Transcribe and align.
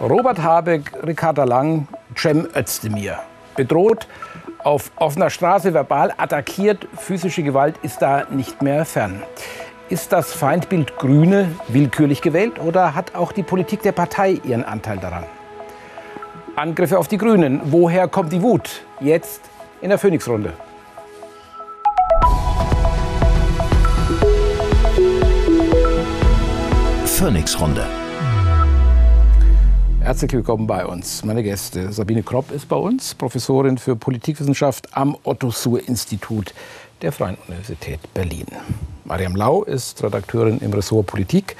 Robert 0.00 0.42
Habeck, 0.42 0.92
Ricarda 1.06 1.44
Lang, 1.44 1.86
Cem 2.16 2.48
Özdemir. 2.56 3.18
Bedroht, 3.54 4.08
auf 4.64 4.90
offener 4.96 5.28
Straße 5.28 5.74
verbal 5.74 6.14
attackiert, 6.16 6.88
physische 6.96 7.42
Gewalt 7.42 7.76
ist 7.82 8.00
da 8.00 8.24
nicht 8.30 8.62
mehr 8.62 8.86
fern. 8.86 9.22
Ist 9.90 10.10
das 10.12 10.32
Feindbild 10.32 10.96
Grüne 10.96 11.50
willkürlich 11.68 12.22
gewählt 12.22 12.58
oder 12.58 12.94
hat 12.94 13.14
auch 13.14 13.32
die 13.32 13.42
Politik 13.42 13.82
der 13.82 13.92
Partei 13.92 14.40
ihren 14.42 14.64
Anteil 14.64 14.96
daran? 14.96 15.24
Angriffe 16.56 16.98
auf 16.98 17.08
die 17.08 17.18
Grünen. 17.18 17.60
Woher 17.64 18.08
kommt 18.08 18.32
die 18.32 18.42
Wut? 18.42 18.82
Jetzt 19.00 19.42
in 19.82 19.90
der 19.90 19.98
Phoenix-Runde. 19.98 20.54
Phoenix-Runde. 27.04 27.99
Herzlich 30.02 30.32
willkommen 30.32 30.66
bei 30.66 30.86
uns. 30.86 31.24
Meine 31.24 31.42
Gäste. 31.42 31.92
Sabine 31.92 32.22
Kropp 32.22 32.50
ist 32.52 32.68
bei 32.68 32.76
uns, 32.76 33.14
Professorin 33.14 33.76
für 33.76 33.96
Politikwissenschaft 33.96 34.88
am 34.96 35.14
Otto-Suhr-Institut 35.24 36.54
der 37.02 37.12
Freien 37.12 37.36
Universität 37.46 38.00
Berlin. 38.14 38.46
Mariam 39.04 39.36
Lau 39.36 39.62
ist 39.62 40.02
Redakteurin 40.02 40.58
im 40.60 40.72
Ressort 40.72 41.06
Politik 41.06 41.54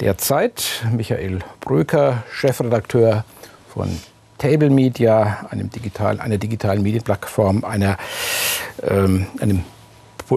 der 0.00 0.18
Zeit. 0.18 0.84
Michael 0.94 1.38
Bröker, 1.60 2.22
Chefredakteur 2.30 3.24
von 3.72 3.88
Table 4.36 4.70
Media, 4.70 5.46
einem 5.50 5.70
digital, 5.70 6.20
einer 6.20 6.36
digitalen 6.36 6.82
Medienplattform, 6.82 7.64
einer, 7.64 7.96
ähm, 8.82 9.26
einem 9.40 9.64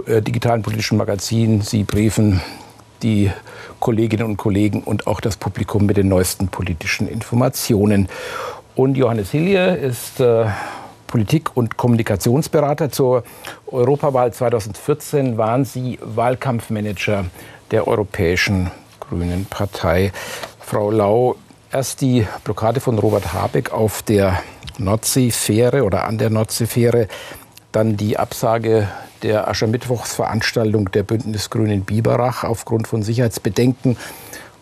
äh, 0.08 0.22
digitalen 0.22 0.62
politischen 0.62 0.98
Magazin. 0.98 1.60
Sie 1.62 1.84
briefen 1.84 2.42
die 3.04 3.32
Kolleginnen 3.80 4.26
und 4.26 4.38
Kollegen 4.38 4.82
und 4.82 5.08
auch 5.08 5.22
das 5.22 5.38
Publikum 5.38 5.86
mit 5.86 5.98
den 5.98 6.08
neuesten 6.08 6.48
politischen 6.48 7.08
Informationen. 7.08 8.08
Und 8.76 8.98
Johannes 8.98 9.32
Hilje 9.32 9.76
ist 9.76 10.20
äh, 10.20 10.46
Politik- 11.08 11.56
und 11.56 11.78
Kommunikationsberater. 11.78 12.90
Zur 12.90 13.24
Europawahl 13.68 14.34
2014 14.34 15.38
waren 15.38 15.66
Sie 15.66 16.00
Wahlkampfmanager 16.02 17.26
der 17.70 17.88
Europäischen 17.88 18.72
Grünen 19.00 19.46
Partei. 19.46 20.12
Frau 20.60 20.90
Lau, 20.90 21.36
erst 21.72 22.02
die 22.02 22.26
Blockade 22.44 22.80
von 22.80 22.98
Robert 22.98 23.34
Habeck 23.34 23.72
auf 23.72 24.02
der 24.02 24.42
Nordseefähre 24.80 25.84
oder 25.84 26.06
an 26.06 26.18
der 26.18 26.32
Nordseefähre, 26.32 27.08
dann 27.72 27.96
die 27.96 28.18
Absage 28.18 28.88
der 29.24 29.48
Aschermittwochsveranstaltung 29.48 30.92
der 30.92 31.04
Bündnisgrünen 31.04 31.84
Biberach 31.84 32.44
aufgrund 32.44 32.88
von 32.88 33.04
Sicherheitsbedenken. 33.04 33.98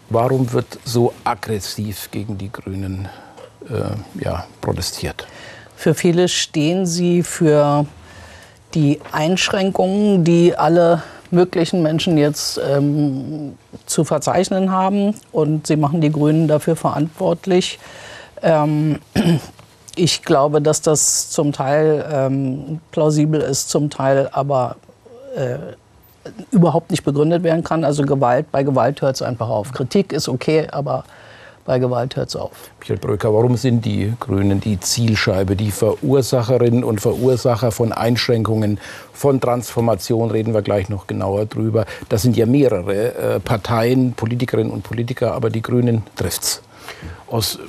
Warum 0.09 0.53
wird 0.53 0.79
so 0.85 1.13
aggressiv 1.23 2.09
gegen 2.11 2.37
die 2.37 2.51
Grünen 2.51 3.09
äh, 3.69 4.23
ja, 4.23 4.45
protestiert? 4.61 5.27
Für 5.75 5.95
viele 5.95 6.27
stehen 6.27 6.85
sie 6.85 7.23
für 7.23 7.85
die 8.73 9.01
Einschränkungen, 9.11 10.23
die 10.23 10.55
alle 10.55 11.03
möglichen 11.31 11.81
Menschen 11.81 12.17
jetzt 12.17 12.59
ähm, 12.63 13.57
zu 13.85 14.03
verzeichnen 14.03 14.71
haben. 14.71 15.15
Und 15.31 15.67
sie 15.67 15.77
machen 15.77 16.01
die 16.01 16.11
Grünen 16.11 16.47
dafür 16.47 16.75
verantwortlich. 16.75 17.79
Ähm, 18.41 18.99
ich 19.95 20.23
glaube, 20.23 20.61
dass 20.61 20.81
das 20.81 21.29
zum 21.29 21.51
Teil 21.51 22.05
ähm, 22.11 22.79
plausibel 22.91 23.41
ist, 23.41 23.69
zum 23.69 23.89
Teil 23.89 24.29
aber 24.31 24.77
äh, 25.35 25.57
überhaupt 26.51 26.91
nicht 26.91 27.03
begründet 27.03 27.43
werden 27.43 27.63
kann. 27.63 27.83
Also 27.83 28.03
Gewalt, 28.03 28.51
bei 28.51 28.63
Gewalt 28.63 29.01
hört 29.01 29.15
es 29.15 29.21
einfach 29.21 29.49
auf. 29.49 29.71
Kritik 29.71 30.13
ist 30.13 30.29
okay, 30.29 30.67
aber 30.71 31.03
bei 31.65 31.79
Gewalt 31.79 32.15
hört 32.15 32.29
es 32.29 32.35
auf. 32.35 32.51
Michael 32.79 32.99
Bröcker, 32.99 33.33
warum 33.33 33.55
sind 33.55 33.85
die 33.85 34.13
Grünen 34.19 34.59
die 34.59 34.79
Zielscheibe, 34.79 35.55
die 35.55 35.71
Verursacherinnen 35.71 36.83
und 36.83 37.01
Verursacher 37.01 37.71
von 37.71 37.91
Einschränkungen, 37.91 38.79
von 39.13 39.39
Transformation, 39.39 40.31
reden 40.31 40.53
wir 40.53 40.61
gleich 40.61 40.89
noch 40.89 41.07
genauer 41.07 41.45
drüber. 41.45 41.85
Das 42.09 42.23
sind 42.23 42.35
ja 42.35 42.45
mehrere 42.45 43.13
äh, 43.15 43.39
Parteien, 43.39 44.13
Politikerinnen 44.13 44.71
und 44.71 44.83
Politiker, 44.83 45.33
aber 45.33 45.49
die 45.49 45.61
Grünen 45.61 46.03
trifft's. 46.15 46.61
Aus 47.27 47.59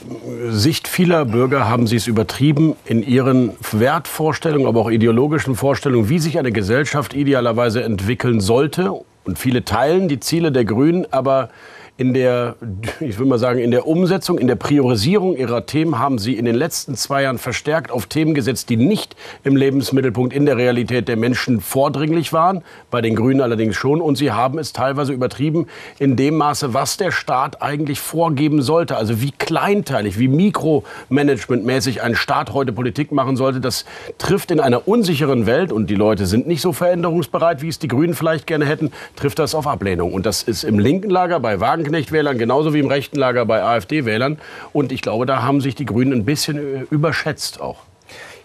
Sicht 0.49 0.89
vieler 0.89 1.25
Bürger 1.25 1.69
haben 1.69 1.87
sie 1.87 1.97
es 1.97 2.07
übertrieben 2.07 2.75
in 2.85 3.03
ihren 3.03 3.53
Wertvorstellungen, 3.71 4.67
aber 4.67 4.81
auch 4.81 4.91
ideologischen 4.91 5.55
Vorstellungen, 5.55 6.09
wie 6.09 6.19
sich 6.19 6.39
eine 6.39 6.53
Gesellschaft 6.53 7.15
idealerweise 7.15 7.83
entwickeln 7.83 8.41
sollte. 8.41 8.93
Und 9.25 9.39
viele 9.39 9.65
teilen 9.65 10.09
die 10.09 10.19
Ziele 10.19 10.51
der 10.51 10.65
Grünen, 10.65 11.07
aber 11.13 11.51
in 11.99 12.15
der, 12.15 12.57
ich 13.01 13.19
will 13.19 13.27
mal 13.27 13.39
sagen, 13.39 13.59
in 13.59 13.71
der 13.71 13.87
Umsetzung, 13.87 14.39
in 14.39 14.47
der 14.47 14.57
Priorisierung 14.57 15.37
ihrer 15.37 15.67
Themen 15.67 15.99
haben 15.99 16.19
sie 16.19 16.37
in 16.37 16.45
den 16.47 16.55
letzten 16.55 16.97
zwei 16.97 17.23
Jahren 17.23 17.39
verstärkt 17.39 17.91
auf 17.91 18.07
Themen 18.07 18.33
gesetzt, 18.35 18.71
die 18.71 18.77
nicht 18.77 19.15
im 19.45 19.57
Lebensmittelpunkt 19.57 20.33
in 20.33 20.47
der 20.47 20.57
Realität 20.57 21.07
der 21.07 21.17
Menschen 21.17 21.61
vordringlich 21.61 22.33
waren, 22.33 22.63
bei 22.91 23.03
den 23.03 23.15
Grünen 23.15 23.41
allerdings 23.43 23.77
schon. 23.77 24.01
Und 24.01 24.17
sie 24.17 24.33
haben 24.33 24.59
es 24.59 24.73
teilweise 24.73 25.13
übertrieben 25.13 25.67
in 25.99 26.17
dem 26.17 26.37
Maße, 26.37 26.73
was 26.73 26.97
der 26.97 27.13
Staat 27.13 27.61
eigentlich 27.61 28.01
vorgeben 28.01 28.63
sollte. 28.63 28.97
Also 28.97 29.21
wie 29.21 29.31
kleinteilig, 29.31 30.19
wie 30.19 30.29
mikromanagementmäßig 30.29 32.03
ein 32.03 32.15
Staat 32.15 32.55
heute 32.55 32.73
Politik 32.73 33.13
machen 33.13 33.37
sollte, 33.37 33.61
das 33.61 33.85
trifft 34.19 34.51
in 34.51 34.61
einer 34.61 34.89
unsicheren 34.89 35.47
Welt, 35.47 35.73
und 35.73 35.91
die 35.91 35.95
Leute 35.95 36.27
sind 36.27 36.47
nicht 36.47 36.63
so 36.63 36.73
veränderungsbereit, 36.73 37.63
wie 37.63 37.69
es 37.69 37.79
die 37.79 37.89
Grünen 37.89 38.15
vielleicht 38.15 38.47
gerne 38.47 38.65
hätten, 38.65 38.93
trifft 39.15 39.39
das 39.39 39.55
auf 39.55 39.67
Ablehnung. 39.67 40.13
Und 40.13 40.27
das 40.27 40.43
ist 40.43 40.65
im 40.65 40.79
linken 40.79 41.11
Lager 41.11 41.39
bei 41.39 41.61
Wagen 41.61 41.82
Wagenknecht-Wählern, 41.83 42.39
genauso 42.39 42.75
wie 42.75 42.79
im 42.79 42.87
rechten 42.87 43.19
Lager 43.19 43.45
bei 43.45 43.63
AfD-Wählern. 43.63 44.39
Und 44.73 44.93
ich 44.93 45.03
glaube, 45.03 45.27
da 45.27 45.43
haben 45.43 45.61
sich 45.61 45.75
die 45.75 45.85
Grünen 45.85 46.13
ein 46.13 46.25
bisschen 46.25 46.59
äh, 46.59 46.85
überschätzt 46.91 47.61
auch. 47.61 47.79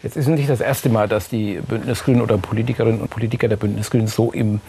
Jetzt 0.03 0.17
ist 0.17 0.27
nicht 0.27 0.49
das 0.49 0.61
erste 0.61 0.89
Mal, 0.89 1.07
dass 1.07 1.29
die 1.29 1.59
Bündnisgrünen 1.67 2.21
oder 2.21 2.37
Politikerinnen 2.37 3.01
und 3.01 3.09
Politiker 3.09 3.47
der 3.47 3.55
Bündnisgrünen 3.55 4.07
so 4.07 4.31
im 4.31 4.61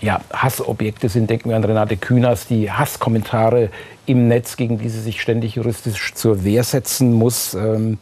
ja, 0.00 0.20
Hassobjekte 0.32 1.08
sind. 1.08 1.28
Denken 1.28 1.50
wir 1.50 1.56
an 1.56 1.64
Renate 1.64 1.96
Künast, 1.96 2.50
die 2.50 2.70
Hasskommentare 2.70 3.70
im 4.06 4.28
Netz, 4.28 4.56
gegen 4.56 4.78
die 4.78 4.88
sie 4.88 5.00
sich 5.00 5.20
ständig 5.20 5.56
juristisch 5.56 6.14
zur 6.14 6.44
Wehr 6.44 6.64
setzen 6.64 7.12
muss. 7.12 7.54
Ähm, 7.54 7.98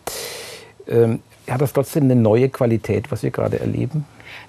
ähm, 0.88 1.20
hat 1.48 1.60
das 1.60 1.72
trotzdem 1.72 2.04
eine 2.04 2.16
neue 2.16 2.48
Qualität, 2.48 3.10
was 3.10 3.22
wir 3.22 3.30
gerade 3.30 3.60
erleben? 3.60 4.04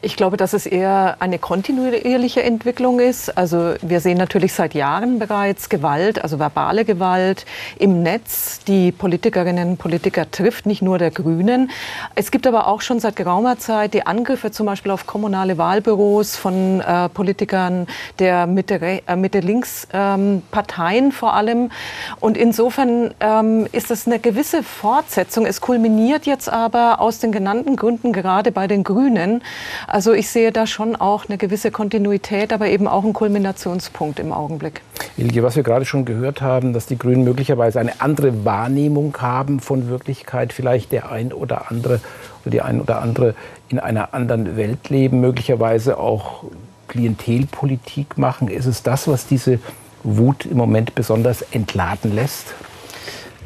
Ich 0.05 0.17
glaube, 0.17 0.35
dass 0.35 0.51
es 0.51 0.65
eher 0.65 1.15
eine 1.19 1.39
kontinuierliche 1.39 2.43
Entwicklung 2.43 2.99
ist. 2.99 3.37
Also 3.37 3.75
wir 3.81 4.01
sehen 4.01 4.17
natürlich 4.17 4.51
seit 4.51 4.73
Jahren 4.73 5.17
bereits 5.17 5.69
Gewalt, 5.69 6.21
also 6.21 6.39
verbale 6.39 6.83
Gewalt 6.83 7.45
im 7.79 8.03
Netz, 8.03 8.59
die 8.67 8.91
Politikerinnen 8.91 9.69
und 9.69 9.77
Politiker 9.77 10.29
trifft, 10.29 10.65
nicht 10.65 10.81
nur 10.81 10.97
der 10.97 11.09
Grünen. 11.09 11.71
Es 12.15 12.31
gibt 12.31 12.45
aber 12.47 12.67
auch 12.67 12.81
schon 12.81 12.99
seit 12.99 13.15
geraumer 13.15 13.59
Zeit 13.59 13.93
die 13.93 14.05
Angriffe 14.05 14.51
zum 14.51 14.65
Beispiel 14.65 14.91
auf 14.91 15.07
kommunale 15.07 15.57
Wahlbüros 15.57 16.35
von 16.35 16.81
äh, 16.81 17.07
Politikern 17.07 17.87
der 18.19 18.45
Mitte-Links-Parteien 18.45 21.05
ähm, 21.05 21.11
vor 21.13 21.33
allem. 21.33 21.71
Und 22.19 22.37
insofern 22.37 23.13
ähm, 23.21 23.69
ist 23.71 23.89
das 23.89 24.05
eine 24.05 24.19
gewisse 24.19 24.63
Fortsetzung. 24.63 25.45
Es 25.45 25.61
kulminiert 25.61 26.25
jetzt 26.25 26.49
aber 26.49 26.99
aus 26.99 27.19
den 27.19 27.31
genannten 27.31 27.77
Gründen 27.77 28.11
gerade 28.11 28.51
bei 28.51 28.67
den 28.67 28.83
Grünen. 28.83 29.41
Also 29.93 30.13
ich 30.13 30.27
sehe 30.27 30.51
da 30.51 30.65
schon 30.65 30.95
auch 30.95 31.29
eine 31.29 31.37
gewisse 31.37 31.69
Kontinuität, 31.69 32.51
aber 32.51 32.65
eben 32.65 32.87
auch 32.87 33.03
einen 33.03 33.13
Kulminationspunkt 33.13 34.19
im 34.19 34.31
Augenblick. 34.31 34.81
Ilge, 35.17 35.43
was 35.43 35.55
wir 35.55 35.61
gerade 35.61 35.85
schon 35.85 36.03
gehört 36.03 36.41
haben, 36.41 36.73
dass 36.73 36.87
die 36.87 36.97
Grünen 36.97 37.23
möglicherweise 37.23 37.79
eine 37.79 38.01
andere 38.01 38.43
Wahrnehmung 38.43 39.15
haben 39.19 39.59
von 39.59 39.89
Wirklichkeit, 39.89 40.51
vielleicht 40.51 40.91
der 40.93 41.11
ein 41.11 41.31
oder 41.31 41.69
andere 41.69 42.01
oder 42.41 42.49
die 42.49 42.61
ein 42.63 42.81
oder 42.81 43.03
andere 43.03 43.35
in 43.69 43.77
einer 43.77 44.15
anderen 44.15 44.57
Welt 44.57 44.89
leben, 44.89 45.21
möglicherweise 45.21 45.99
auch 45.99 46.43
Klientelpolitik 46.87 48.17
machen. 48.17 48.47
Ist 48.47 48.65
es 48.65 48.81
das, 48.81 49.07
was 49.07 49.27
diese 49.27 49.59
Wut 50.01 50.47
im 50.47 50.57
Moment 50.57 50.95
besonders 50.95 51.43
entladen 51.51 52.15
lässt? 52.15 52.55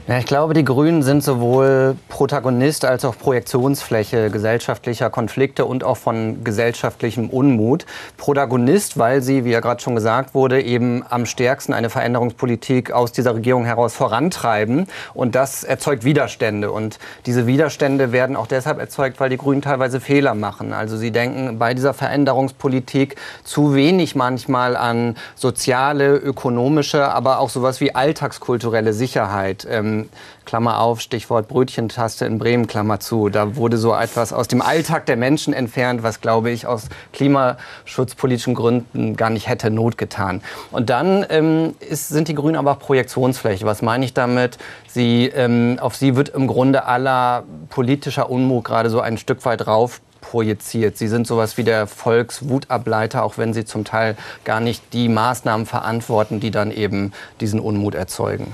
Ja, 0.09 0.19
ich 0.19 0.25
glaube, 0.25 0.54
die 0.54 0.63
Grünen 0.63 1.04
sind 1.04 1.21
sowohl 1.21 1.98
Protagonist 2.07 2.86
als 2.86 3.04
auch 3.04 3.18
Projektionsfläche 3.18 4.30
gesellschaftlicher 4.30 5.09
Konflikte 5.09 5.65
und 5.65 5.83
auch 5.83 5.98
von 5.98 6.45
gesellschaftlichem 6.45 7.30
Unmut. 7.30 7.86
Protagonist, 8.15 8.98
weil 8.98 9.21
sie, 9.21 9.44
wie 9.44 9.50
ja 9.50 9.59
gerade 9.59 9.81
schon 9.81 9.95
gesagt 9.95 10.33
wurde, 10.33 10.62
eben 10.62 11.04
am 11.09 11.25
stärksten 11.25 11.74
eine 11.74 11.89
Veränderungspolitik 11.89 12.94
aus 12.94 13.12
dieser 13.12 13.36
Regierung 13.36 13.65
heraus 13.65 13.95
vorantreiben. 13.95 14.88
Und 15.13 15.36
das 15.36 15.65
erzeugt 15.65 16.06
Widerstände. 16.06 16.71
Und 16.71 17.00
diese 17.25 17.45
Widerstände 17.45 18.13
werden 18.13 18.38
auch 18.38 18.48
deshalb 18.48 18.80
erzeugt, 18.80 19.19
weil 19.19 19.30
die 19.30 19.38
Grünen 19.38 19.62
teilweise 19.62 20.00
Fehler 20.00 20.36
machen. 20.36 20.71
Also 20.71 20.95
sie 20.95 21.12
denken 21.12 21.60
bei 21.60 21.74
dieser 21.74 21.94
Veränderungspolitik 21.94 23.18
zu 23.44 23.75
wenig 23.75 24.15
manchmal 24.15 24.77
an 24.77 25.18
soziale, 25.36 26.15
ökonomische, 26.15 27.10
aber 27.10 27.39
auch 27.39 27.50
sowas 27.50 27.81
wie 27.81 27.94
alltagskulturelle 27.94 28.94
Sicherheit. 28.94 29.68
Ähm, 29.69 29.97
Klammer 30.46 30.80
auf, 30.80 31.02
Stichwort 31.02 31.48
Brötchen 31.48 31.90
Zahnpaste 31.90 32.26
in 32.26 32.40
Bremen, 32.40 32.68
Klammer 32.68 33.00
zu. 33.00 33.30
Da 33.30 33.56
wurde 33.56 33.78
so 33.78 33.94
etwas 33.94 34.32
aus 34.32 34.48
dem 34.48 34.62
Alltag 34.62 35.06
der 35.06 35.18
Menschen 35.18 35.54
entfernt, 35.54 36.04
was, 36.04 36.22
glaube 36.22 36.52
ich, 36.52 36.66
aus 36.66 36.88
klimaschutzpolitischen 37.12 38.56
Gründen 38.56 39.16
gar 39.16 39.30
nicht 39.30 39.48
hätte 39.48 39.70
Not 39.70 39.98
getan. 39.98 40.42
Und 40.72 40.90
dann 40.90 41.26
ähm, 41.30 41.76
ist, 41.80 42.10
sind 42.10 42.28
die 42.28 42.36
Grünen 42.36 42.56
aber 42.56 42.72
auch 42.72 42.80
Projektionsfläche. 42.80 43.66
Was 43.66 43.82
meine 43.82 44.06
ich 44.06 44.14
damit? 44.14 44.58
Sie, 44.88 45.26
ähm, 45.26 45.78
auf 45.82 45.96
sie 45.96 46.16
wird 46.16 46.30
im 46.30 46.48
Grunde 46.48 46.86
aller 46.86 47.44
politischer 47.70 48.30
Unmut 48.30 48.64
gerade 48.64 48.90
so 48.90 49.02
ein 49.02 49.18
Stück 49.18 49.44
weit 49.46 49.68
rauf 49.68 50.02
projiziert. 50.22 50.98
Sie 50.98 51.08
sind 51.08 51.28
sowas 51.28 51.58
wie 51.58 51.64
der 51.64 51.88
Volkswutableiter, 51.88 53.24
auch 53.24 53.38
wenn 53.38 53.54
Sie 53.54 53.66
zum 53.66 53.86
Teil 53.86 54.18
gar 54.44 54.60
nicht 54.60 54.82
die 54.94 55.10
Maßnahmen 55.10 55.66
verantworten, 55.66 56.40
die 56.40 56.52
dann 56.52 56.72
eben 56.72 57.14
diesen 57.40 57.60
Unmut 57.60 57.96
erzeugen. 57.96 58.54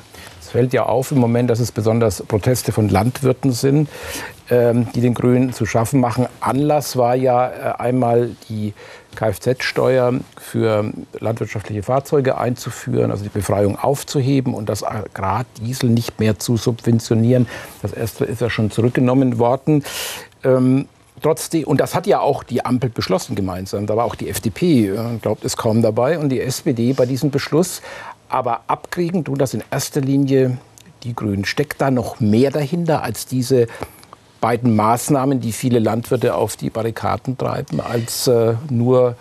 Fällt 0.53 0.71
ja 0.71 0.83
auf 0.83 1.11
im 1.11 1.17
Moment, 1.17 1.49
dass 1.49 1.59
es 1.59 1.71
besonders 1.71 2.21
Proteste 2.21 2.71
von 2.71 2.87
Landwirten 2.87 3.51
sind, 3.53 3.89
ähm, 4.51 4.87
die 4.93 5.01
den 5.01 5.15
Grünen 5.15 5.51
zu 5.51 5.65
schaffen 5.65 5.99
machen. 5.99 6.27
Anlass 6.41 6.95
war 6.95 7.15
ja 7.15 7.49
äh, 7.49 7.81
einmal 7.81 8.35
die 8.49 8.75
Kfz-Steuer 9.15 10.13
für 10.39 10.93
landwirtschaftliche 11.19 11.81
Fahrzeuge 11.81 12.37
einzuführen, 12.37 13.09
also 13.09 13.23
die 13.23 13.31
Befreiung 13.31 13.79
aufzuheben 13.79 14.53
und 14.53 14.69
das 14.69 14.83
Agrardiesel 14.83 15.89
nicht 15.89 16.19
mehr 16.19 16.37
zu 16.37 16.55
subventionieren. 16.55 17.47
Das 17.81 17.91
erste 17.91 18.23
ist 18.25 18.39
ja 18.39 18.51
schon 18.51 18.69
zurückgenommen 18.69 19.39
worden. 19.39 19.83
Ähm, 20.43 20.87
trotzdem, 21.23 21.63
und 21.63 21.79
das 21.79 21.95
hat 21.95 22.05
ja 22.05 22.19
auch 22.19 22.43
die 22.43 22.63
Ampel 22.63 22.91
beschlossen 22.91 23.33
gemeinsam, 23.33 23.87
da 23.87 23.97
war 23.97 24.05
auch 24.05 24.13
die 24.13 24.29
FDP, 24.29 24.89
äh, 24.89 25.17
glaubt 25.19 25.45
es 25.45 25.57
kaum 25.57 25.81
dabei, 25.81 26.19
und 26.19 26.29
die 26.29 26.41
SPD 26.41 26.93
bei 26.93 27.07
diesem 27.07 27.31
Beschluss. 27.31 27.81
Aber 28.33 28.61
abkriegen 28.65 29.23
tun 29.23 29.37
das 29.37 29.53
in 29.53 29.63
erster 29.69 30.01
Linie 30.01 30.57
die 31.03 31.13
Grünen. 31.13 31.45
Steckt 31.45 31.79
da 31.79 31.91
noch 31.91 32.19
mehr 32.19 32.49
dahinter 32.49 33.03
als 33.03 33.27
diese 33.27 33.67
beiden 34.41 34.75
Maßnahmen, 34.75 35.39
die 35.39 35.51
viele 35.51 35.77
Landwirte 35.77 36.33
auf 36.33 36.55
die 36.55 36.71
Barrikaden 36.71 37.37
treiben, 37.37 37.79
als 37.79 38.25
äh, 38.25 38.55
nur 38.71 39.17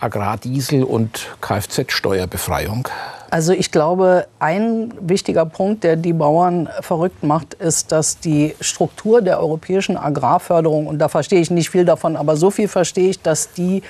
Agrardiesel 0.00 0.84
und 0.84 1.28
Kfz-Steuerbefreiung? 1.40 2.88
Also 3.30 3.54
ich 3.54 3.70
glaube, 3.70 4.26
ein 4.38 4.92
wichtiger 5.00 5.46
Punkt, 5.46 5.82
der 5.82 5.96
die 5.96 6.12
Bauern 6.12 6.68
verrückt 6.82 7.22
macht, 7.22 7.54
ist, 7.54 7.90
dass 7.90 8.18
die 8.18 8.54
Struktur 8.60 9.22
der 9.22 9.40
europäischen 9.40 9.96
Agrarförderung, 9.96 10.86
und 10.86 10.98
da 10.98 11.08
verstehe 11.08 11.40
ich 11.40 11.50
nicht 11.50 11.70
viel 11.70 11.86
davon, 11.86 12.16
aber 12.16 12.36
so 12.36 12.50
viel 12.50 12.68
verstehe 12.68 13.08
ich, 13.08 13.22
dass 13.22 13.54
die 13.54 13.82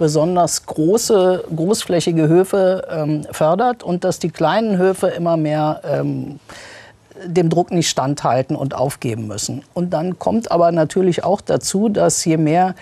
besonders 0.00 0.64
große, 0.64 1.44
großflächige 1.54 2.26
Höfe 2.26 2.88
ähm, 2.90 3.26
fördert 3.30 3.82
und 3.82 4.02
dass 4.02 4.18
die 4.18 4.30
kleinen 4.30 4.78
Höfe 4.78 5.08
immer 5.08 5.36
mehr 5.36 5.82
ähm, 5.84 6.40
dem 7.26 7.50
Druck 7.50 7.70
nicht 7.70 7.90
standhalten 7.90 8.56
und 8.56 8.74
aufgeben 8.74 9.26
müssen. 9.26 9.62
Und 9.74 9.90
dann 9.90 10.18
kommt 10.18 10.50
aber 10.50 10.72
natürlich 10.72 11.22
auch 11.22 11.42
dazu, 11.42 11.90
dass 11.90 12.24
je 12.24 12.38
mehr 12.38 12.74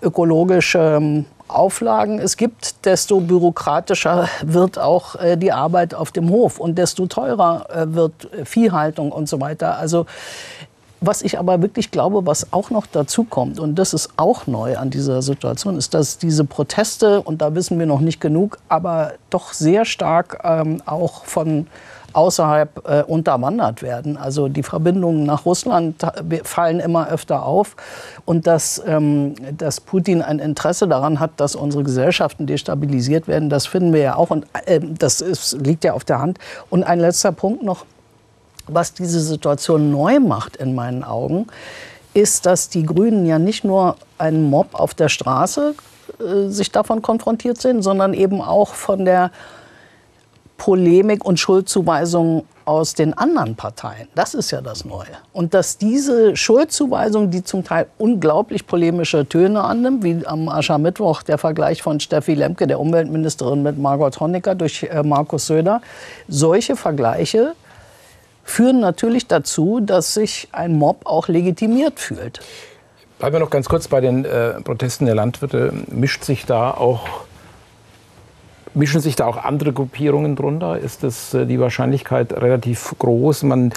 ökologische 0.00 0.98
ähm, 0.98 1.24
Auflagen 1.48 2.20
es 2.20 2.36
gibt, 2.36 2.86
desto 2.86 3.20
bürokratischer 3.20 4.28
wird 4.44 4.78
auch 4.78 5.16
äh, 5.16 5.36
die 5.36 5.50
Arbeit 5.50 5.94
auf 5.94 6.12
dem 6.12 6.30
Hof 6.30 6.60
und 6.60 6.78
desto 6.78 7.06
teurer 7.06 7.66
äh, 7.70 7.92
wird 7.92 8.28
Viehhaltung 8.44 9.10
und 9.10 9.28
so 9.28 9.40
weiter. 9.40 9.78
Also 9.78 10.06
was 11.02 11.22
ich 11.22 11.38
aber 11.38 11.60
wirklich 11.60 11.90
glaube, 11.90 12.26
was 12.26 12.52
auch 12.52 12.70
noch 12.70 12.86
dazu 12.86 13.24
kommt, 13.24 13.58
und 13.60 13.74
das 13.74 13.92
ist 13.92 14.10
auch 14.16 14.46
neu 14.46 14.76
an 14.76 14.90
dieser 14.90 15.20
Situation, 15.20 15.76
ist, 15.76 15.94
dass 15.94 16.18
diese 16.18 16.44
Proteste, 16.44 17.20
und 17.20 17.42
da 17.42 17.54
wissen 17.54 17.78
wir 17.78 17.86
noch 17.86 18.00
nicht 18.00 18.20
genug, 18.20 18.58
aber 18.68 19.12
doch 19.28 19.52
sehr 19.52 19.84
stark 19.84 20.40
ähm, 20.44 20.80
auch 20.86 21.24
von 21.24 21.66
außerhalb 22.12 22.88
äh, 22.88 23.02
unterwandert 23.02 23.82
werden. 23.82 24.16
Also 24.16 24.48
die 24.48 24.62
Verbindungen 24.62 25.24
nach 25.24 25.46
Russland 25.46 25.96
fallen 26.44 26.80
immer 26.80 27.08
öfter 27.08 27.44
auf. 27.44 27.76
Und 28.24 28.46
dass, 28.46 28.82
ähm, 28.86 29.34
dass 29.56 29.80
Putin 29.80 30.22
ein 30.22 30.38
Interesse 30.38 30.86
daran 30.88 31.20
hat, 31.20 31.32
dass 31.38 31.54
unsere 31.54 31.84
Gesellschaften 31.84 32.46
destabilisiert 32.46 33.28
werden, 33.28 33.48
das 33.48 33.66
finden 33.66 33.92
wir 33.92 34.00
ja 34.00 34.16
auch. 34.16 34.30
Und 34.30 34.46
äh, 34.66 34.80
das 34.80 35.20
ist, 35.20 35.52
liegt 35.64 35.84
ja 35.84 35.94
auf 35.94 36.04
der 36.04 36.20
Hand. 36.20 36.38
Und 36.70 36.84
ein 36.84 37.00
letzter 37.00 37.32
Punkt 37.32 37.62
noch, 37.62 37.86
was 38.66 38.94
diese 38.94 39.20
Situation 39.20 39.90
neu 39.90 40.20
macht 40.20 40.56
in 40.56 40.74
meinen 40.74 41.04
Augen, 41.04 41.46
ist, 42.14 42.46
dass 42.46 42.68
die 42.68 42.84
Grünen 42.84 43.26
ja 43.26 43.38
nicht 43.38 43.64
nur 43.64 43.96
einen 44.18 44.50
Mob 44.50 44.68
auf 44.72 44.94
der 44.94 45.08
Straße 45.08 45.74
äh, 46.20 46.48
sich 46.48 46.70
davon 46.70 47.02
konfrontiert 47.02 47.60
sind, 47.60 47.82
sondern 47.82 48.14
eben 48.14 48.40
auch 48.40 48.74
von 48.74 49.04
der 49.04 49.30
Polemik 50.56 51.24
und 51.24 51.40
Schuldzuweisungen 51.40 52.42
aus 52.64 52.94
den 52.94 53.14
anderen 53.14 53.56
Parteien. 53.56 54.06
Das 54.14 54.34
ist 54.34 54.52
ja 54.52 54.60
das 54.60 54.84
Neue. 54.84 55.08
Und 55.32 55.54
dass 55.54 55.76
diese 55.76 56.36
Schuldzuweisung, 56.36 57.30
die 57.30 57.42
zum 57.42 57.64
Teil 57.64 57.86
unglaublich 57.98 58.66
polemische 58.68 59.28
Töne 59.28 59.64
annimmt, 59.64 60.04
wie 60.04 60.24
am 60.24 60.48
Aschermittwoch 60.48 61.22
der 61.22 61.38
Vergleich 61.38 61.82
von 61.82 61.98
Steffi 61.98 62.34
Lemke, 62.34 62.68
der 62.68 62.78
Umweltministerin, 62.78 63.64
mit 63.64 63.76
Margot 63.78 64.20
Honecker 64.20 64.54
durch 64.54 64.84
äh, 64.84 65.02
Markus 65.02 65.48
Söder, 65.48 65.80
solche 66.28 66.76
Vergleiche 66.76 67.54
führen 68.44 68.80
natürlich 68.80 69.26
dazu, 69.26 69.80
dass 69.80 70.14
sich 70.14 70.48
ein 70.52 70.76
Mob 70.76 71.06
auch 71.06 71.28
legitimiert 71.28 72.00
fühlt. 72.00 72.40
Bleiben 73.18 73.34
wir 73.34 73.40
noch 73.40 73.50
ganz 73.50 73.68
kurz 73.68 73.88
bei 73.88 74.00
den 74.00 74.24
äh, 74.24 74.60
Protesten 74.62 75.06
der 75.06 75.14
Landwirte. 75.14 75.72
Mischt 75.88 76.24
sich 76.24 76.44
da 76.44 76.72
auch 76.72 77.06
Mischen 78.74 79.00
sich 79.00 79.16
da 79.16 79.26
auch 79.26 79.36
andere 79.36 79.72
Gruppierungen 79.72 80.34
drunter? 80.34 80.78
Ist 80.78 81.02
das 81.02 81.34
äh, 81.34 81.46
die 81.46 81.60
Wahrscheinlichkeit 81.60 82.32
relativ 82.32 82.94
groß? 82.98 83.42
Man 83.42 83.72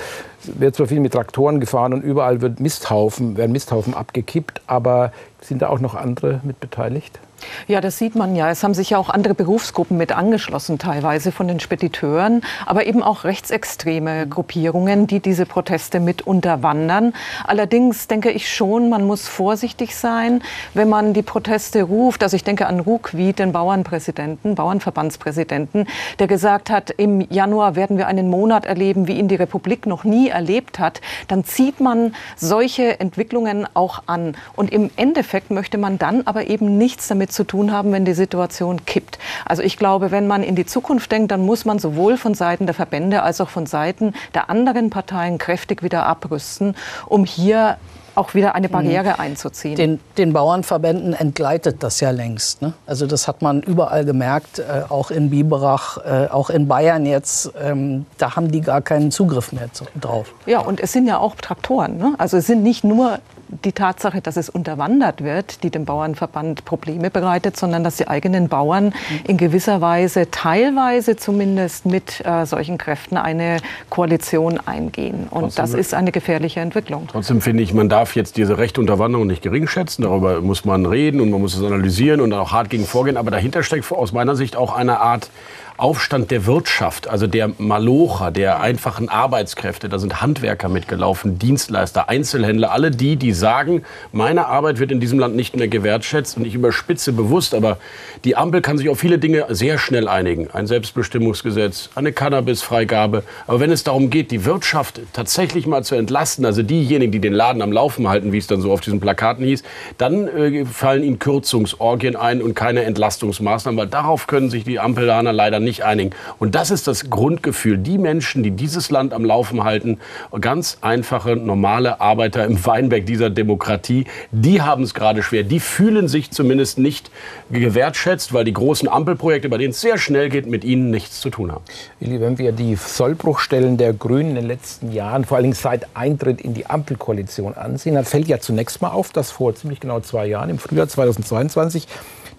wird 0.59 0.75
zwar 0.75 0.87
viel 0.87 0.99
mit 0.99 1.13
Traktoren 1.13 1.59
gefahren 1.59 1.93
und 1.93 2.01
überall 2.01 2.41
wird 2.41 2.59
Misthaufen, 2.59 3.37
werden 3.37 3.51
Misthaufen 3.51 3.93
abgekippt, 3.93 4.61
aber 4.67 5.11
sind 5.41 5.61
da 5.61 5.69
auch 5.69 5.79
noch 5.79 5.95
andere 5.95 6.41
mit 6.43 6.59
beteiligt? 6.59 7.19
Ja, 7.67 7.81
das 7.81 7.97
sieht 7.97 8.15
man 8.15 8.35
ja. 8.35 8.49
Es 8.49 8.63
haben 8.63 8.73
sich 8.73 8.91
ja 8.91 8.97
auch 8.97 9.09
andere 9.09 9.33
Berufsgruppen 9.33 9.97
mit 9.97 10.11
angeschlossen, 10.11 10.79
teilweise 10.79 11.31
von 11.31 11.47
den 11.47 11.59
Spediteuren, 11.59 12.41
aber 12.65 12.85
eben 12.85 13.03
auch 13.03 13.23
rechtsextreme 13.23 14.27
Gruppierungen, 14.27 15.07
die 15.07 15.19
diese 15.19 15.45
Proteste 15.45 15.99
mit 15.99 16.25
unterwandern. 16.25 17.13
Allerdings 17.45 18.07
denke 18.07 18.31
ich 18.31 18.51
schon, 18.53 18.89
man 18.89 19.05
muss 19.05 19.27
vorsichtig 19.27 19.95
sein, 19.95 20.41
wenn 20.73 20.89
man 20.89 21.13
die 21.13 21.21
Proteste 21.21 21.83
ruft. 21.83 22.23
Also 22.23 22.35
ich 22.35 22.43
denke 22.43 22.67
an 22.67 22.79
Ruckwied, 22.79 23.39
den 23.39 23.51
Bauernpräsidenten, 23.51 24.55
Bauernverbandspräsidenten, 24.55 25.87
der 26.19 26.27
gesagt 26.27 26.69
hat, 26.69 26.91
im 26.91 27.21
Januar 27.29 27.75
werden 27.75 27.97
wir 27.97 28.07
einen 28.07 28.29
Monat 28.29 28.65
erleben, 28.65 29.07
wie 29.07 29.19
ihn 29.19 29.27
die 29.27 29.35
Republik 29.35 29.85
noch 29.85 30.03
nie 30.03 30.31
erlebt 30.35 30.77
hat. 30.77 31.01
Dann 31.27 31.43
zieht 31.43 31.79
man 31.79 32.13
solche 32.35 32.99
Entwicklungen 32.99 33.67
auch 33.73 34.03
an. 34.05 34.35
Und 34.55 34.71
im 34.71 34.91
Endeffekt 34.95 35.49
möchte 35.49 35.77
man 35.79 35.97
dann 35.97 36.27
aber 36.27 36.47
eben 36.47 36.77
nichts 36.77 37.07
damit 37.07 37.31
zu 37.31 37.43
tun 37.43 37.71
haben, 37.71 37.91
wenn 37.91 38.05
die 38.05 38.13
Situation 38.13 38.85
kippt. 38.85 39.17
Also 39.45 39.63
ich 39.63 39.77
glaube, 39.77 40.11
wenn 40.11 40.27
man 40.27 40.43
in 40.43 40.55
die 40.55 40.65
Zukunft 40.65 41.11
denkt, 41.11 41.31
dann 41.31 41.45
muss 41.45 41.65
man 41.65 41.79
sowohl 41.79 42.17
von 42.17 42.35
Seiten 42.35 42.65
der 42.65 42.75
Verbände 42.75 43.23
als 43.23 43.41
auch 43.41 43.49
von 43.49 43.65
Seiten 43.65 44.13
der 44.33 44.49
anderen 44.49 44.89
Parteien 44.89 45.37
kräftig 45.37 45.81
wieder 45.81 46.05
abrüsten, 46.05 46.75
um 47.07 47.25
hier 47.25 47.77
auch 48.15 48.33
wieder 48.33 48.55
eine 48.55 48.69
Barriere 48.69 49.13
mhm. 49.13 49.19
einzuziehen. 49.19 49.75
Den, 49.75 49.99
den, 50.17 50.33
Bauernverbänden 50.33 51.13
entgleitet 51.13 51.83
das 51.83 51.99
ja 51.99 52.11
längst. 52.11 52.61
Ne? 52.61 52.73
Also 52.85 53.07
das 53.07 53.27
hat 53.27 53.41
man 53.41 53.61
überall 53.61 54.05
gemerkt, 54.05 54.59
äh, 54.59 54.83
auch 54.89 55.11
in 55.11 55.29
Biberach, 55.29 55.97
äh, 56.05 56.27
auch 56.27 56.49
in 56.49 56.67
Bayern 56.67 57.05
jetzt. 57.05 57.51
Ähm, 57.61 58.05
da 58.17 58.35
haben 58.35 58.51
die 58.51 58.61
gar 58.61 58.81
keinen 58.81 59.11
Zugriff 59.11 59.51
mehr 59.51 59.71
zu, 59.73 59.85
drauf. 59.99 60.33
Ja, 60.45 60.59
und 60.59 60.79
es 60.79 60.91
sind 60.91 61.07
ja 61.07 61.19
auch 61.19 61.35
Traktoren. 61.35 61.97
Ne? 61.97 62.15
Also 62.17 62.37
es 62.37 62.47
sind 62.47 62.63
nicht 62.63 62.83
nur 62.83 63.19
die 63.47 63.71
Tatsache, 63.71 64.21
dass 64.21 64.37
es 64.37 64.49
unterwandert 64.49 65.23
wird, 65.23 65.63
die 65.63 65.69
dem 65.69 65.85
Bauernverband 65.85 66.65
Probleme 66.65 67.09
bereitet, 67.09 67.57
sondern 67.57 67.83
dass 67.83 67.97
die 67.97 68.07
eigenen 68.07 68.49
Bauern 68.49 68.93
in 69.27 69.37
gewisser 69.37 69.81
Weise, 69.81 70.29
teilweise 70.31 71.15
zumindest 71.15 71.85
mit 71.85 72.25
äh, 72.25 72.45
solchen 72.45 72.77
Kräften 72.77 73.17
eine 73.17 73.57
Koalition 73.89 74.59
eingehen. 74.65 75.27
Und 75.29 75.41
trotzdem, 75.41 75.63
das 75.63 75.73
ist 75.73 75.93
eine 75.93 76.11
gefährliche 76.11 76.59
Entwicklung. 76.59 77.07
Trotzdem 77.11 77.41
finde 77.41 77.63
ich, 77.63 77.73
man 77.73 77.89
darf 77.89 78.15
jetzt 78.15 78.37
diese 78.37 78.57
rechte 78.57 78.81
Unterwanderung 78.81 79.27
nicht 79.27 79.41
gering 79.41 79.67
schätzen. 79.67 80.03
Darüber 80.03 80.41
muss 80.41 80.65
man 80.65 80.85
reden 80.85 81.21
und 81.21 81.29
man 81.29 81.41
muss 81.41 81.55
es 81.55 81.63
analysieren 81.63 82.21
und 82.21 82.33
auch 82.33 82.51
hart 82.51 82.69
gegen 82.69 82.85
vorgehen. 82.85 83.17
Aber 83.17 83.31
dahinter 83.31 83.63
steckt 83.63 83.91
aus 83.91 84.11
meiner 84.11 84.35
Sicht 84.35 84.55
auch 84.55 84.75
eine 84.75 84.99
Art 84.99 85.29
Aufstand 85.77 86.31
der 86.31 86.45
Wirtschaft, 86.45 87.09
also 87.09 87.27
der 87.27 87.51
Malocher, 87.57 88.31
der 88.31 88.61
einfachen 88.61 89.09
Arbeitskräfte, 89.09 89.89
da 89.89 89.99
sind 89.99 90.21
Handwerker 90.21 90.69
mitgelaufen, 90.69 91.37
Dienstleister, 91.37 92.07
Einzelhändler, 92.07 92.71
alle 92.71 92.91
die, 92.91 93.17
die 93.17 93.33
sagen, 93.33 93.83
meine 94.13 94.47
Arbeit 94.47 94.79
wird 94.79 94.93
in 94.93 95.01
diesem 95.01 95.19
Land 95.19 95.35
nicht 95.35 95.57
mehr 95.57 95.67
gewertschätzt 95.67 96.37
und 96.37 96.45
ich 96.45 96.55
überspitze 96.55 97.11
bewusst, 97.11 97.53
aber 97.53 97.77
die 98.23 98.37
Ampel 98.37 98.61
kann 98.61 98.77
sich 98.77 98.87
auf 98.87 98.99
viele 98.99 99.19
Dinge 99.19 99.47
sehr 99.49 99.77
schnell 99.77 100.07
einigen. 100.07 100.49
Ein 100.49 100.65
Selbstbestimmungsgesetz, 100.65 101.89
eine 101.95 102.13
Cannabisfreigabe. 102.13 103.23
Aber 103.45 103.59
wenn 103.59 103.71
es 103.71 103.83
darum 103.83 104.09
geht, 104.09 104.31
die 104.31 104.45
Wirtschaft 104.45 105.01
tatsächlich 105.11 105.67
mal 105.67 105.83
zu 105.83 105.95
entlasten, 105.95 106.45
also 106.45 106.63
diejenigen, 106.63 107.11
die 107.11 107.19
den 107.19 107.33
Laden 107.33 107.61
am 107.61 107.73
Laufen 107.73 108.07
halten, 108.07 108.31
wie 108.31 108.37
es 108.37 108.47
dann 108.47 108.61
so 108.61 108.71
auf 108.71 108.79
diesen 108.79 109.01
Plakaten 109.01 109.43
hieß, 109.43 109.63
dann 109.97 110.29
äh, 110.29 110.63
fallen 110.65 111.03
ihnen 111.03 111.19
Kürzungsorgien 111.19 112.15
ein 112.15 112.41
und 112.41 112.53
keine 112.53 112.83
Entlastungsmaßnahmen, 112.83 113.77
weil 113.77 113.87
darauf 113.87 114.27
können 114.27 114.49
sich 114.49 114.63
die 114.63 114.79
Ampellaner 114.79 115.33
leider 115.33 115.59
nicht 115.59 115.64
einigen. 115.83 116.11
Und 116.39 116.55
das 116.55 116.71
ist 116.71 116.87
das 116.87 117.09
Grundgefühl. 117.09 117.77
Die 117.77 117.97
Menschen, 117.97 118.43
die 118.43 118.51
dieses 118.51 118.91
Land 118.91 119.13
am 119.13 119.25
Laufen 119.25 119.63
halten, 119.63 119.99
ganz 120.39 120.77
einfache, 120.81 121.35
normale 121.35 121.99
Arbeiter 121.99 122.45
im 122.45 122.63
Weinberg 122.65 123.05
dieser 123.05 123.29
Demokratie, 123.29 124.05
die 124.31 124.61
haben 124.61 124.83
es 124.83 124.93
gerade 124.93 125.23
schwer. 125.23 125.43
Die 125.43 125.59
fühlen 125.59 126.07
sich 126.07 126.31
zumindest 126.31 126.77
nicht 126.77 127.11
gewertschätzt, 127.49 128.33
weil 128.33 128.45
die 128.45 128.53
großen 128.53 128.87
Ampelprojekte, 128.87 129.49
bei 129.49 129.57
denen 129.57 129.71
es 129.71 129.81
sehr 129.81 129.97
schnell 129.97 130.29
geht, 130.29 130.45
mit 130.45 130.63
ihnen 130.63 130.91
nichts 130.91 131.19
zu 131.21 131.29
tun 131.29 131.51
haben. 131.51 131.63
Willi, 131.99 132.21
wenn 132.21 132.37
wir 132.37 132.51
die 132.51 132.75
Sollbruchstellen 132.75 133.77
der 133.77 133.93
Grünen 133.93 134.29
in 134.29 134.35
den 134.35 134.47
letzten 134.47 134.91
Jahren, 134.91 135.25
vor 135.25 135.37
allem 135.37 135.53
seit 135.53 135.87
Eintritt 135.95 136.41
in 136.41 136.53
die 136.53 136.67
Ampelkoalition 136.67 137.55
ansehen, 137.55 137.95
dann 137.95 138.05
fällt 138.05 138.27
ja 138.27 138.39
zunächst 138.39 138.81
mal 138.81 138.89
auf, 138.89 139.11
dass 139.11 139.31
vor 139.31 139.55
ziemlich 139.55 139.79
genau 139.79 139.99
zwei 139.99 140.27
Jahren, 140.27 140.49
im 140.49 140.59
Frühjahr 140.59 140.87
2022, 140.87 141.87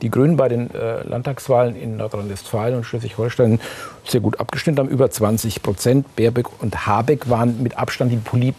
die 0.03 0.11
Grünen 0.11 0.37
bei 0.37 0.49
den 0.49 0.73
äh, 0.75 1.03
Landtagswahlen 1.03 1.77
in 1.77 1.97
Nordrhein-Westfalen 1.97 2.77
und 2.77 2.85
Schleswig-Holstein 2.85 3.61
sehr 4.05 4.21
gut 4.21 4.39
abgestimmt 4.41 4.79
haben, 4.79 4.89
über 4.89 5.11
20 5.11 5.63
Prozent. 5.63 6.17
Baerbeck 6.17 6.63
und 6.63 6.87
Habeck 6.87 7.29
waren 7.31 7.63
mit 7.63 7.79
Abstand 7.79 8.13
die 8.13 8.55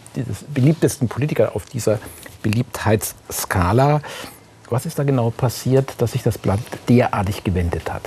beliebtesten 0.54 1.08
Politiker 1.08 1.54
auf 1.54 1.66
dieser 1.66 1.98
Beliebtheitsskala. 2.42 4.00
Was 4.70 4.86
ist 4.86 4.98
da 4.98 5.04
genau 5.04 5.30
passiert, 5.30 5.94
dass 5.98 6.12
sich 6.12 6.22
das 6.22 6.38
Blatt 6.38 6.60
derartig 6.88 7.44
gewendet 7.44 7.92
hat? 7.92 8.02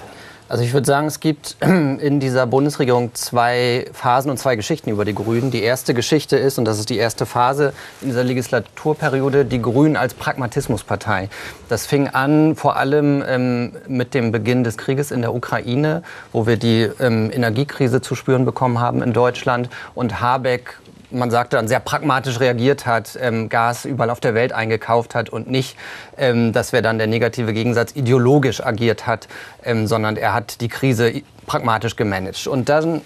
Also 0.51 0.65
ich 0.65 0.73
würde 0.73 0.85
sagen, 0.85 1.07
es 1.07 1.21
gibt 1.21 1.55
in 1.61 2.19
dieser 2.19 2.45
Bundesregierung 2.45 3.15
zwei 3.15 3.85
Phasen 3.93 4.29
und 4.29 4.35
zwei 4.35 4.57
Geschichten 4.57 4.89
über 4.89 5.05
die 5.05 5.15
Grünen. 5.15 5.49
Die 5.49 5.63
erste 5.63 5.93
Geschichte 5.93 6.35
ist, 6.35 6.59
und 6.59 6.65
das 6.65 6.77
ist 6.77 6.89
die 6.89 6.97
erste 6.97 7.25
Phase 7.25 7.71
in 8.01 8.09
dieser 8.09 8.25
Legislaturperiode, 8.25 9.45
die 9.45 9.61
Grünen 9.61 9.95
als 9.95 10.13
Pragmatismuspartei. 10.13 11.29
Das 11.69 11.85
fing 11.85 12.09
an 12.09 12.57
vor 12.57 12.75
allem 12.75 13.23
ähm, 13.25 13.71
mit 13.87 14.13
dem 14.13 14.33
Beginn 14.33 14.65
des 14.65 14.77
Krieges 14.77 15.11
in 15.11 15.21
der 15.21 15.33
Ukraine, 15.33 16.03
wo 16.33 16.45
wir 16.45 16.57
die 16.57 16.89
ähm, 16.99 17.31
Energiekrise 17.31 18.01
zu 18.01 18.15
spüren 18.15 18.43
bekommen 18.43 18.81
haben 18.81 19.01
in 19.01 19.13
Deutschland. 19.13 19.69
Und 19.95 20.19
Habeck 20.19 20.80
man 21.11 21.31
sagte 21.31 21.57
dann, 21.57 21.67
sehr 21.67 21.79
pragmatisch 21.79 22.39
reagiert 22.39 22.85
hat, 22.85 23.17
ähm, 23.21 23.49
Gas 23.49 23.85
überall 23.85 24.09
auf 24.09 24.19
der 24.19 24.33
Welt 24.33 24.53
eingekauft 24.53 25.15
hat 25.15 25.29
und 25.29 25.49
nicht, 25.49 25.77
ähm, 26.17 26.53
das 26.53 26.73
wäre 26.73 26.83
dann 26.83 26.97
der 26.97 27.07
negative 27.07 27.53
Gegensatz, 27.53 27.95
ideologisch 27.95 28.63
agiert 28.63 29.07
hat, 29.07 29.27
ähm, 29.63 29.87
sondern 29.87 30.17
er 30.17 30.33
hat 30.33 30.61
die 30.61 30.67
Krise 30.67 31.21
pragmatisch 31.45 31.95
gemanagt. 31.95 32.47
Und 32.47 32.69
dann 32.69 33.01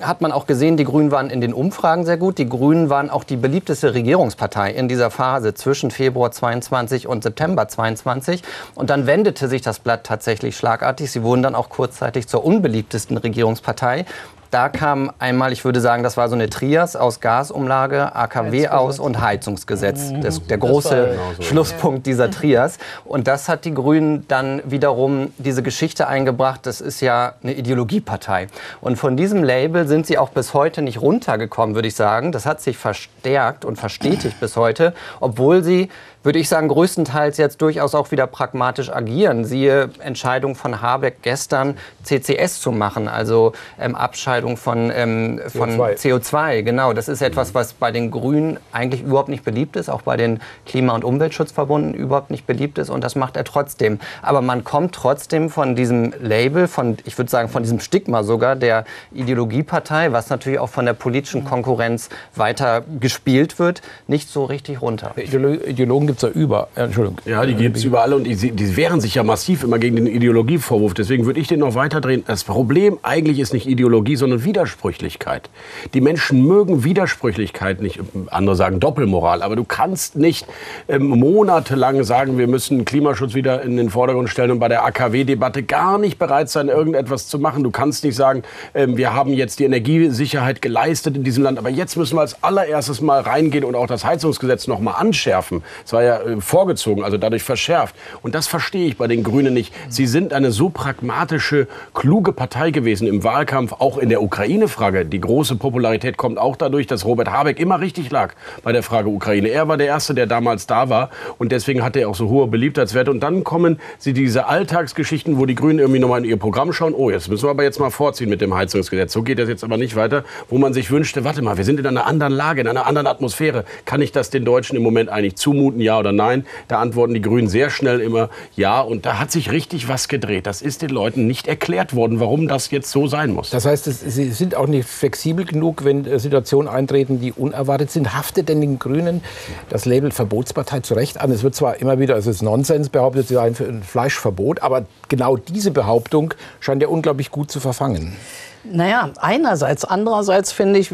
hat 0.00 0.20
man 0.20 0.32
auch 0.32 0.46
gesehen, 0.46 0.76
die 0.76 0.84
Grünen 0.84 1.10
waren 1.10 1.28
in 1.28 1.40
den 1.40 1.52
Umfragen 1.52 2.04
sehr 2.06 2.16
gut. 2.16 2.38
Die 2.38 2.48
Grünen 2.48 2.88
waren 2.88 3.10
auch 3.10 3.24
die 3.24 3.36
beliebteste 3.36 3.94
Regierungspartei 3.94 4.70
in 4.70 4.88
dieser 4.88 5.10
Phase 5.10 5.54
zwischen 5.54 5.90
Februar 5.90 6.30
22 6.30 7.06
und 7.06 7.22
September 7.22 7.68
22. 7.68 8.42
Und 8.74 8.90
dann 8.90 9.06
wendete 9.06 9.48
sich 9.48 9.62
das 9.62 9.80
Blatt 9.80 10.04
tatsächlich 10.04 10.56
schlagartig. 10.56 11.10
Sie 11.10 11.22
wurden 11.22 11.42
dann 11.42 11.54
auch 11.54 11.68
kurzzeitig 11.68 12.28
zur 12.28 12.44
unbeliebtesten 12.44 13.16
Regierungspartei. 13.16 14.06
Da 14.50 14.68
kam 14.68 15.12
einmal, 15.20 15.52
ich 15.52 15.64
würde 15.64 15.80
sagen, 15.80 16.02
das 16.02 16.16
war 16.16 16.28
so 16.28 16.34
eine 16.34 16.50
Trias 16.50 16.96
aus 16.96 17.20
Gasumlage, 17.20 18.16
AKW 18.16 18.68
aus 18.68 18.98
und 18.98 19.20
Heizungsgesetz. 19.20 20.10
Mhm. 20.10 20.22
Das, 20.22 20.44
der 20.44 20.58
große 20.58 21.16
das 21.38 21.46
Schlusspunkt 21.46 22.06
dieser 22.06 22.30
Trias. 22.30 22.78
Und 23.04 23.28
das 23.28 23.48
hat 23.48 23.64
die 23.64 23.72
Grünen 23.72 24.26
dann 24.26 24.60
wiederum 24.64 25.32
diese 25.38 25.62
Geschichte 25.62 26.08
eingebracht. 26.08 26.66
Das 26.66 26.80
ist 26.80 27.00
ja 27.00 27.34
eine 27.42 27.54
Ideologiepartei. 27.54 28.48
Und 28.80 28.96
von 28.96 29.16
diesem 29.16 29.44
Label 29.44 29.86
sind 29.86 30.06
sie 30.06 30.18
auch 30.18 30.30
bis 30.30 30.52
heute 30.52 30.82
nicht 30.82 31.00
runtergekommen, 31.00 31.76
würde 31.76 31.86
ich 31.86 31.94
sagen. 31.94 32.32
Das 32.32 32.44
hat 32.44 32.60
sich 32.60 32.76
verstärkt 32.76 33.64
und 33.64 33.76
verstetigt 33.76 34.40
bis 34.40 34.56
heute, 34.56 34.94
obwohl 35.20 35.62
sie 35.62 35.90
würde 36.22 36.38
ich 36.38 36.48
sagen, 36.48 36.68
größtenteils 36.68 37.38
jetzt 37.38 37.62
durchaus 37.62 37.94
auch 37.94 38.10
wieder 38.10 38.26
pragmatisch 38.26 38.92
agieren. 38.92 39.44
Siehe 39.44 39.90
Entscheidung 40.00 40.54
von 40.54 40.82
Habeck 40.82 41.22
gestern, 41.22 41.78
CCS 42.04 42.60
zu 42.60 42.72
machen, 42.72 43.08
also 43.08 43.52
ähm, 43.78 43.94
Abscheidung 43.94 44.56
von, 44.56 44.92
ähm, 44.94 45.40
von 45.48 45.70
CO2. 45.70 45.96
CO2. 45.96 46.62
Genau, 46.62 46.92
das 46.92 47.08
ist 47.08 47.22
etwas, 47.22 47.54
was 47.54 47.72
bei 47.72 47.90
den 47.90 48.10
Grünen 48.10 48.58
eigentlich 48.72 49.02
überhaupt 49.02 49.30
nicht 49.30 49.44
beliebt 49.44 49.76
ist, 49.76 49.88
auch 49.88 50.02
bei 50.02 50.16
den 50.18 50.40
Klima- 50.66 50.94
und 50.94 51.04
Umweltschutzverbunden 51.04 51.94
überhaupt 51.94 52.30
nicht 52.30 52.46
beliebt 52.46 52.78
ist 52.78 52.90
und 52.90 53.02
das 53.02 53.16
macht 53.16 53.36
er 53.36 53.44
trotzdem. 53.44 53.98
Aber 54.20 54.42
man 54.42 54.62
kommt 54.62 54.94
trotzdem 54.94 55.48
von 55.48 55.74
diesem 55.74 56.12
Label, 56.20 56.68
von, 56.68 56.98
ich 57.04 57.16
würde 57.16 57.30
sagen, 57.30 57.48
von 57.48 57.62
diesem 57.62 57.80
Stigma 57.80 58.24
sogar 58.24 58.56
der 58.56 58.84
Ideologiepartei, 59.12 60.12
was 60.12 60.28
natürlich 60.28 60.58
auch 60.58 60.68
von 60.68 60.84
der 60.84 60.92
politischen 60.92 61.44
Konkurrenz 61.44 62.10
weiter 62.34 62.82
gespielt 63.00 63.58
wird, 63.58 63.80
nicht 64.06 64.28
so 64.28 64.44
richtig 64.44 64.82
runter. 64.82 65.12
Ideologen 65.16 66.09
gibt 66.10 66.24
es 66.24 66.32
da 66.32 66.38
über. 66.38 66.68
Entschuldigung. 66.74 67.18
Ja, 67.24 67.46
die 67.46 67.54
gibt 67.54 67.76
es 67.76 67.84
überall 67.84 68.12
und 68.12 68.24
die, 68.24 68.34
die 68.34 68.76
wehren 68.76 69.00
sich 69.00 69.14
ja 69.14 69.22
massiv 69.22 69.62
immer 69.62 69.78
gegen 69.78 69.94
den 69.94 70.08
Ideologievorwurf. 70.08 70.92
Deswegen 70.92 71.24
würde 71.24 71.38
ich 71.38 71.46
den 71.46 71.60
noch 71.60 71.76
weiterdrehen. 71.76 72.24
Das 72.26 72.42
Problem 72.42 72.98
eigentlich 73.02 73.38
ist 73.38 73.52
nicht 73.52 73.68
Ideologie, 73.68 74.16
sondern 74.16 74.42
Widersprüchlichkeit. 74.42 75.48
Die 75.94 76.00
Menschen 76.00 76.44
mögen 76.44 76.82
Widersprüchlichkeit 76.82 77.80
nicht. 77.80 78.00
Andere 78.26 78.56
sagen 78.56 78.80
Doppelmoral. 78.80 79.42
Aber 79.42 79.54
du 79.54 79.62
kannst 79.62 80.16
nicht 80.16 80.46
ähm, 80.88 81.06
monatelang 81.06 82.02
sagen, 82.02 82.38
wir 82.38 82.48
müssen 82.48 82.84
Klimaschutz 82.84 83.34
wieder 83.34 83.62
in 83.62 83.76
den 83.76 83.90
Vordergrund 83.90 84.28
stellen 84.28 84.50
und 84.50 84.58
bei 84.58 84.68
der 84.68 84.84
AKW-Debatte 84.84 85.62
gar 85.62 85.98
nicht 85.98 86.18
bereit 86.18 86.50
sein, 86.50 86.68
irgendetwas 86.68 87.28
zu 87.28 87.38
machen. 87.38 87.62
Du 87.62 87.70
kannst 87.70 88.02
nicht 88.02 88.16
sagen, 88.16 88.42
ähm, 88.74 88.96
wir 88.96 89.14
haben 89.14 89.32
jetzt 89.32 89.60
die 89.60 89.64
Energiesicherheit 89.64 90.60
geleistet 90.60 91.16
in 91.16 91.22
diesem 91.22 91.44
Land, 91.44 91.58
aber 91.58 91.70
jetzt 91.70 91.96
müssen 91.96 92.16
wir 92.16 92.22
als 92.22 92.42
allererstes 92.42 93.00
mal 93.00 93.20
reingehen 93.20 93.62
und 93.62 93.76
auch 93.76 93.86
das 93.86 94.04
Heizungsgesetz 94.04 94.66
noch 94.66 94.80
mal 94.80 94.94
anschärfen. 94.94 95.62
Es 95.84 95.92
war 95.92 95.99
ja 96.02 96.20
äh, 96.20 96.40
vorgezogen, 96.40 97.04
also 97.04 97.16
dadurch 97.16 97.42
verschärft. 97.42 97.94
Und 98.22 98.34
das 98.34 98.46
verstehe 98.46 98.86
ich 98.86 98.96
bei 98.96 99.06
den 99.06 99.22
Grünen 99.22 99.54
nicht. 99.54 99.74
Sie 99.88 100.06
sind 100.06 100.32
eine 100.32 100.50
so 100.50 100.68
pragmatische, 100.68 101.66
kluge 101.94 102.32
Partei 102.32 102.70
gewesen 102.70 103.06
im 103.06 103.24
Wahlkampf, 103.24 103.72
auch 103.78 103.98
in 103.98 104.08
der 104.08 104.22
Ukraine-Frage. 104.22 105.04
Die 105.06 105.20
große 105.20 105.56
Popularität 105.56 106.16
kommt 106.16 106.38
auch 106.38 106.56
dadurch, 106.56 106.86
dass 106.86 107.04
Robert 107.04 107.30
Habeck 107.30 107.58
immer 107.58 107.80
richtig 107.80 108.10
lag 108.10 108.34
bei 108.62 108.72
der 108.72 108.82
Frage 108.82 109.08
Ukraine. 109.08 109.48
Er 109.48 109.68
war 109.68 109.76
der 109.76 109.86
Erste, 109.86 110.14
der 110.14 110.26
damals 110.26 110.66
da 110.66 110.88
war 110.88 111.10
und 111.38 111.52
deswegen 111.52 111.82
hatte 111.82 112.00
er 112.00 112.08
auch 112.08 112.14
so 112.14 112.28
hohe 112.28 112.46
Beliebtheitswerte. 112.46 113.10
Und 113.10 113.20
dann 113.20 113.44
kommen 113.44 113.80
sie 113.98 114.12
diese 114.12 114.46
Alltagsgeschichten, 114.46 115.38
wo 115.38 115.46
die 115.46 115.54
Grünen 115.54 115.78
irgendwie 115.78 116.00
nochmal 116.00 116.24
in 116.24 116.30
ihr 116.30 116.36
Programm 116.36 116.72
schauen. 116.72 116.94
Oh, 116.94 117.10
jetzt 117.10 117.28
müssen 117.28 117.44
wir 117.44 117.50
aber 117.50 117.64
jetzt 117.64 117.80
mal 117.80 117.90
vorziehen 117.90 118.28
mit 118.28 118.40
dem 118.40 118.54
Heizungsgesetz. 118.54 119.12
So 119.12 119.22
geht 119.22 119.38
das 119.38 119.48
jetzt 119.48 119.64
aber 119.64 119.76
nicht 119.76 119.96
weiter, 119.96 120.24
wo 120.48 120.58
man 120.58 120.72
sich 120.72 120.90
wünschte, 120.90 121.24
warte 121.24 121.42
mal, 121.42 121.56
wir 121.56 121.64
sind 121.64 121.80
in 121.80 121.86
einer 121.86 122.06
anderen 122.06 122.32
Lage, 122.32 122.60
in 122.60 122.68
einer 122.68 122.86
anderen 122.86 123.06
Atmosphäre. 123.06 123.64
Kann 123.84 124.02
ich 124.02 124.12
das 124.12 124.30
den 124.30 124.44
Deutschen 124.44 124.76
im 124.76 124.82
Moment 124.82 125.08
eigentlich 125.08 125.36
zumuten? 125.36 125.80
Ja 125.80 125.89
oder 125.98 126.12
nein? 126.12 126.46
Da 126.68 126.80
antworten 126.80 127.14
die 127.14 127.20
Grünen 127.20 127.48
sehr 127.48 127.70
schnell 127.70 128.00
immer 128.00 128.30
ja. 128.56 128.80
Und 128.80 129.06
da 129.06 129.18
hat 129.18 129.30
sich 129.30 129.50
richtig 129.50 129.88
was 129.88 130.08
gedreht. 130.08 130.46
Das 130.46 130.62
ist 130.62 130.82
den 130.82 130.90
Leuten 130.90 131.26
nicht 131.26 131.48
erklärt 131.48 131.94
worden, 131.94 132.20
warum 132.20 132.48
das 132.48 132.70
jetzt 132.70 132.90
so 132.90 133.06
sein 133.06 133.32
muss. 133.32 133.50
Das 133.50 133.64
heißt, 133.64 133.84
Sie 133.84 134.30
sind 134.30 134.54
auch 134.54 134.66
nicht 134.66 134.88
flexibel 134.88 135.44
genug, 135.44 135.84
wenn 135.84 136.06
äh, 136.06 136.18
Situationen 136.18 136.68
eintreten, 136.68 137.20
die 137.20 137.32
unerwartet 137.32 137.90
sind. 137.90 138.14
Haftet 138.14 138.48
denn 138.48 138.60
den 138.60 138.78
Grünen 138.78 139.22
das 139.68 139.84
Label 139.84 140.10
Verbotspartei 140.10 140.80
zu 140.80 140.94
Recht 140.94 141.20
an? 141.20 141.30
Es 141.30 141.42
wird 141.42 141.54
zwar 141.54 141.76
immer 141.80 141.98
wieder, 141.98 142.16
es 142.16 142.26
ist 142.26 142.42
Nonsens 142.42 142.88
behauptet, 142.88 143.28
sie 143.28 143.34
seien 143.34 143.54
für 143.54 143.64
ein 143.64 143.82
Fleischverbot, 143.82 144.62
aber 144.62 144.86
genau 145.08 145.36
diese 145.36 145.70
Behauptung 145.70 146.34
scheint 146.60 146.82
ja 146.82 146.88
unglaublich 146.88 147.30
gut 147.30 147.50
zu 147.50 147.60
verfangen. 147.60 148.16
Naja, 148.64 149.10
einerseits. 149.16 149.84
Andererseits 149.84 150.52
finde 150.52 150.80
ich, 150.80 150.92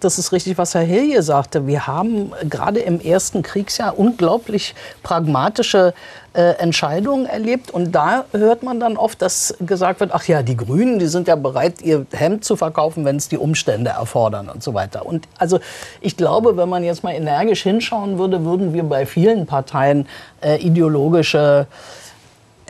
das 0.00 0.18
ist 0.18 0.32
richtig, 0.32 0.56
was 0.58 0.74
Herr 0.74 0.82
Hilje 0.82 1.22
sagte. 1.22 1.66
Wir 1.66 1.86
haben 1.86 2.32
gerade 2.48 2.80
im 2.80 3.00
ersten 3.00 3.42
Kriegsjahr 3.42 3.98
unglaublich 3.98 4.74
pragmatische 5.02 5.92
äh, 6.32 6.56
Entscheidungen 6.58 7.26
erlebt. 7.26 7.70
Und 7.70 7.92
da 7.92 8.24
hört 8.32 8.62
man 8.62 8.80
dann 8.80 8.96
oft, 8.96 9.20
dass 9.20 9.54
gesagt 9.60 10.00
wird, 10.00 10.12
ach 10.12 10.24
ja, 10.24 10.42
die 10.42 10.56
Grünen, 10.56 10.98
die 10.98 11.06
sind 11.06 11.28
ja 11.28 11.36
bereit, 11.36 11.82
ihr 11.82 12.06
Hemd 12.12 12.44
zu 12.44 12.56
verkaufen, 12.56 13.04
wenn 13.04 13.16
es 13.16 13.28
die 13.28 13.38
Umstände 13.38 13.90
erfordern 13.90 14.48
und 14.48 14.62
so 14.62 14.72
weiter. 14.74 15.04
Und 15.04 15.28
also 15.38 15.60
ich 16.00 16.16
glaube, 16.16 16.56
wenn 16.56 16.68
man 16.68 16.84
jetzt 16.84 17.04
mal 17.04 17.12
energisch 17.12 17.62
hinschauen 17.62 18.18
würde, 18.18 18.44
würden 18.44 18.72
wir 18.72 18.82
bei 18.82 19.04
vielen 19.04 19.46
Parteien 19.46 20.08
äh, 20.40 20.56
ideologische 20.56 21.66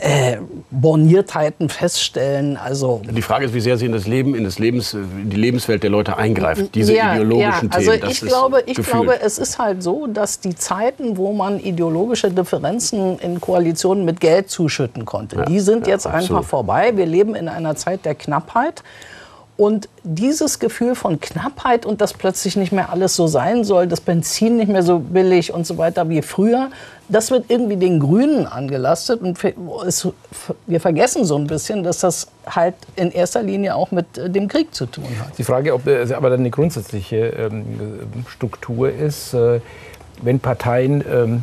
äh, 0.04 0.36
Borniertheiten 0.70 1.70
feststellen. 1.70 2.58
Also 2.58 3.00
die 3.10 3.22
Frage 3.22 3.46
ist, 3.46 3.54
wie 3.54 3.60
sehr 3.60 3.78
sie 3.78 3.86
in 3.86 3.92
das 3.92 4.06
Leben, 4.06 4.34
in 4.34 4.44
das 4.44 4.58
Lebens, 4.58 4.92
in 4.92 5.30
die 5.30 5.36
Lebenswelt 5.36 5.82
der 5.82 5.88
Leute 5.88 6.18
eingreift. 6.18 6.74
Diese 6.74 6.94
ja, 6.94 7.14
ideologischen 7.14 7.70
ja. 7.70 7.74
Also 7.74 7.92
Themen. 7.92 8.10
ich 8.10 8.20
glaube, 8.20 8.62
ich 8.66 8.76
glaube, 8.76 9.20
es 9.22 9.38
ist 9.38 9.58
halt 9.58 9.82
so, 9.82 10.06
dass 10.06 10.40
die 10.40 10.54
Zeiten, 10.54 11.16
wo 11.16 11.32
man 11.32 11.58
ideologische 11.58 12.30
Differenzen 12.30 13.18
in 13.18 13.40
Koalitionen 13.40 14.04
mit 14.04 14.20
Geld 14.20 14.50
zuschütten 14.50 15.06
konnte, 15.06 15.36
ja, 15.36 15.44
die 15.46 15.60
sind 15.60 15.86
jetzt 15.86 16.06
absolut. 16.06 16.30
einfach 16.30 16.44
vorbei. 16.44 16.94
Wir 16.94 17.06
leben 17.06 17.34
in 17.34 17.48
einer 17.48 17.74
Zeit 17.74 18.04
der 18.04 18.14
Knappheit. 18.14 18.82
Und 19.56 19.88
dieses 20.02 20.58
Gefühl 20.58 20.96
von 20.96 21.20
Knappheit 21.20 21.86
und 21.86 22.00
dass 22.00 22.12
plötzlich 22.12 22.56
nicht 22.56 22.72
mehr 22.72 22.90
alles 22.90 23.14
so 23.14 23.28
sein 23.28 23.62
soll, 23.62 23.86
das 23.86 24.00
Benzin 24.00 24.56
nicht 24.56 24.68
mehr 24.68 24.82
so 24.82 24.98
billig 24.98 25.54
und 25.54 25.64
so 25.64 25.78
weiter 25.78 26.08
wie 26.08 26.22
früher, 26.22 26.70
das 27.08 27.30
wird 27.30 27.46
irgendwie 27.48 27.76
den 27.76 28.00
Grünen 28.00 28.46
angelastet. 28.46 29.20
Und 29.20 29.38
wir 30.66 30.80
vergessen 30.80 31.24
so 31.24 31.36
ein 31.36 31.46
bisschen, 31.46 31.82
dass 31.82 31.98
das 31.98 32.28
halt 32.46 32.74
in 32.96 33.10
erster 33.10 33.42
Linie 33.42 33.74
auch 33.74 33.90
mit 33.90 34.18
äh, 34.18 34.30
dem 34.30 34.48
Krieg 34.48 34.74
zu 34.74 34.86
tun 34.86 35.04
hat. 35.20 35.36
Die 35.38 35.44
Frage, 35.44 35.74
ob 35.74 35.86
es 35.86 36.12
aber 36.12 36.30
dann 36.30 36.40
eine 36.40 36.50
grundsätzliche 36.50 37.16
ähm, 37.16 37.64
Struktur 38.28 38.90
ist, 38.90 39.34
äh, 39.34 39.60
wenn 40.22 40.40
Parteien 40.40 41.04
ähm, 41.10 41.42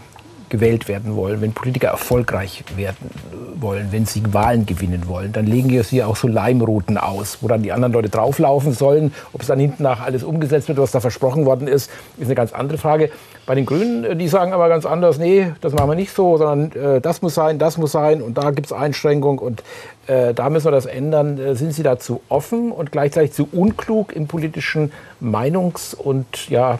gewählt 0.51 0.87
werden 0.87 1.15
wollen, 1.15 1.41
wenn 1.41 1.53
Politiker 1.53 1.87
erfolgreich 1.87 2.63
werden 2.75 3.09
wollen, 3.55 3.87
wenn 3.91 4.05
sie 4.05 4.21
Wahlen 4.33 4.65
gewinnen 4.65 5.07
wollen, 5.07 5.31
dann 5.31 5.47
legen 5.47 5.81
sie 5.83 6.03
auch 6.03 6.15
so 6.15 6.27
Leimrouten 6.27 6.97
aus, 6.97 7.37
wo 7.41 7.47
dann 7.47 7.63
die 7.63 7.71
anderen 7.71 7.93
Leute 7.93 8.09
drauflaufen 8.09 8.73
sollen. 8.73 9.13
Ob 9.33 9.41
es 9.41 9.47
dann 9.47 9.59
hinten 9.59 9.83
nach 9.83 10.01
alles 10.01 10.23
umgesetzt 10.23 10.67
wird, 10.67 10.77
was 10.77 10.91
da 10.91 10.99
versprochen 10.99 11.45
worden 11.45 11.67
ist, 11.67 11.89
ist 12.17 12.25
eine 12.25 12.35
ganz 12.35 12.51
andere 12.51 12.77
Frage. 12.77 13.11
Bei 13.45 13.55
den 13.55 13.65
Grünen, 13.65 14.03
äh, 14.03 14.15
die 14.15 14.27
sagen 14.27 14.53
aber 14.53 14.69
ganz 14.69 14.85
anders, 14.85 15.17
nee, 15.17 15.51
das 15.61 15.73
machen 15.73 15.89
wir 15.89 15.95
nicht 15.95 16.13
so, 16.13 16.37
sondern 16.37 16.71
äh, 16.71 17.01
das 17.01 17.21
muss 17.21 17.35
sein, 17.35 17.59
das 17.59 17.77
muss 17.77 17.91
sein 17.91 18.21
und 18.21 18.37
da 18.37 18.51
gibt 18.51 18.67
es 18.67 18.73
Einschränkungen 18.73 19.39
und 19.39 19.63
äh, 20.07 20.33
da 20.33 20.49
müssen 20.49 20.67
wir 20.67 20.71
das 20.71 20.85
ändern. 20.85 21.39
Äh, 21.39 21.55
sind 21.55 21.73
Sie 21.73 21.83
dazu 21.83 22.21
offen 22.29 22.71
und 22.71 22.91
gleichzeitig 22.91 23.33
zu 23.33 23.47
unklug 23.51 24.15
im 24.15 24.27
politischen 24.27 24.91
Meinungs- 25.21 25.95
und 25.95 26.49
ja, 26.49 26.79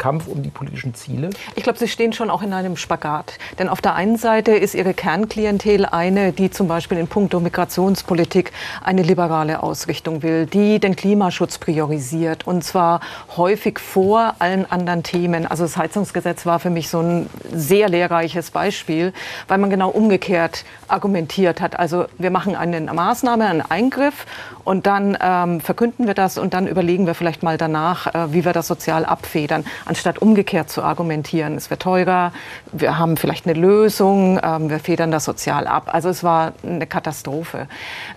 Kampf 0.00 0.26
um 0.26 0.42
die 0.42 0.50
politischen 0.50 0.94
Ziele? 0.94 1.30
Ich 1.54 1.62
glaube, 1.62 1.78
Sie 1.78 1.86
stehen 1.86 2.12
schon 2.12 2.30
auch 2.30 2.42
in 2.42 2.52
einem 2.52 2.76
Spagat. 2.76 3.34
Denn 3.58 3.68
auf 3.68 3.80
der 3.80 3.94
einen 3.94 4.16
Seite 4.16 4.52
ist 4.52 4.74
Ihre 4.74 4.94
Kernklientel 4.94 5.86
eine, 5.86 6.32
die 6.32 6.50
zum 6.50 6.66
Beispiel 6.66 6.98
in 6.98 7.06
puncto 7.06 7.38
Migrationspolitik 7.38 8.50
eine 8.82 9.02
liberale 9.02 9.62
Ausrichtung 9.62 10.22
will, 10.22 10.46
die 10.46 10.80
den 10.80 10.96
Klimaschutz 10.96 11.58
priorisiert 11.58 12.46
und 12.46 12.64
zwar 12.64 13.00
häufig 13.36 13.78
vor 13.78 14.34
allen 14.38 14.68
anderen 14.70 15.02
Themen. 15.02 15.46
Also 15.46 15.64
das 15.64 15.76
Heizungsgesetz 15.76 16.46
war 16.46 16.58
für 16.58 16.70
mich 16.70 16.88
so 16.88 17.00
ein 17.00 17.28
sehr 17.52 17.88
lehrreiches 17.88 18.50
Beispiel, 18.50 19.12
weil 19.48 19.58
man 19.58 19.68
genau 19.68 19.90
umgekehrt 19.90 20.64
argumentiert 20.88 21.60
hat. 21.60 21.78
Also 21.78 22.06
wir 22.18 22.30
machen 22.30 22.56
eine 22.56 22.80
Maßnahme, 22.80 23.46
einen 23.46 23.62
Eingriff 23.62 24.26
und 24.64 24.86
dann 24.86 25.16
ähm, 25.20 25.60
verkünden 25.60 26.06
wir 26.06 26.14
das 26.14 26.38
und 26.38 26.54
dann 26.54 26.66
überlegen 26.66 27.06
wir 27.06 27.14
vielleicht 27.14 27.42
mal 27.42 27.58
danach, 27.58 28.06
äh, 28.06 28.32
wie 28.32 28.44
wir 28.44 28.52
das 28.52 28.66
sozial 28.66 29.04
abfedern 29.04 29.64
anstatt 29.90 30.22
umgekehrt 30.22 30.70
zu 30.70 30.82
argumentieren. 30.82 31.56
Es 31.56 31.68
wird 31.68 31.82
teurer, 31.82 32.32
wir 32.70 32.96
haben 32.96 33.16
vielleicht 33.16 33.46
eine 33.46 33.58
Lösung, 33.58 34.38
ähm, 34.42 34.70
wir 34.70 34.78
federn 34.78 35.10
das 35.10 35.24
sozial 35.24 35.66
ab. 35.66 35.90
Also 35.92 36.08
es 36.08 36.22
war 36.22 36.52
eine 36.62 36.86
Katastrophe. 36.86 37.66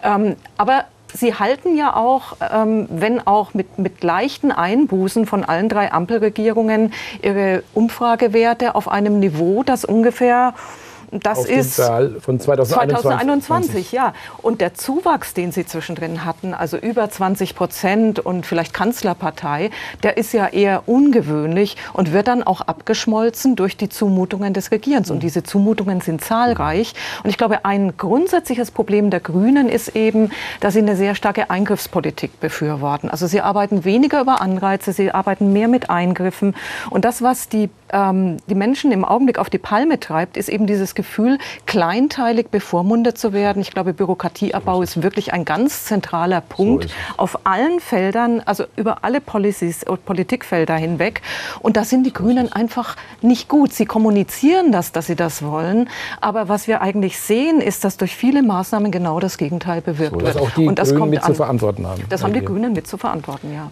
Ähm, 0.03 0.35
aber 0.55 0.85
Sie 1.15 1.35
halten 1.35 1.77
ja 1.77 1.95
auch, 1.95 2.37
ähm, 2.51 2.87
wenn 2.89 3.25
auch 3.25 3.53
mit, 3.53 3.77
mit 3.77 4.03
leichten 4.03 4.51
Einbußen 4.51 5.27
von 5.27 5.43
allen 5.43 5.69
drei 5.69 5.91
Ampelregierungen, 5.91 6.91
Ihre 7.21 7.63
Umfragewerte 7.75 8.73
auf 8.73 8.87
einem 8.87 9.19
Niveau, 9.19 9.61
das 9.61 9.85
ungefähr 9.85 10.55
das 11.21 11.39
auf 11.39 11.49
ist 11.49 11.75
Zahl 11.75 12.17
von 12.19 12.39
2021. 12.39 13.01
2021, 13.01 13.91
ja. 13.91 14.13
Und 14.41 14.61
der 14.61 14.73
Zuwachs, 14.73 15.33
den 15.33 15.51
Sie 15.51 15.65
zwischendrin 15.65 16.25
hatten, 16.25 16.53
also 16.53 16.77
über 16.77 17.09
20 17.09 17.55
Prozent 17.55 18.19
und 18.19 18.45
vielleicht 18.45 18.73
Kanzlerpartei, 18.73 19.69
der 20.01 20.17
ist 20.17 20.33
ja 20.33 20.47
eher 20.47 20.87
ungewöhnlich 20.87 21.77
und 21.93 22.13
wird 22.13 22.27
dann 22.27 22.43
auch 22.43 22.61
abgeschmolzen 22.61 23.55
durch 23.55 23.77
die 23.77 23.89
Zumutungen 23.89 24.53
des 24.53 24.71
Regierens. 24.71 25.11
Und 25.11 25.21
diese 25.21 25.43
Zumutungen 25.43 26.01
sind 26.01 26.23
zahlreich. 26.23 26.93
Und 27.23 27.29
ich 27.29 27.37
glaube, 27.37 27.65
ein 27.65 27.95
grundsätzliches 27.97 28.71
Problem 28.71 29.09
der 29.09 29.19
Grünen 29.19 29.69
ist 29.69 29.95
eben, 29.95 30.31
dass 30.59 30.73
sie 30.73 30.79
eine 30.79 30.95
sehr 30.95 31.15
starke 31.15 31.49
Eingriffspolitik 31.49 32.39
befürworten. 32.39 33.09
Also 33.09 33.27
sie 33.27 33.41
arbeiten 33.41 33.85
weniger 33.85 34.21
über 34.21 34.41
Anreize, 34.41 34.93
sie 34.93 35.11
arbeiten 35.11 35.53
mehr 35.53 35.67
mit 35.67 35.89
Eingriffen. 35.89 36.55
Und 36.89 37.05
das, 37.05 37.21
was 37.21 37.49
die, 37.49 37.69
ähm, 37.93 38.37
die 38.49 38.55
Menschen 38.55 38.91
im 38.91 39.05
Augenblick 39.05 39.37
auf 39.37 39.49
die 39.49 39.57
Palme 39.57 39.99
treibt, 39.99 40.35
ist 40.35 40.49
eben 40.49 40.67
dieses 40.67 40.95
Gefühl, 40.95 41.37
kleinteilig 41.65 42.49
bevormundet 42.49 43.17
zu 43.17 43.31
werden. 43.31 43.61
Ich 43.61 43.71
glaube, 43.71 43.93
Bürokratieabbau 43.93 44.81
ist 44.81 45.01
wirklich 45.03 45.31
ein 45.31 45.45
ganz 45.45 45.85
zentraler 45.85 46.41
Punkt 46.41 46.89
so 46.89 46.95
auf 47.17 47.45
allen 47.45 47.79
Feldern, 47.79 48.41
also 48.45 48.65
über 48.75 49.03
alle 49.03 49.21
Policies, 49.21 49.85
Politikfelder 50.05 50.75
hinweg. 50.75 51.21
Und 51.61 51.77
da 51.77 51.85
sind 51.85 52.05
die 52.05 52.13
Grünen 52.13 52.51
einfach 52.51 52.95
nicht 53.21 53.47
gut. 53.47 53.73
Sie 53.73 53.85
kommunizieren 53.85 54.71
das, 54.71 54.91
dass 54.91 55.07
sie 55.07 55.15
das 55.15 55.43
wollen. 55.43 55.89
Aber 56.19 56.49
was 56.49 56.67
wir 56.67 56.81
eigentlich 56.81 57.19
sehen, 57.19 57.61
ist, 57.61 57.83
dass 57.83 57.97
durch 57.97 58.15
viele 58.15 58.41
Maßnahmen 58.41 58.91
genau 58.91 59.19
das 59.19 59.37
Gegenteil 59.37 59.81
bewirkt 59.81 60.19
so, 60.19 60.25
wird. 60.25 60.57
Und 60.57 60.79
das 60.79 60.89
Grünen 60.89 60.99
kommt 60.99 61.11
mit 61.11 61.21
an. 61.21 61.27
zu 61.27 61.35
verantworten 61.35 61.87
haben. 61.87 62.03
Das 62.09 62.23
haben 62.23 62.33
die 62.33 62.43
Grünen 62.43 62.73
mit 62.73 62.87
zu 62.87 62.97
verantworten, 62.97 63.53
ja 63.53 63.69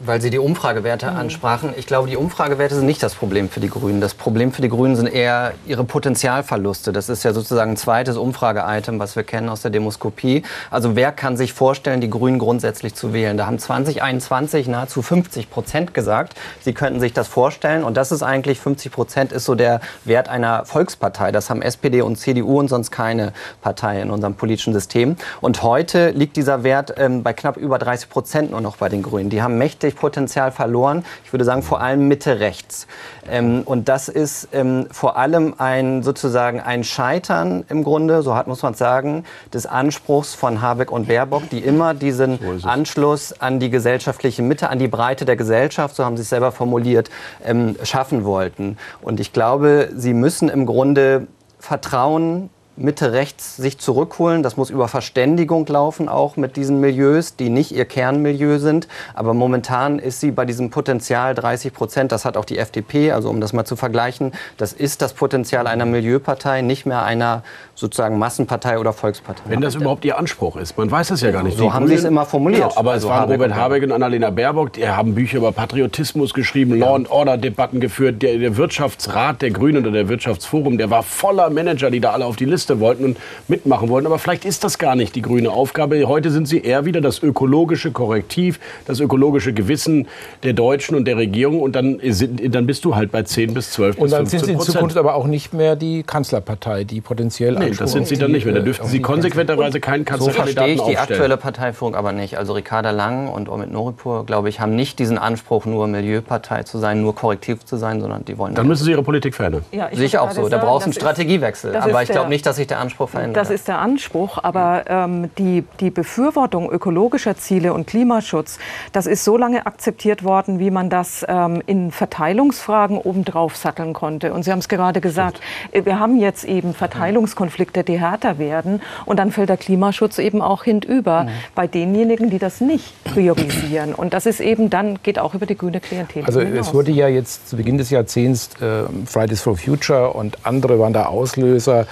weil 0.00 0.20
Sie 0.20 0.30
die 0.30 0.38
Umfragewerte 0.38 1.10
mhm. 1.10 1.16
ansprachen. 1.16 1.74
Ich 1.76 1.86
glaube, 1.86 2.08
die 2.08 2.16
Umfragewerte 2.16 2.74
sind 2.74 2.86
nicht 2.86 3.02
das 3.02 3.14
Problem 3.14 3.48
für 3.48 3.60
die 3.60 3.70
Grünen. 3.70 4.00
Das 4.00 4.14
Problem 4.14 4.52
für 4.52 4.62
die 4.62 4.68
Grünen 4.68 4.96
sind 4.96 5.06
eher 5.06 5.52
ihre 5.66 5.84
Potenzialverluste. 5.84 6.92
Das 6.92 7.08
ist 7.08 7.24
ja 7.24 7.32
sozusagen 7.32 7.72
ein 7.72 7.76
zweites 7.76 8.16
Umfrage-Item, 8.16 8.98
was 8.98 9.16
wir 9.16 9.22
kennen 9.22 9.48
aus 9.48 9.62
der 9.62 9.70
Demoskopie. 9.70 10.42
Also 10.70 10.96
wer 10.96 11.12
kann 11.12 11.36
sich 11.36 11.52
vorstellen, 11.52 12.00
die 12.00 12.10
Grünen 12.10 12.38
grundsätzlich 12.38 12.94
zu 12.94 13.12
wählen? 13.12 13.36
Da 13.36 13.46
haben 13.46 13.58
2021 13.58 14.68
nahezu 14.68 15.02
50 15.02 15.50
Prozent 15.50 15.94
gesagt, 15.94 16.34
sie 16.60 16.74
könnten 16.74 17.00
sich 17.00 17.12
das 17.12 17.28
vorstellen. 17.28 17.84
Und 17.84 17.96
das 17.96 18.12
ist 18.12 18.22
eigentlich 18.22 18.60
50 18.60 18.92
Prozent 18.92 19.32
ist 19.32 19.44
so 19.44 19.54
der 19.54 19.80
Wert 20.04 20.28
einer 20.28 20.64
Volkspartei. 20.64 21.32
Das 21.32 21.50
haben 21.50 21.62
SPD 21.62 22.02
und 22.02 22.16
CDU 22.16 22.58
und 22.58 22.68
sonst 22.68 22.90
keine 22.90 23.32
Partei 23.62 24.02
in 24.02 24.10
unserem 24.10 24.34
politischen 24.34 24.72
System. 24.72 25.16
Und 25.40 25.62
heute 25.62 26.10
liegt 26.10 26.36
dieser 26.36 26.64
Wert 26.64 26.94
ähm, 26.96 27.22
bei 27.22 27.32
knapp 27.32 27.56
über 27.56 27.78
30 27.78 28.08
Prozent 28.08 28.50
nur 28.50 28.60
noch 28.60 28.76
bei 28.76 28.88
den 28.88 29.02
Grünen. 29.02 29.30
Die 29.30 29.42
haben 29.42 29.58
mächtig 29.58 29.83
Potenzial 29.92 30.52
verloren. 30.52 31.04
Ich 31.24 31.32
würde 31.32 31.44
sagen, 31.44 31.62
vor 31.62 31.80
allem 31.80 32.08
Mitte 32.08 32.40
rechts. 32.40 32.86
Ähm, 33.30 33.62
und 33.64 33.88
das 33.88 34.08
ist 34.08 34.48
ähm, 34.52 34.86
vor 34.90 35.16
allem 35.16 35.54
ein 35.58 36.02
sozusagen 36.02 36.60
ein 36.60 36.84
Scheitern 36.84 37.64
im 37.68 37.84
Grunde, 37.84 38.22
so 38.22 38.34
hat 38.34 38.46
muss 38.46 38.62
man 38.62 38.74
sagen, 38.74 39.24
des 39.52 39.66
Anspruchs 39.66 40.34
von 40.34 40.62
Habeck 40.62 40.90
und 40.90 41.08
Baerbock, 41.08 41.50
die 41.50 41.58
immer 41.58 41.94
diesen 41.94 42.38
so 42.58 42.68
Anschluss 42.68 43.32
an 43.40 43.60
die 43.60 43.70
gesellschaftliche 43.70 44.42
Mitte, 44.42 44.70
an 44.70 44.78
die 44.78 44.88
Breite 44.88 45.24
der 45.24 45.36
Gesellschaft, 45.36 45.96
so 45.96 46.04
haben 46.04 46.16
sie 46.16 46.22
es 46.22 46.30
selber 46.30 46.52
formuliert, 46.52 47.10
ähm, 47.44 47.76
schaffen 47.82 48.24
wollten. 48.24 48.78
Und 49.02 49.20
ich 49.20 49.32
glaube, 49.32 49.90
sie 49.94 50.14
müssen 50.14 50.48
im 50.48 50.66
Grunde 50.66 51.26
Vertrauen 51.58 52.50
Mitte 52.76 53.12
rechts 53.12 53.56
sich 53.56 53.78
zurückholen. 53.78 54.42
Das 54.42 54.56
muss 54.56 54.70
über 54.70 54.88
Verständigung 54.88 55.64
laufen, 55.66 56.08
auch 56.08 56.36
mit 56.36 56.56
diesen 56.56 56.80
Milieus, 56.80 57.36
die 57.36 57.48
nicht 57.48 57.70
ihr 57.70 57.84
Kernmilieu 57.84 58.58
sind. 58.58 58.88
Aber 59.14 59.32
momentan 59.32 60.00
ist 60.00 60.20
sie 60.20 60.32
bei 60.32 60.44
diesem 60.44 60.70
Potenzial 60.70 61.36
30 61.36 61.72
Prozent. 61.72 62.10
Das 62.10 62.24
hat 62.24 62.36
auch 62.36 62.44
die 62.44 62.58
FDP. 62.58 63.12
Also 63.12 63.30
um 63.30 63.40
das 63.40 63.52
mal 63.52 63.64
zu 63.64 63.76
vergleichen, 63.76 64.32
das 64.56 64.72
ist 64.72 65.02
das 65.02 65.12
Potenzial 65.12 65.68
einer 65.68 65.86
Milieupartei, 65.86 66.62
nicht 66.62 66.84
mehr 66.84 67.04
einer 67.04 67.44
sozusagen 67.76 68.18
Massenpartei 68.18 68.78
oder 68.78 68.92
Volkspartei. 68.92 69.42
Wenn 69.46 69.60
das 69.60 69.76
überhaupt 69.76 70.04
Ihr 70.04 70.18
Anspruch 70.18 70.56
ist. 70.56 70.76
Man 70.76 70.90
weiß 70.90 71.12
es 71.12 71.20
ja 71.20 71.30
gar 71.30 71.44
nicht. 71.44 71.56
So 71.56 71.64
die 71.64 71.72
haben 71.72 71.86
Sie 71.86 71.94
es 71.94 72.04
immer 72.04 72.26
formuliert. 72.26 72.70
Genau, 72.70 72.76
aber 72.76 72.92
also 72.92 73.08
es 73.08 73.12
waren 73.14 73.30
Robert 73.30 73.54
Habeck 73.54 73.84
und 73.84 73.92
Annalena 73.92 74.30
Baerbock, 74.30 74.72
die 74.72 74.88
haben 74.88 75.14
Bücher 75.14 75.38
über 75.38 75.52
Patriotismus 75.52 76.34
geschrieben, 76.34 76.78
Law 76.78 76.96
and 76.96 77.10
Order 77.10 77.36
Debatten 77.36 77.78
geführt. 77.78 78.22
Der, 78.22 78.38
der 78.38 78.56
Wirtschaftsrat 78.56 79.42
der 79.42 79.50
Grünen 79.50 79.78
oder 79.78 79.92
der 79.92 80.08
Wirtschaftsforum, 80.08 80.76
der 80.78 80.90
war 80.90 81.02
voller 81.02 81.50
Manager, 81.50 81.90
die 81.90 82.00
da 82.00 82.12
alle 82.12 82.26
auf 82.26 82.36
die 82.36 82.44
Liste 82.44 82.63
wollten 82.80 83.04
und 83.04 83.18
mitmachen 83.48 83.88
wollten. 83.88 84.06
Aber 84.06 84.18
vielleicht 84.18 84.44
ist 84.44 84.64
das 84.64 84.78
gar 84.78 84.96
nicht 84.96 85.14
die 85.14 85.22
grüne 85.22 85.50
Aufgabe. 85.50 86.06
Heute 86.06 86.30
sind 86.30 86.46
sie 86.46 86.60
eher 86.60 86.84
wieder 86.84 87.00
das 87.00 87.22
ökologische 87.22 87.92
Korrektiv, 87.92 88.58
das 88.86 89.00
ökologische 89.00 89.52
Gewissen 89.52 90.08
der 90.42 90.52
Deutschen 90.52 90.96
und 90.96 91.06
der 91.06 91.16
Regierung. 91.16 91.60
Und 91.60 91.76
dann, 91.76 92.00
sind, 92.02 92.54
dann 92.54 92.66
bist 92.66 92.84
du 92.84 92.94
halt 92.94 93.12
bei 93.12 93.22
10 93.22 93.54
bis 93.54 93.70
12 93.72 93.98
Und 93.98 94.12
dann 94.12 94.26
sind 94.26 94.44
sie 94.44 94.52
in 94.52 94.60
Zukunft 94.60 94.96
aber 94.96 95.14
auch 95.14 95.26
nicht 95.26 95.52
mehr 95.54 95.76
die 95.76 96.02
Kanzlerpartei, 96.02 96.84
die 96.84 97.00
potenziell 97.00 97.54
Nee, 97.54 97.70
das 97.70 97.92
sind 97.92 98.06
sie 98.06 98.16
dann 98.16 98.32
nicht 98.32 98.44
mehr. 98.44 98.54
Da 98.54 98.60
dürften 98.60 98.86
sie 98.86 99.00
konsequenterweise 99.00 99.80
keinen 99.80 100.04
Kanzlerkandidaten 100.04 100.76
so 100.76 100.84
verstehe 100.84 100.92
ich 100.92 100.98
die 100.98 100.98
aktuelle 100.98 101.36
Parteiführung 101.36 101.94
aber 101.94 102.12
nicht. 102.12 102.38
Also 102.38 102.52
Ricarda 102.52 102.90
Lang 102.90 103.28
und 103.28 103.48
Omid 103.48 103.70
Noripur, 103.70 104.26
glaube 104.26 104.48
ich, 104.48 104.60
haben 104.60 104.74
nicht 104.74 104.98
diesen 104.98 105.18
Anspruch, 105.18 105.66
nur 105.66 105.86
Milieupartei 105.86 106.62
zu 106.62 106.78
sein, 106.78 107.02
nur 107.02 107.14
korrektiv 107.14 107.64
zu 107.64 107.76
sein, 107.76 108.00
sondern 108.00 108.24
die 108.24 108.38
wollen... 108.38 108.54
Dann 108.54 108.66
müssen 108.66 108.84
sie 108.84 108.90
ihre 108.90 109.02
Politik 109.02 109.34
verändern. 109.34 109.64
Ja, 109.72 109.88
ich 109.90 110.18
auch 110.18 110.30
so. 110.30 110.48
Da 110.48 110.58
braucht 110.58 110.80
es 110.80 110.84
einen 110.84 110.92
Strategiewechsel. 110.92 111.76
Aber 111.76 112.02
ich 112.02 112.08
glaube 112.08 112.28
nicht, 112.28 112.46
dass 112.46 112.53
sich 112.54 112.66
der 112.66 112.80
Anspruch 112.80 113.10
verändert. 113.10 113.36
Das 113.36 113.50
ist 113.50 113.68
der 113.68 113.78
Anspruch. 113.78 114.38
Aber 114.42 114.84
ähm, 114.88 115.30
die, 115.38 115.64
die 115.80 115.90
Befürwortung 115.90 116.70
ökologischer 116.70 117.36
Ziele 117.36 117.72
und 117.72 117.86
Klimaschutz, 117.86 118.58
das 118.92 119.06
ist 119.06 119.24
so 119.24 119.36
lange 119.36 119.66
akzeptiert 119.66 120.24
worden, 120.24 120.58
wie 120.58 120.70
man 120.70 120.90
das 120.90 121.24
ähm, 121.28 121.62
in 121.66 121.90
Verteilungsfragen 121.90 122.98
obendrauf 122.98 123.56
satteln 123.56 123.92
konnte. 123.92 124.32
Und 124.32 124.44
Sie 124.44 124.52
haben 124.52 124.58
es 124.60 124.68
gerade 124.68 125.00
gesagt, 125.00 125.40
wir 125.72 125.98
haben 125.98 126.18
jetzt 126.18 126.44
eben 126.44 126.74
Verteilungskonflikte, 126.74 127.84
die 127.84 128.00
härter 128.00 128.38
werden. 128.38 128.80
Und 129.04 129.18
dann 129.18 129.30
fällt 129.30 129.48
der 129.48 129.56
Klimaschutz 129.56 130.18
eben 130.18 130.40
auch 130.40 130.64
hinüber 130.64 131.24
mhm. 131.24 131.28
bei 131.54 131.66
denjenigen, 131.66 132.30
die 132.30 132.38
das 132.38 132.60
nicht 132.60 133.04
priorisieren. 133.04 133.94
Und 133.94 134.14
das 134.14 134.26
ist 134.26 134.40
eben 134.40 134.70
dann, 134.70 134.98
geht 135.02 135.18
auch 135.18 135.34
über 135.34 135.46
die 135.46 135.56
grüne 135.56 135.80
Klientel. 135.80 136.24
Also 136.24 136.40
hinaus. 136.40 136.68
es 136.68 136.74
wurde 136.74 136.92
ja 136.92 137.08
jetzt 137.08 137.48
zu 137.48 137.56
Beginn 137.56 137.78
des 137.78 137.90
Jahrzehnts 137.90 138.50
äh, 138.60 138.84
Fridays 139.06 139.40
for 139.40 139.56
Future 139.56 140.12
und 140.12 140.38
andere 140.44 140.78
waren 140.78 140.92
da 140.92 141.06
Auslöser, 141.06 141.86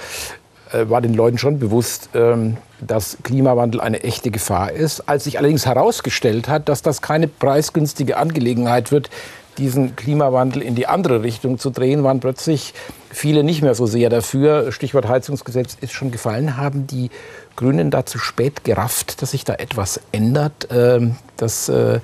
war 0.89 1.01
den 1.01 1.13
Leuten 1.13 1.37
schon 1.37 1.59
bewusst, 1.59 2.09
ähm, 2.13 2.57
dass 2.81 3.17
Klimawandel 3.23 3.81
eine 3.81 4.03
echte 4.03 4.31
Gefahr 4.31 4.71
ist. 4.71 5.07
Als 5.07 5.25
sich 5.25 5.37
allerdings 5.37 5.65
herausgestellt 5.65 6.47
hat, 6.47 6.69
dass 6.69 6.81
das 6.81 7.01
keine 7.01 7.27
preisgünstige 7.27 8.17
Angelegenheit 8.17 8.91
wird, 8.91 9.09
diesen 9.57 9.95
Klimawandel 9.95 10.61
in 10.61 10.75
die 10.75 10.87
andere 10.87 11.21
Richtung 11.21 11.59
zu 11.59 11.69
drehen, 11.69 12.03
waren 12.03 12.19
plötzlich 12.19 12.73
viele 13.11 13.43
nicht 13.43 13.61
mehr 13.61 13.75
so 13.75 13.85
sehr 13.85 14.09
dafür. 14.09 14.71
Stichwort 14.71 15.07
Heizungsgesetz 15.07 15.77
ist 15.79 15.93
schon 15.93 16.11
gefallen. 16.11 16.57
Haben 16.57 16.87
die 16.87 17.11
Grünen 17.55 17.91
da 17.91 18.05
zu 18.05 18.17
spät 18.17 18.63
gerafft, 18.63 19.21
dass 19.21 19.31
sich 19.31 19.45
da 19.45 19.53
etwas 19.53 19.99
ändert, 20.11 20.67
ähm, 20.71 21.15
dass 21.37 21.69
äh, 21.69 21.99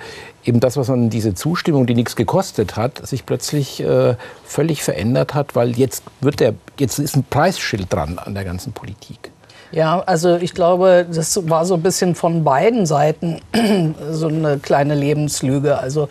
eben 0.49 0.59
das, 0.59 0.75
was 0.75 0.89
man 0.89 1.09
diese 1.09 1.33
Zustimmung, 1.35 1.85
die 1.85 1.95
nichts 1.95 2.15
gekostet 2.15 2.75
hat, 2.75 3.07
sich 3.07 3.25
plötzlich 3.25 3.81
äh, 3.81 4.15
völlig 4.43 4.83
verändert 4.83 5.33
hat, 5.33 5.55
weil 5.55 5.77
jetzt 5.77 6.03
wird 6.19 6.39
der, 6.39 6.55
jetzt 6.77 6.99
ist 6.99 7.15
ein 7.15 7.23
Preisschild 7.23 7.93
dran 7.93 8.19
an 8.19 8.33
der 8.33 8.43
ganzen 8.43 8.73
Politik. 8.73 9.31
Ja, 9.71 10.01
also 10.01 10.37
ich 10.37 10.55
glaube, 10.55 11.05
das 11.11 11.47
war 11.47 11.63
so 11.65 11.75
ein 11.75 11.83
bisschen 11.83 12.15
von 12.15 12.43
beiden 12.43 12.87
Seiten 12.87 13.39
so 14.11 14.27
eine 14.27 14.57
kleine 14.57 14.95
Lebenslüge. 14.95 15.77
Also 15.77 16.09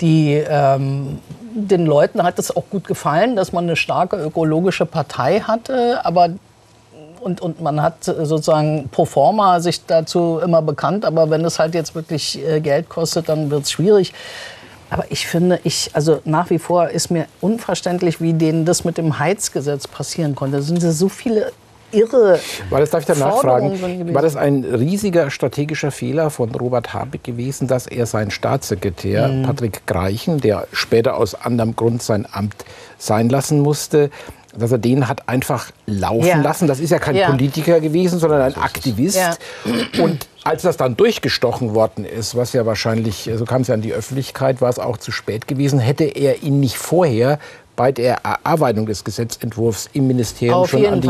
die, 0.00 0.42
ähm, 0.48 1.18
den 1.54 1.84
Leuten 1.84 2.22
hat 2.22 2.38
es 2.38 2.56
auch 2.56 2.64
gut 2.70 2.86
gefallen, 2.86 3.36
dass 3.36 3.52
man 3.52 3.64
eine 3.64 3.76
starke 3.76 4.16
ökologische 4.16 4.86
Partei 4.86 5.40
hatte, 5.40 6.04
aber 6.06 6.30
und, 7.20 7.40
und 7.40 7.60
man 7.60 7.82
hat 7.82 8.04
sozusagen 8.04 8.88
pro 8.90 9.04
forma 9.04 9.60
sich 9.60 9.84
dazu 9.86 10.40
immer 10.42 10.62
bekannt, 10.62 11.04
aber 11.04 11.30
wenn 11.30 11.44
es 11.44 11.58
halt 11.58 11.74
jetzt 11.74 11.94
wirklich 11.94 12.44
äh, 12.46 12.60
Geld 12.60 12.88
kostet, 12.88 13.28
dann 13.28 13.50
wird 13.50 13.64
es 13.64 13.72
schwierig. 13.72 14.12
Aber 14.90 15.04
ich 15.10 15.26
finde, 15.26 15.60
ich, 15.64 15.90
also 15.92 16.20
nach 16.24 16.50
wie 16.50 16.58
vor 16.58 16.88
ist 16.88 17.10
mir 17.10 17.26
unverständlich, 17.40 18.20
wie 18.20 18.32
denen 18.32 18.64
das 18.64 18.84
mit 18.84 18.96
dem 18.96 19.18
Heizgesetz 19.18 19.86
passieren 19.86 20.34
konnte. 20.34 20.56
Da 20.56 20.62
sind 20.62 20.80
so 20.80 21.08
viele 21.08 21.52
irre. 21.92 22.38
War 22.70 22.80
das, 22.80 22.90
darf 22.90 23.00
ich 23.00 23.06
da 23.06 23.14
nachfragen? 23.14 24.14
War 24.14 24.22
das 24.22 24.36
ein 24.36 24.64
riesiger 24.64 25.30
strategischer 25.30 25.90
Fehler 25.90 26.30
von 26.30 26.54
Robert 26.54 26.92
Habeck 26.92 27.24
gewesen, 27.24 27.68
dass 27.68 27.86
er 27.86 28.06
seinen 28.06 28.30
Staatssekretär 28.30 29.28
mhm. 29.28 29.42
Patrick 29.42 29.86
Greichen, 29.86 30.40
der 30.40 30.66
später 30.72 31.16
aus 31.16 31.34
anderem 31.34 31.76
Grund 31.76 32.02
sein 32.02 32.26
Amt 32.30 32.64
sein 32.98 33.28
lassen 33.28 33.60
musste, 33.60 34.10
dass 34.56 34.72
er 34.72 34.78
den 34.78 35.08
hat 35.08 35.28
einfach 35.28 35.70
laufen 35.86 36.26
ja. 36.26 36.40
lassen. 36.40 36.66
Das 36.66 36.80
ist 36.80 36.90
ja 36.90 36.98
kein 36.98 37.16
ja. 37.16 37.28
Politiker 37.28 37.80
gewesen, 37.80 38.18
sondern 38.18 38.42
ein 38.42 38.56
Aktivist. 38.56 39.16
Ja. 39.16 39.34
Und 40.02 40.26
als 40.44 40.62
das 40.62 40.76
dann 40.76 40.96
durchgestochen 40.96 41.74
worden 41.74 42.04
ist, 42.04 42.36
was 42.36 42.52
ja 42.52 42.64
wahrscheinlich, 42.66 43.30
so 43.36 43.44
kam 43.44 43.62
es 43.62 43.68
ja 43.68 43.74
an 43.74 43.82
die 43.82 43.92
Öffentlichkeit, 43.92 44.60
war 44.60 44.70
es 44.70 44.78
auch 44.78 44.96
zu 44.96 45.10
spät 45.12 45.46
gewesen, 45.46 45.78
hätte 45.78 46.04
er 46.04 46.42
ihn 46.42 46.60
nicht 46.60 46.78
vorher 46.78 47.38
bei 47.76 47.92
der 47.92 48.24
Erarbeitung 48.24 48.86
des 48.86 49.04
Gesetzentwurfs 49.04 49.88
im 49.92 50.08
Ministerium 50.08 50.56
Auf 50.56 50.70
schon 50.70 50.84
an 50.84 51.00
die 51.00 51.08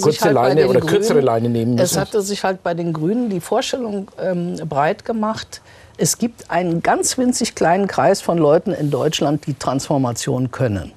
kurze 0.00 0.24
halt 0.24 0.34
Leine 0.34 0.66
oder 0.66 0.80
Grünen, 0.80 0.92
kürzere 0.92 1.20
Leine 1.20 1.48
nehmen 1.48 1.74
müssen. 1.74 1.84
Es 1.84 1.96
hatte 1.96 2.22
sich 2.22 2.42
halt 2.42 2.64
bei 2.64 2.74
den 2.74 2.92
Grünen 2.92 3.30
die 3.30 3.40
Vorstellung 3.40 4.10
ähm, 4.20 4.56
breit 4.68 5.04
gemacht, 5.04 5.60
es 5.98 6.18
gibt 6.18 6.50
einen 6.50 6.82
ganz 6.82 7.18
winzig 7.18 7.54
kleinen 7.54 7.86
Kreis 7.86 8.20
von 8.20 8.38
Leuten 8.38 8.72
in 8.72 8.90
Deutschland, 8.90 9.46
die 9.46 9.54
Transformation 9.54 10.50
können. 10.50 10.92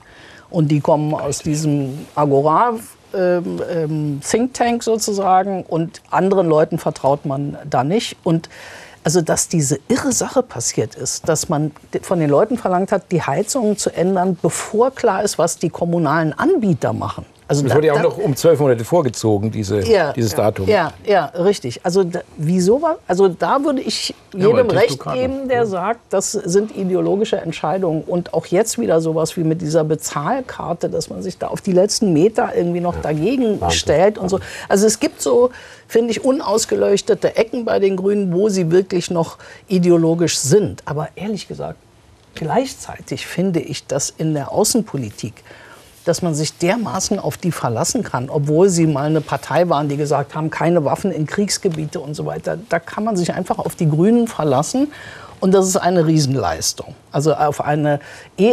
Und 0.49 0.69
die 0.69 0.79
kommen 0.79 1.13
aus 1.13 1.39
diesem 1.39 2.05
Agora 2.15 2.75
ähm, 3.13 3.61
ähm, 3.69 4.21
Think 4.27 4.53
Tank 4.53 4.83
sozusagen 4.83 5.63
und 5.63 6.01
anderen 6.09 6.47
Leuten 6.47 6.77
vertraut 6.77 7.25
man 7.25 7.57
da 7.69 7.83
nicht. 7.83 8.17
Und 8.23 8.49
also, 9.03 9.21
dass 9.21 9.47
diese 9.47 9.79
irre 9.87 10.11
Sache 10.11 10.41
passiert 10.41 10.95
ist, 10.95 11.29
dass 11.29 11.47
man 11.47 11.71
von 12.01 12.19
den 12.19 12.29
Leuten 12.29 12.57
verlangt 12.57 12.91
hat, 12.91 13.11
die 13.11 13.21
Heizungen 13.21 13.77
zu 13.77 13.91
ändern, 13.91 14.35
bevor 14.41 14.89
klar 14.91 15.23
ist, 15.23 15.37
was 15.37 15.59
die 15.59 15.69
kommunalen 15.69 16.33
Anbieter 16.33 16.91
machen. 16.91 17.23
Also 17.47 17.61
das 17.61 17.69
da, 17.69 17.75
wurde 17.75 17.87
ja 17.87 17.93
auch 17.93 17.97
da, 17.97 18.03
noch 18.03 18.17
um 18.17 18.35
zwölf 18.35 18.59
Monate 18.59 18.83
vorgezogen, 18.83 19.51
diese, 19.51 19.81
ja, 19.87 20.13
dieses 20.13 20.33
Datum. 20.33 20.67
Ja, 20.67 20.93
ja, 21.05 21.25
richtig. 21.25 21.79
Also 21.83 22.03
da, 22.03 22.21
wieso 22.37 22.81
war, 22.81 22.97
also 23.07 23.27
da 23.27 23.63
würde 23.63 23.81
ich 23.81 24.15
jedem 24.33 24.69
ja, 24.69 24.79
recht 24.79 25.03
geben, 25.13 25.47
der 25.47 25.67
sagt, 25.67 25.99
das 26.09 26.31
sind 26.31 26.75
ideologische 26.75 27.37
Entscheidungen. 27.37 28.01
Und 28.01 28.33
auch 28.33 28.47
jetzt 28.47 28.79
wieder 28.79 28.99
sowas 28.99 29.37
wie 29.37 29.43
mit 29.43 29.61
dieser 29.61 29.83
Bezahlkarte, 29.83 30.89
dass 30.89 31.11
man 31.11 31.21
sich 31.21 31.37
da 31.37 31.47
auf 31.47 31.61
die 31.61 31.71
letzten 31.71 32.13
Meter 32.13 32.55
irgendwie 32.55 32.81
noch 32.81 32.99
dagegen 33.01 33.61
Wahnsinn. 33.61 33.79
stellt 33.79 34.17
und 34.17 34.29
so. 34.29 34.39
Also 34.67 34.87
es 34.87 34.99
gibt 34.99 35.21
so, 35.21 35.51
finde 35.87 36.11
ich, 36.11 36.25
unausgeleuchtete 36.25 37.35
Ecken 37.35 37.63
bei 37.63 37.77
den 37.77 37.95
Grünen, 37.95 38.33
wo 38.33 38.49
sie 38.49 38.71
wirklich 38.71 39.11
noch 39.11 39.37
ideologisch 39.67 40.39
sind. 40.39 40.81
Aber 40.85 41.09
ehrlich 41.15 41.47
gesagt, 41.47 41.77
gleichzeitig 42.33 43.27
finde 43.27 43.59
ich, 43.59 43.85
dass 43.85 44.09
in 44.09 44.33
der 44.33 44.51
Außenpolitik 44.51 45.43
dass 46.05 46.21
man 46.21 46.33
sich 46.35 46.57
dermaßen 46.57 47.19
auf 47.19 47.37
die 47.37 47.51
verlassen 47.51 48.03
kann, 48.03 48.29
obwohl 48.29 48.69
sie 48.69 48.87
mal 48.87 49.05
eine 49.05 49.21
Partei 49.21 49.67
waren, 49.69 49.89
die 49.89 49.97
gesagt 49.97 50.35
haben, 50.35 50.49
keine 50.49 50.85
Waffen 50.85 51.11
in 51.11 51.25
Kriegsgebiete 51.25 51.99
und 51.99 52.13
so 52.13 52.25
weiter. 52.25 52.57
Da 52.69 52.79
kann 52.79 53.03
man 53.03 53.17
sich 53.17 53.33
einfach 53.33 53.59
auf 53.59 53.75
die 53.75 53.89
Grünen 53.89 54.27
verlassen. 54.27 54.91
Und 55.41 55.53
das 55.53 55.67
ist 55.67 55.75
eine 55.75 56.07
Riesenleistung. 56.07 56.95
Also 57.11 57.33
auf 57.33 57.59
eine, 57.61 57.99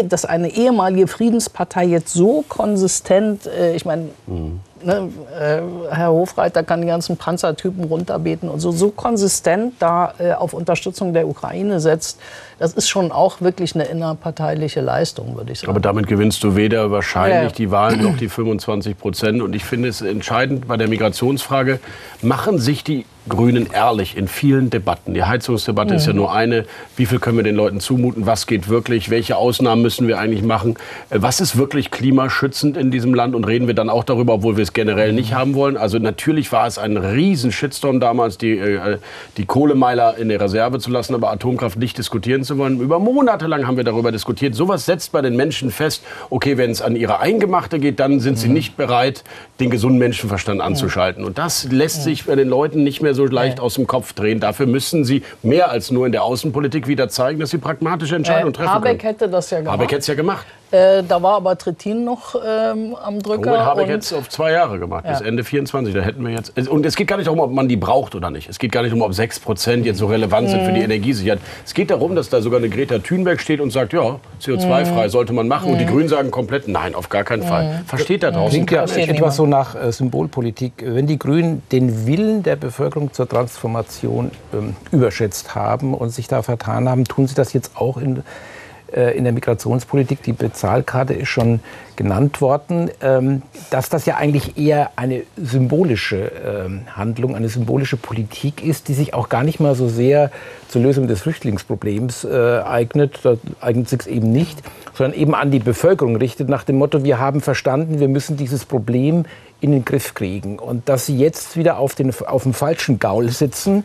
dass 0.08 0.24
eine 0.24 0.48
ehemalige 0.52 1.06
Friedenspartei 1.06 1.84
jetzt 1.84 2.12
so 2.12 2.44
konsistent, 2.48 3.46
äh, 3.46 3.74
ich 3.76 3.84
meine, 3.84 4.08
mhm 4.26 4.60
ne, 4.84 5.10
äh, 5.38 5.94
Herr 5.94 6.10
Hofreiter 6.12 6.62
kann 6.62 6.80
die 6.80 6.86
ganzen 6.86 7.16
Panzertypen 7.16 7.84
runterbeten 7.84 8.48
und 8.48 8.60
so, 8.60 8.72
so 8.72 8.90
konsistent 8.90 9.74
da 9.78 10.14
äh, 10.18 10.32
auf 10.32 10.54
Unterstützung 10.54 11.12
der 11.12 11.28
Ukraine 11.28 11.80
setzt, 11.80 12.18
das 12.62 12.74
ist 12.74 12.88
schon 12.88 13.10
auch 13.10 13.40
wirklich 13.40 13.74
eine 13.74 13.86
innerparteiliche 13.86 14.80
Leistung, 14.80 15.36
würde 15.36 15.50
ich 15.50 15.58
sagen. 15.58 15.70
Aber 15.72 15.80
damit 15.80 16.06
gewinnst 16.06 16.44
du 16.44 16.54
weder 16.54 16.92
wahrscheinlich 16.92 17.50
ja. 17.50 17.56
die 17.56 17.72
Wahlen 17.72 18.04
noch 18.04 18.16
die 18.16 18.28
25 18.28 18.96
Prozent. 18.96 19.42
Und 19.42 19.56
ich 19.56 19.64
finde 19.64 19.88
es 19.88 20.00
entscheidend 20.00 20.68
bei 20.68 20.76
der 20.76 20.86
Migrationsfrage, 20.86 21.80
machen 22.22 22.60
sich 22.60 22.84
die 22.84 23.04
Grünen 23.28 23.68
ehrlich 23.72 24.16
in 24.16 24.26
vielen 24.26 24.68
Debatten. 24.68 25.14
Die 25.14 25.22
Heizungsdebatte 25.22 25.90
mhm. 25.90 25.96
ist 25.96 26.06
ja 26.06 26.12
mhm. 26.12 26.18
nur 26.18 26.32
eine. 26.32 26.64
Wie 26.96 27.06
viel 27.06 27.20
können 27.20 27.36
wir 27.36 27.44
den 27.44 27.54
Leuten 27.54 27.78
zumuten? 27.78 28.26
Was 28.26 28.48
geht 28.48 28.68
wirklich? 28.68 29.10
Welche 29.10 29.36
Ausnahmen 29.36 29.82
müssen 29.82 30.08
wir 30.08 30.18
eigentlich 30.18 30.42
machen? 30.42 30.74
Äh, 31.10 31.18
was 31.20 31.40
ist 31.40 31.56
wirklich 31.56 31.92
klimaschützend 31.92 32.76
in 32.76 32.90
diesem 32.90 33.14
Land? 33.14 33.36
Und 33.36 33.44
reden 33.44 33.68
wir 33.68 33.74
dann 33.74 33.90
auch 33.90 34.02
darüber, 34.02 34.34
obwohl 34.34 34.56
wir 34.56 34.62
es 34.62 34.72
generell 34.72 35.12
nicht 35.12 35.34
haben 35.34 35.54
wollen. 35.54 35.76
Also 35.76 35.98
natürlich 35.98 36.50
war 36.50 36.66
es 36.66 36.78
ein 36.78 36.96
riesen 36.96 37.52
Shitstorm 37.52 38.00
damals, 38.00 38.38
die, 38.38 38.58
äh, 38.58 38.98
die 39.36 39.46
Kohlemeiler 39.46 40.16
in 40.16 40.28
der 40.28 40.40
Reserve 40.40 40.80
zu 40.80 40.90
lassen, 40.90 41.14
aber 41.14 41.30
Atomkraft 41.30 41.78
nicht 41.78 41.98
diskutieren 41.98 42.42
zu 42.42 42.51
wollen. 42.58 42.80
Über 42.80 42.98
Monate 42.98 43.46
lang 43.46 43.66
haben 43.66 43.76
wir 43.76 43.84
darüber 43.84 44.12
diskutiert. 44.12 44.54
Sowas 44.54 44.86
setzt 44.86 45.12
bei 45.12 45.22
den 45.22 45.36
Menschen 45.36 45.70
fest, 45.70 46.02
okay, 46.30 46.56
wenn 46.56 46.70
es 46.70 46.82
an 46.82 46.96
ihre 46.96 47.20
Eingemachte 47.20 47.78
geht, 47.78 48.00
dann 48.00 48.20
sind 48.20 48.38
sie 48.38 48.48
mhm. 48.48 48.54
nicht 48.54 48.76
bereit, 48.76 49.24
den 49.60 49.70
gesunden 49.70 49.98
Menschenverstand 49.98 50.60
anzuschalten. 50.60 51.24
Und 51.24 51.38
das 51.38 51.64
lässt 51.70 52.02
sich 52.02 52.24
bei 52.26 52.34
den 52.34 52.48
Leuten 52.48 52.82
nicht 52.82 53.02
mehr 53.02 53.14
so 53.14 53.24
leicht 53.26 53.60
aus 53.60 53.74
dem 53.74 53.86
Kopf 53.86 54.12
drehen. 54.12 54.40
Dafür 54.40 54.66
müssen 54.66 55.04
sie 55.04 55.22
mehr 55.42 55.70
als 55.70 55.90
nur 55.90 56.06
in 56.06 56.12
der 56.12 56.24
Außenpolitik 56.24 56.88
wieder 56.88 57.08
zeigen, 57.08 57.40
dass 57.40 57.50
sie 57.50 57.58
pragmatische 57.58 58.16
Entscheidungen 58.16 58.54
äh, 58.54 58.56
treffen 58.56 58.70
Habeck 58.70 59.00
können. 59.00 59.12
hätte 59.12 59.28
das 59.28 59.50
ja 59.50 59.58
gemacht. 59.58 59.72
Habeck 59.74 59.90
hätte 59.90 60.00
es 60.00 60.06
ja 60.06 60.14
gemacht. 60.14 60.46
Äh, 60.72 61.02
da 61.06 61.22
war 61.22 61.34
aber 61.34 61.58
Trittin 61.58 62.02
noch 62.02 62.34
ähm, 62.34 62.96
am 62.96 63.22
Drücker. 63.22 63.50
Robert 63.50 63.66
habe 63.66 63.82
ich 63.82 63.88
jetzt 63.88 64.10
auf 64.14 64.30
zwei 64.30 64.52
Jahre 64.52 64.78
gemacht, 64.78 65.04
ja. 65.04 65.12
bis 65.12 65.20
Ende 65.20 65.44
24. 65.44 65.94
Da 65.94 66.00
hätten 66.00 66.24
wir 66.24 66.32
jetzt. 66.32 66.56
Und 66.66 66.86
es 66.86 66.96
geht 66.96 67.08
gar 67.08 67.18
nicht 67.18 67.26
darum, 67.26 67.40
ob 67.40 67.52
man 67.52 67.68
die 67.68 67.76
braucht 67.76 68.14
oder 68.14 68.30
nicht. 68.30 68.48
Es 68.48 68.58
geht 68.58 68.72
gar 68.72 68.80
nicht 68.80 68.92
darum, 68.92 69.02
ob 69.02 69.12
6 69.12 69.40
Prozent 69.40 69.84
jetzt 69.84 69.98
so 69.98 70.06
relevant 70.06 70.48
sind 70.48 70.62
für 70.62 70.72
die 70.72 70.78
mhm. 70.78 70.86
Energiesicherheit. 70.86 71.40
Es 71.66 71.74
geht 71.74 71.90
darum, 71.90 72.16
dass 72.16 72.30
da 72.30 72.40
sogar 72.40 72.58
eine 72.58 72.70
Greta 72.70 72.98
Thunberg 73.00 73.40
steht 73.42 73.60
und 73.60 73.70
sagt, 73.70 73.92
ja, 73.92 74.18
CO2-frei 74.40 75.04
mhm. 75.04 75.10
sollte 75.10 75.34
man 75.34 75.46
machen. 75.46 75.70
Und 75.72 75.78
die 75.78 75.84
mhm. 75.84 75.90
Grünen 75.90 76.08
sagen 76.08 76.30
komplett, 76.30 76.68
nein, 76.68 76.94
auf 76.94 77.10
gar 77.10 77.24
keinen 77.24 77.42
Fall. 77.42 77.82
Versteht 77.86 78.22
da 78.22 78.30
draußen 78.30 78.64
Klingt 78.64 78.70
ja 78.70 78.84
etwas 78.84 79.36
so 79.36 79.44
nach 79.44 79.74
äh, 79.74 79.92
Symbolpolitik. 79.92 80.72
Wenn 80.78 81.06
die 81.06 81.18
Grünen 81.18 81.62
den 81.70 82.06
Willen 82.06 82.42
der 82.42 82.56
Bevölkerung 82.56 83.12
zur 83.12 83.28
Transformation 83.28 84.30
ähm, 84.54 84.74
überschätzt 84.90 85.54
haben 85.54 85.92
und 85.92 86.08
sich 86.08 86.28
da 86.28 86.40
vertan 86.40 86.88
haben, 86.88 87.04
tun 87.04 87.26
sie 87.26 87.34
das 87.34 87.52
jetzt 87.52 87.72
auch 87.76 87.98
in 87.98 88.22
in 88.92 89.24
der 89.24 89.32
Migrationspolitik, 89.32 90.22
die 90.22 90.32
Bezahlkarte 90.32 91.14
ist 91.14 91.28
schon 91.28 91.60
genannt 91.96 92.40
worden, 92.40 92.90
ähm, 93.00 93.42
dass 93.70 93.88
das 93.88 94.06
ja 94.06 94.16
eigentlich 94.16 94.56
eher 94.56 94.90
eine 94.96 95.22
symbolische 95.36 96.32
ähm, 96.44 96.82
Handlung, 96.94 97.36
eine 97.36 97.48
symbolische 97.48 97.96
Politik 97.96 98.64
ist, 98.64 98.88
die 98.88 98.94
sich 98.94 99.14
auch 99.14 99.28
gar 99.28 99.44
nicht 99.44 99.60
mal 99.60 99.74
so 99.74 99.88
sehr 99.88 100.30
zur 100.68 100.82
Lösung 100.82 101.06
des 101.06 101.20
Flüchtlingsproblems 101.20 102.24
äh, 102.24 102.60
eignet, 102.64 103.20
da 103.22 103.36
eignet 103.60 103.88
sich 103.88 104.06
eben 104.06 104.32
nicht, 104.32 104.62
sondern 104.94 105.18
eben 105.18 105.34
an 105.34 105.50
die 105.50 105.58
Bevölkerung 105.58 106.16
richtet 106.16 106.48
nach 106.48 106.64
dem 106.64 106.76
Motto, 106.76 107.04
wir 107.04 107.18
haben 107.18 107.40
verstanden, 107.40 108.00
wir 108.00 108.08
müssen 108.08 108.36
dieses 108.36 108.64
Problem 108.64 109.24
in 109.62 109.72
den 109.72 109.84
Griff 109.84 110.14
kriegen. 110.14 110.58
Und 110.58 110.88
dass 110.88 111.06
sie 111.06 111.16
jetzt 111.16 111.56
wieder 111.56 111.78
auf, 111.78 111.94
den, 111.94 112.12
auf 112.26 112.42
dem 112.42 112.52
falschen 112.52 112.98
Gaul 112.98 113.30
sitzen, 113.30 113.84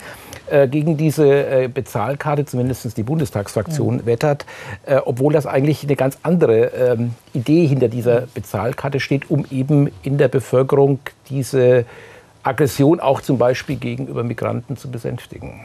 äh, 0.49 0.67
gegen 0.67 0.97
diese 0.97 1.27
äh, 1.27 1.67
Bezahlkarte, 1.67 2.45
zumindest 2.45 2.97
die 2.97 3.03
Bundestagsfraktion, 3.03 3.99
ja. 3.99 4.05
wettert, 4.05 4.45
äh, 4.85 4.97
obwohl 4.97 5.33
das 5.33 5.45
eigentlich 5.45 5.83
eine 5.83 5.95
ganz 5.95 6.17
andere 6.23 6.67
ähm, 6.67 7.13
Idee 7.33 7.67
hinter 7.67 7.89
dieser 7.89 8.21
Bezahlkarte 8.33 8.99
steht, 8.99 9.29
um 9.29 9.45
eben 9.51 9.91
in 10.03 10.17
der 10.17 10.29
Bevölkerung 10.29 10.99
diese 11.29 11.85
Aggression 12.43 12.99
auch 12.99 13.21
zum 13.21 13.37
Beispiel 13.37 13.75
gegenüber 13.75 14.23
Migranten 14.23 14.77
zu 14.77 14.89
besänftigen. 14.89 15.61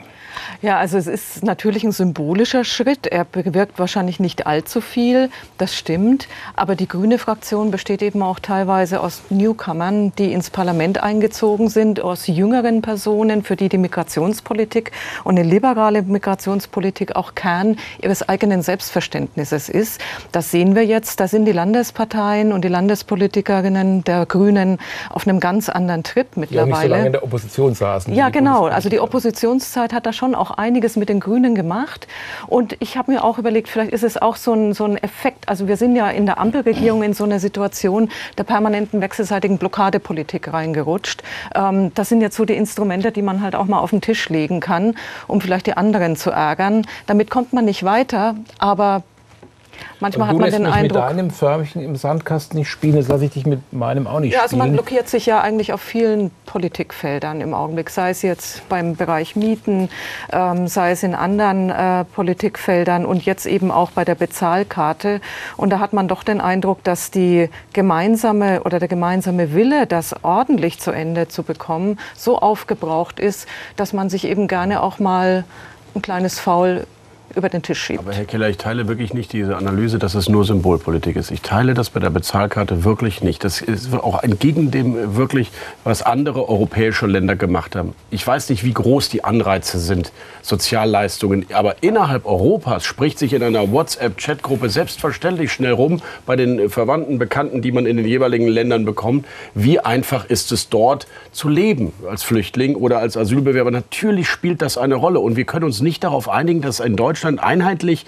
Ja, 0.60 0.78
also 0.78 0.98
es 0.98 1.06
ist 1.06 1.44
natürlich 1.44 1.84
ein 1.84 1.92
symbolischer 1.92 2.64
Schritt. 2.64 3.06
Er 3.06 3.24
bewirkt 3.24 3.78
wahrscheinlich 3.78 4.20
nicht 4.20 4.46
allzu 4.46 4.80
viel, 4.80 5.30
das 5.58 5.74
stimmt. 5.74 6.28
Aber 6.54 6.76
die 6.76 6.88
grüne 6.88 7.18
Fraktion 7.18 7.70
besteht 7.70 8.02
eben 8.02 8.22
auch 8.22 8.38
teilweise 8.38 9.00
aus 9.00 9.22
Newcomern, 9.30 10.12
die 10.18 10.32
ins 10.32 10.50
Parlament 10.50 11.02
eingezogen 11.02 11.68
sind, 11.68 12.00
aus 12.00 12.26
jüngeren 12.26 12.82
Personen, 12.82 13.42
für 13.42 13.56
die 13.56 13.68
die 13.68 13.78
Migrationspolitik 13.78 14.92
und 15.24 15.38
eine 15.38 15.48
liberale 15.48 16.02
Migrationspolitik 16.02 17.16
auch 17.16 17.34
Kern 17.34 17.76
ihres 18.00 18.28
eigenen 18.28 18.62
Selbstverständnisses 18.62 19.68
ist. 19.68 20.00
Das 20.30 20.50
sehen 20.50 20.74
wir 20.74 20.84
jetzt. 20.84 21.18
Da 21.20 21.28
sind 21.28 21.44
die 21.46 21.52
Landesparteien 21.52 22.52
und 22.52 22.64
die 22.64 22.68
Landespolitikerinnen 22.68 24.04
der 24.04 24.26
Grünen 24.26 24.78
auf 25.10 25.26
einem 25.26 25.40
ganz 25.40 25.68
anderen 25.68 26.04
Trip 26.04 26.36
mittlerweile. 26.36 26.66
Die 26.66 26.72
nicht 26.72 26.82
so 26.82 26.88
lange 26.88 27.06
in 27.06 27.12
der 27.12 27.24
Opposition 27.24 27.74
saßen. 27.74 28.14
Ja, 28.14 28.28
genau. 28.28 28.66
Also 28.66 28.88
die 28.88 29.00
Oppositionszeit 29.00 29.92
hat 29.92 30.06
da 30.06 30.12
schon 30.12 30.21
auch 30.34 30.52
einiges 30.52 30.96
mit 30.96 31.08
den 31.08 31.20
Grünen 31.20 31.54
gemacht. 31.54 32.06
Und 32.46 32.76
ich 32.80 32.96
habe 32.96 33.12
mir 33.12 33.24
auch 33.24 33.38
überlegt, 33.38 33.68
vielleicht 33.68 33.92
ist 33.92 34.04
es 34.04 34.20
auch 34.20 34.36
so 34.36 34.52
ein, 34.52 34.72
so 34.72 34.84
ein 34.84 34.96
Effekt. 34.96 35.48
Also 35.48 35.68
wir 35.68 35.76
sind 35.76 35.96
ja 35.96 36.08
in 36.08 36.26
der 36.26 36.38
Ampelregierung 36.38 37.02
in 37.02 37.14
so 37.14 37.24
einer 37.24 37.40
Situation 37.40 38.10
der 38.38 38.44
permanenten 38.44 39.00
wechselseitigen 39.00 39.58
Blockadepolitik 39.58 40.52
reingerutscht. 40.52 41.22
Ähm, 41.54 41.92
das 41.94 42.08
sind 42.08 42.20
jetzt 42.20 42.36
so 42.36 42.44
die 42.44 42.54
Instrumente, 42.54 43.12
die 43.12 43.22
man 43.22 43.42
halt 43.42 43.54
auch 43.54 43.66
mal 43.66 43.78
auf 43.78 43.90
den 43.90 44.00
Tisch 44.00 44.28
legen 44.28 44.60
kann, 44.60 44.94
um 45.26 45.40
vielleicht 45.40 45.66
die 45.66 45.76
anderen 45.76 46.16
zu 46.16 46.30
ärgern. 46.30 46.86
Damit 47.06 47.30
kommt 47.30 47.52
man 47.52 47.64
nicht 47.64 47.84
weiter, 47.84 48.36
aber 48.58 49.02
Manchmal 50.00 50.28
hat 50.28 50.38
man 50.38 50.50
den 50.50 50.66
Eindruck. 50.66 51.02
mit 51.02 51.10
deinem 51.10 51.30
Förmchen 51.30 51.82
im 51.82 51.96
Sandkasten 51.96 52.58
nicht 52.58 52.68
spielen, 52.68 52.96
das 52.96 53.08
lasse 53.08 53.26
ich 53.26 53.32
dich 53.32 53.46
mit 53.46 53.72
meinem 53.72 54.06
auch 54.06 54.20
nicht 54.20 54.34
ja, 54.34 54.42
also 54.42 54.56
man 54.56 54.72
blockiert 54.72 55.08
sich 55.08 55.26
ja 55.26 55.40
eigentlich 55.40 55.72
auf 55.72 55.80
vielen 55.80 56.30
Politikfeldern 56.46 57.40
im 57.40 57.54
Augenblick, 57.54 57.90
sei 57.90 58.10
es 58.10 58.22
jetzt 58.22 58.68
beim 58.68 58.96
Bereich 58.96 59.36
Mieten, 59.36 59.88
ähm, 60.32 60.68
sei 60.68 60.92
es 60.92 61.02
in 61.02 61.14
anderen 61.14 61.70
äh, 61.70 62.04
Politikfeldern 62.04 63.06
und 63.06 63.24
jetzt 63.24 63.46
eben 63.46 63.70
auch 63.70 63.90
bei 63.90 64.04
der 64.04 64.14
Bezahlkarte. 64.14 65.20
Und 65.56 65.70
da 65.70 65.78
hat 65.78 65.92
man 65.92 66.08
doch 66.08 66.22
den 66.22 66.40
Eindruck, 66.40 66.82
dass 66.84 67.10
die 67.10 67.48
gemeinsame 67.72 68.62
oder 68.64 68.78
der 68.78 68.88
gemeinsame 68.88 69.54
Wille, 69.54 69.86
das 69.86 70.14
ordentlich 70.22 70.80
zu 70.80 70.90
Ende 70.90 71.28
zu 71.28 71.42
bekommen, 71.42 71.98
so 72.16 72.38
aufgebraucht 72.38 73.20
ist, 73.20 73.46
dass 73.76 73.92
man 73.92 74.10
sich 74.10 74.26
eben 74.26 74.48
gerne 74.48 74.82
auch 74.82 74.98
mal 74.98 75.44
ein 75.94 76.02
kleines 76.02 76.38
Faul 76.38 76.86
über 77.36 77.48
den 77.48 77.62
Tisch 77.62 77.80
schiebt. 77.80 78.00
Aber 78.00 78.12
Herr 78.12 78.24
Keller, 78.24 78.48
ich 78.48 78.56
teile 78.56 78.88
wirklich 78.88 79.14
nicht 79.14 79.32
diese 79.32 79.56
Analyse, 79.56 79.98
dass 79.98 80.14
es 80.14 80.28
nur 80.28 80.44
Symbolpolitik 80.44 81.16
ist. 81.16 81.30
Ich 81.30 81.42
teile 81.42 81.74
das 81.74 81.90
bei 81.90 82.00
der 82.00 82.10
Bezahlkarte 82.10 82.84
wirklich 82.84 83.22
nicht. 83.22 83.44
Das 83.44 83.60
ist 83.60 83.92
auch 83.94 84.22
entgegen 84.22 84.70
dem 84.70 85.16
wirklich, 85.16 85.50
was 85.84 86.02
andere 86.02 86.48
europäische 86.48 87.06
Länder 87.06 87.36
gemacht 87.36 87.76
haben. 87.76 87.94
Ich 88.10 88.26
weiß 88.26 88.50
nicht, 88.50 88.64
wie 88.64 88.72
groß 88.72 89.08
die 89.08 89.24
Anreize 89.24 89.78
sind, 89.78 90.12
Sozialleistungen, 90.42 91.46
aber 91.52 91.82
innerhalb 91.82 92.26
Europas 92.26 92.84
spricht 92.84 93.18
sich 93.18 93.32
in 93.32 93.42
einer 93.42 93.70
WhatsApp-Chatgruppe 93.70 94.68
selbstverständlich 94.68 95.52
schnell 95.52 95.72
rum 95.72 96.02
bei 96.26 96.36
den 96.36 96.68
Verwandten, 96.68 97.18
Bekannten, 97.18 97.62
die 97.62 97.72
man 97.72 97.86
in 97.86 97.96
den 97.96 98.06
jeweiligen 98.06 98.48
Ländern 98.48 98.84
bekommt. 98.84 99.26
Wie 99.54 99.80
einfach 99.80 100.24
ist 100.28 100.52
es 100.52 100.68
dort 100.68 101.06
zu 101.30 101.48
leben 101.48 101.92
als 102.08 102.22
Flüchtling 102.22 102.74
oder 102.74 102.98
als 102.98 103.16
Asylbewerber? 103.16 103.70
Natürlich 103.70 104.28
spielt 104.28 104.62
das 104.62 104.76
eine 104.78 104.96
Rolle 104.96 105.20
und 105.20 105.36
wir 105.36 105.44
können 105.44 105.64
uns 105.64 105.80
nicht 105.80 106.04
darauf 106.04 106.28
einigen, 106.28 106.60
dass 106.60 106.80
in 106.80 106.96
Deutschland 106.96 107.21
Deutschland 107.22 107.40
einheitlich 107.40 108.04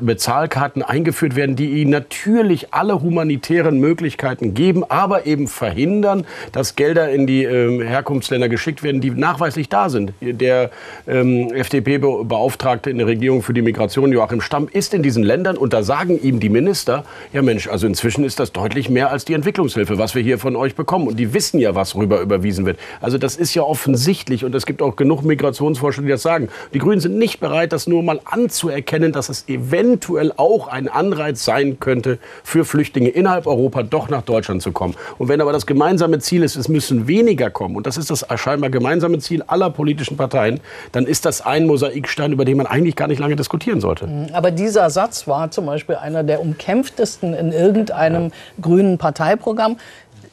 Bezahlkarten 0.00 0.82
eingeführt 0.82 1.34
werden, 1.34 1.56
die 1.56 1.80
ihnen 1.80 1.90
natürlich 1.90 2.74
alle 2.74 3.00
humanitären 3.00 3.78
Möglichkeiten 3.78 4.52
geben, 4.52 4.84
aber 4.88 5.26
eben 5.26 5.46
verhindern, 5.46 6.26
dass 6.52 6.76
Gelder 6.76 7.10
in 7.10 7.26
die 7.26 7.44
äh, 7.44 7.82
Herkunftsländer 7.86 8.48
geschickt 8.48 8.82
werden, 8.82 9.00
die 9.00 9.10
nachweislich 9.10 9.68
da 9.68 9.88
sind. 9.88 10.12
Der 10.20 10.70
ähm, 11.06 11.50
FDP-Beauftragte 11.52 12.90
in 12.90 12.98
der 12.98 13.06
Regierung 13.06 13.42
für 13.42 13.54
die 13.54 13.62
Migration, 13.62 14.12
Joachim 14.12 14.40
Stamm, 14.40 14.68
ist 14.70 14.92
in 14.92 15.02
diesen 15.02 15.22
Ländern 15.22 15.56
und 15.56 15.72
da 15.72 15.82
sagen 15.82 16.20
ihm 16.20 16.40
die 16.40 16.50
Minister, 16.50 17.04
ja 17.32 17.42
Mensch, 17.42 17.68
also 17.68 17.86
inzwischen 17.86 18.24
ist 18.24 18.40
das 18.40 18.52
deutlich 18.52 18.90
mehr 18.90 19.10
als 19.10 19.24
die 19.24 19.32
Entwicklungshilfe, 19.32 19.98
was 19.98 20.14
wir 20.14 20.22
hier 20.22 20.38
von 20.38 20.56
euch 20.56 20.74
bekommen. 20.74 21.08
Und 21.08 21.16
die 21.18 21.32
wissen 21.32 21.60
ja, 21.60 21.74
was 21.74 21.94
rüber 21.94 22.20
überwiesen 22.20 22.66
wird. 22.66 22.78
Also 23.00 23.16
das 23.18 23.36
ist 23.36 23.54
ja 23.54 23.62
offensichtlich 23.62 24.44
und 24.44 24.54
es 24.54 24.66
gibt 24.66 24.82
auch 24.82 24.96
genug 24.96 25.22
Migrationsforscher, 25.22 26.02
die 26.02 26.08
das 26.08 26.22
sagen. 26.22 26.48
Die 26.74 26.78
Grünen 26.78 27.00
sind 27.00 27.16
nicht 27.16 27.40
bereit, 27.40 27.72
das 27.72 27.86
nur 27.86 28.02
mal 28.02 28.20
an 28.24 28.47
anzuerkennen, 28.48 29.12
dass 29.12 29.28
es 29.28 29.46
eventuell 29.46 30.32
auch 30.36 30.68
ein 30.68 30.88
Anreiz 30.88 31.44
sein 31.44 31.78
könnte, 31.80 32.18
für 32.42 32.64
Flüchtlinge 32.64 33.10
innerhalb 33.10 33.46
Europa 33.46 33.82
doch 33.82 34.08
nach 34.08 34.22
Deutschland 34.22 34.62
zu 34.62 34.72
kommen. 34.72 34.94
Und 35.18 35.28
wenn 35.28 35.42
aber 35.42 35.52
das 35.52 35.66
gemeinsame 35.66 36.18
Ziel 36.18 36.42
ist, 36.42 36.56
es 36.56 36.68
müssen 36.68 37.06
weniger 37.06 37.50
kommen, 37.50 37.76
und 37.76 37.86
das 37.86 37.98
ist 37.98 38.10
das 38.10 38.24
scheinbar 38.36 38.70
gemeinsame 38.70 39.18
Ziel 39.18 39.42
aller 39.46 39.68
politischen 39.68 40.16
Parteien, 40.16 40.60
dann 40.92 41.04
ist 41.04 41.26
das 41.26 41.42
ein 41.42 41.66
Mosaikstein, 41.66 42.32
über 42.32 42.46
den 42.46 42.56
man 42.56 42.66
eigentlich 42.66 42.96
gar 42.96 43.08
nicht 43.08 43.18
lange 43.18 43.36
diskutieren 43.36 43.82
sollte. 43.82 44.06
Mhm. 44.06 44.28
Aber 44.32 44.50
dieser 44.50 44.88
Satz 44.88 45.28
war 45.28 45.50
zum 45.50 45.66
Beispiel 45.66 45.96
einer 45.96 46.22
der 46.22 46.40
umkämpftesten 46.40 47.34
in 47.34 47.52
irgendeinem 47.52 48.24
ja. 48.24 48.30
grünen 48.62 48.96
Parteiprogramm 48.96 49.76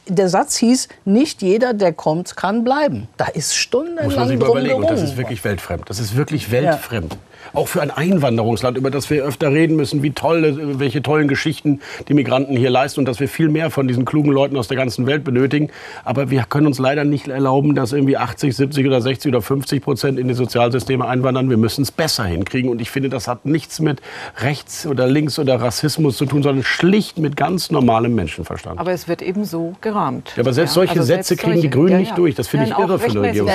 der 0.08 0.30
Satz 0.30 0.58
hieß, 0.58 0.88
nicht 1.06 1.42
jeder, 1.42 1.74
der 1.74 1.92
kommt, 1.92 2.36
kann 2.36 2.64
bleiben. 2.64 3.08
Da 3.18 3.26
ist 3.26 3.56
stundenlang 3.56 4.06
Muss 4.06 4.16
man 4.16 4.28
sich 4.28 4.38
mal 4.38 4.50
überlegen. 4.50 4.76
Und 4.76 4.90
das 4.90 5.02
ist 5.02 5.18
wirklich 5.18 5.44
weltfremd. 5.44 5.90
Das 5.90 6.00
ist 6.00 6.16
wirklich 6.16 6.52
weltfremd. 6.52 7.14
Ja 7.14 7.20
auch 7.56 7.68
für 7.68 7.82
ein 7.82 7.92
Einwanderungsland, 7.92 8.78
über 8.78 8.92
das 8.92 9.10
wir 9.10 9.24
öfter 9.24 9.52
reden 9.52 9.76
müssen, 9.76 10.04
wie 10.04 10.12
toll, 10.12 10.80
welche 10.80 11.02
tollen 11.02 11.28
Geschichten 11.28 11.82
die 12.08 12.14
Migranten 12.14 12.56
hier 12.56 12.70
leisten 12.70 13.00
und 13.00 13.06
dass 13.06 13.20
wir 13.20 13.28
viel 13.28 13.50
mehr 13.50 13.72
von 13.72 13.88
diesen 13.88 14.06
klugen 14.06 14.32
Leuten 14.32 14.58
aus 14.58 14.68
der 14.68 14.78
ganzen 14.78 15.06
Welt 15.06 15.24
benötigen. 15.24 15.70
Aber 16.04 16.30
wir 16.30 16.44
können 16.44 16.68
uns 16.68 16.80
leider 16.80 17.04
nicht 17.04 17.28
erlauben, 17.28 17.76
dass 17.76 17.94
irgendwie 17.94 18.18
80, 18.18 18.56
70 18.56 18.88
oder 18.88 19.02
60 19.02 19.30
oder 19.30 19.42
50 19.42 19.84
Prozent 19.84 20.20
in 20.20 20.28
die 20.28 20.34
Sozialsysteme 20.34 21.08
einwandern. 21.08 21.50
Wir 21.50 21.58
müssen 21.58 21.84
es 21.84 21.92
besser 21.92 22.26
hinkriegen. 22.26 22.70
Und 22.70 22.82
ich 22.82 22.92
finde, 22.92 23.10
das 23.10 23.28
hat 23.28 23.46
nichts 23.46 23.80
mit 23.80 24.02
rechts 24.40 24.86
oder 24.86 25.08
links 25.08 25.40
oder 25.40 25.62
Rassismus 25.62 26.18
zu 26.18 26.26
tun, 26.26 26.44
sondern 26.44 26.64
schlicht 26.64 27.18
mit 27.18 27.38
ganz 27.38 27.72
normalem 27.72 28.16
Menschenverstand. 28.16 28.80
Aber 28.80 28.92
es 28.92 29.08
wird 29.08 29.22
eben 29.22 29.46
so 29.46 29.74
gerahmt. 29.82 30.34
Ja, 30.36 30.44
aber 30.44 30.54
selbst 30.54 30.74
solche 30.74 31.00
also 31.00 31.04
Sätze 31.04 31.30
selbst 31.30 31.44
kriegen 31.44 31.54
solche, 31.56 31.70
die 31.70 31.74
Grünen 31.74 31.90
ja, 31.90 31.96
ja. 31.96 32.00
nicht 32.00 32.18
durch. 32.18 32.36
Das 32.36 32.48
finde 32.48 32.66
ich 32.68 32.78
irre 32.78 33.00
für 33.00 33.10
eine 33.10 33.22
Regierung. 33.22 33.50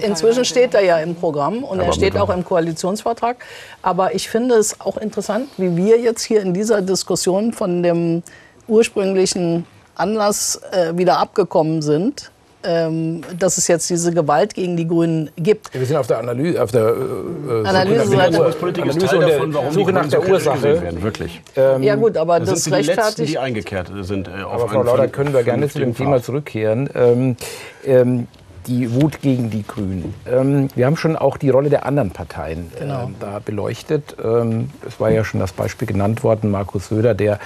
Inzwischen 0.00 0.44
steht 0.44 0.74
er 0.74 0.84
ja 0.84 0.98
im 0.98 1.14
Programm 1.14 1.64
und 1.64 1.78
aber 1.78 1.88
er 1.88 1.92
steht 1.92 2.16
auch 2.16 2.30
im 2.30 2.44
Koalitionsvertrag. 2.44 3.21
Vortrag. 3.22 3.36
Aber 3.80 4.14
ich 4.14 4.28
finde 4.28 4.56
es 4.56 4.80
auch 4.80 4.96
interessant, 4.96 5.48
wie 5.56 5.76
wir 5.76 5.98
jetzt 5.98 6.22
hier 6.22 6.42
in 6.42 6.52
dieser 6.52 6.82
Diskussion 6.82 7.52
von 7.52 7.82
dem 7.82 8.22
ursprünglichen 8.68 9.64
Anlass 9.94 10.60
äh, 10.72 10.96
wieder 10.96 11.18
abgekommen 11.18 11.82
sind. 11.82 12.30
Ähm, 12.64 13.22
dass 13.36 13.58
es 13.58 13.66
jetzt 13.66 13.90
diese 13.90 14.12
Gewalt 14.12 14.54
gegen 14.54 14.76
die 14.76 14.86
Grünen 14.86 15.30
gibt. 15.34 15.74
Wir 15.74 15.84
sind 15.84 15.96
auf 15.96 16.06
der 16.06 16.20
Analyse, 16.20 16.62
auf 16.62 16.70
der 16.70 16.94
äh, 16.94 17.66
Analyseseite. 17.66 18.38
Analyse, 18.38 18.82
Analyse 18.82 19.18
und 19.18 19.26
der 19.26 19.46
davon, 19.48 19.72
Suche 19.72 19.92
nach 19.92 20.06
der 20.06 20.28
Ursache. 20.28 20.80
Werden, 20.80 21.02
wirklich. 21.02 21.42
Ähm, 21.56 21.82
ja 21.82 21.96
gut, 21.96 22.16
aber 22.16 22.38
das, 22.38 22.50
das 22.50 22.64
sind 22.64 22.76
die 22.76 22.82
letzten, 22.82 23.26
die 23.26 23.36
eingekehrt 23.36 23.90
sind. 24.02 24.28
Äh, 24.28 24.42
aber 24.48 24.68
Frau 24.68 24.84
Lauder, 24.84 25.08
können 25.08 25.34
wir 25.34 25.42
gerne 25.42 25.68
zu 25.68 25.80
dem 25.80 25.96
Thema 25.96 26.22
zurückkehren. 26.22 26.88
Ähm, 26.94 27.36
ähm, 27.84 28.28
die 28.66 28.92
Wut 28.94 29.20
gegen 29.20 29.50
die 29.50 29.64
Grünen. 29.66 30.14
Ähm, 30.30 30.68
wir 30.74 30.86
haben 30.86 30.96
schon 30.96 31.16
auch 31.16 31.36
die 31.36 31.50
Rolle 31.50 31.70
der 31.70 31.86
anderen 31.86 32.10
Parteien 32.10 32.70
äh, 32.76 32.80
genau. 32.80 33.10
da 33.20 33.38
beleuchtet. 33.38 34.16
Ähm, 34.22 34.70
es 34.86 35.00
war 35.00 35.10
ja 35.10 35.24
schon 35.24 35.40
das 35.40 35.52
Beispiel 35.52 35.88
genannt 35.88 36.22
worden, 36.22 36.50
Markus 36.50 36.88
Söder, 36.88 37.14
der 37.14 37.38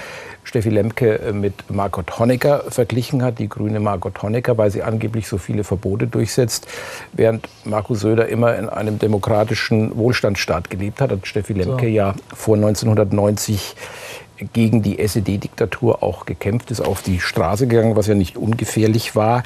Steffi 0.43 0.69
Lemke 0.69 1.19
äh, 1.19 1.33
mit 1.33 1.69
Margot 1.69 2.19
Honecker 2.19 2.63
verglichen 2.69 3.23
hat, 3.23 3.39
die 3.39 3.49
grüne 3.49 3.79
Margot 3.79 4.21
Honecker, 4.21 4.57
weil 4.57 4.71
sie 4.71 4.83
angeblich 4.83 5.27
so 5.27 5.37
viele 5.37 5.63
Verbote 5.63 6.07
durchsetzt, 6.07 6.67
während 7.13 7.49
Markus 7.65 7.99
Söder 7.99 8.27
immer 8.29 8.55
in 8.55 8.69
einem 8.69 8.99
demokratischen 8.99 9.97
Wohlstandsstaat 9.97 10.69
gelebt 10.69 11.01
hat, 11.01 11.11
hat 11.11 11.27
Steffi 11.27 11.53
Lemke 11.53 11.85
so. 11.85 11.91
ja 11.91 12.15
vor 12.33 12.55
1990 12.55 13.75
gegen 14.53 14.83
die 14.83 14.99
SED-Diktatur 14.99 16.03
auch 16.03 16.25
gekämpft, 16.25 16.71
ist 16.71 16.81
auf 16.81 17.01
die 17.01 17.19
Straße 17.19 17.67
gegangen, 17.67 17.95
was 17.95 18.07
ja 18.07 18.15
nicht 18.15 18.37
ungefährlich 18.37 19.15
war. 19.15 19.43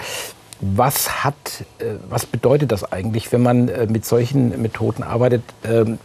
Was 0.63 1.23
hat, 1.23 1.35
äh, 1.79 1.95
was 2.07 2.27
bedeutet 2.27 2.71
das 2.71 2.91
eigentlich, 2.91 3.31
wenn 3.31 3.41
man 3.41 3.67
äh, 3.67 3.87
mit 3.87 4.05
solchen 4.05 4.61
Methoden 4.61 5.01
arbeitet, 5.01 5.41
ähm, 5.63 5.97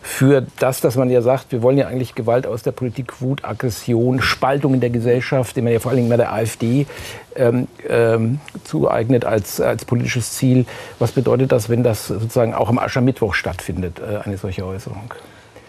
für 0.00 0.46
das, 0.60 0.80
dass 0.80 0.94
man 0.94 1.10
ja 1.10 1.22
sagt, 1.22 1.50
wir 1.50 1.60
wollen 1.60 1.76
ja 1.76 1.88
eigentlich 1.88 2.14
Gewalt 2.14 2.46
aus 2.46 2.62
der 2.62 2.70
Politik, 2.70 3.20
Wut, 3.20 3.44
Aggression, 3.44 4.22
Spaltung 4.22 4.74
in 4.74 4.80
der 4.80 4.90
Gesellschaft, 4.90 5.56
die 5.56 5.62
man 5.62 5.72
ja 5.72 5.80
vor 5.80 5.90
allen 5.90 5.96
Dingen 5.98 6.08
bei 6.08 6.16
der 6.16 6.32
AfD 6.32 6.86
ähm, 7.34 7.66
ähm, 7.88 8.38
zueignet 8.62 9.24
als, 9.24 9.60
als 9.60 9.84
politisches 9.84 10.34
Ziel. 10.34 10.66
Was 11.00 11.10
bedeutet 11.10 11.50
das, 11.50 11.68
wenn 11.68 11.82
das 11.82 12.06
sozusagen 12.06 12.54
auch 12.54 12.68
am 12.68 12.78
Aschermittwoch 12.78 13.34
stattfindet, 13.34 13.98
äh, 13.98 14.18
eine 14.18 14.38
solche 14.38 14.64
Äußerung? 14.64 15.12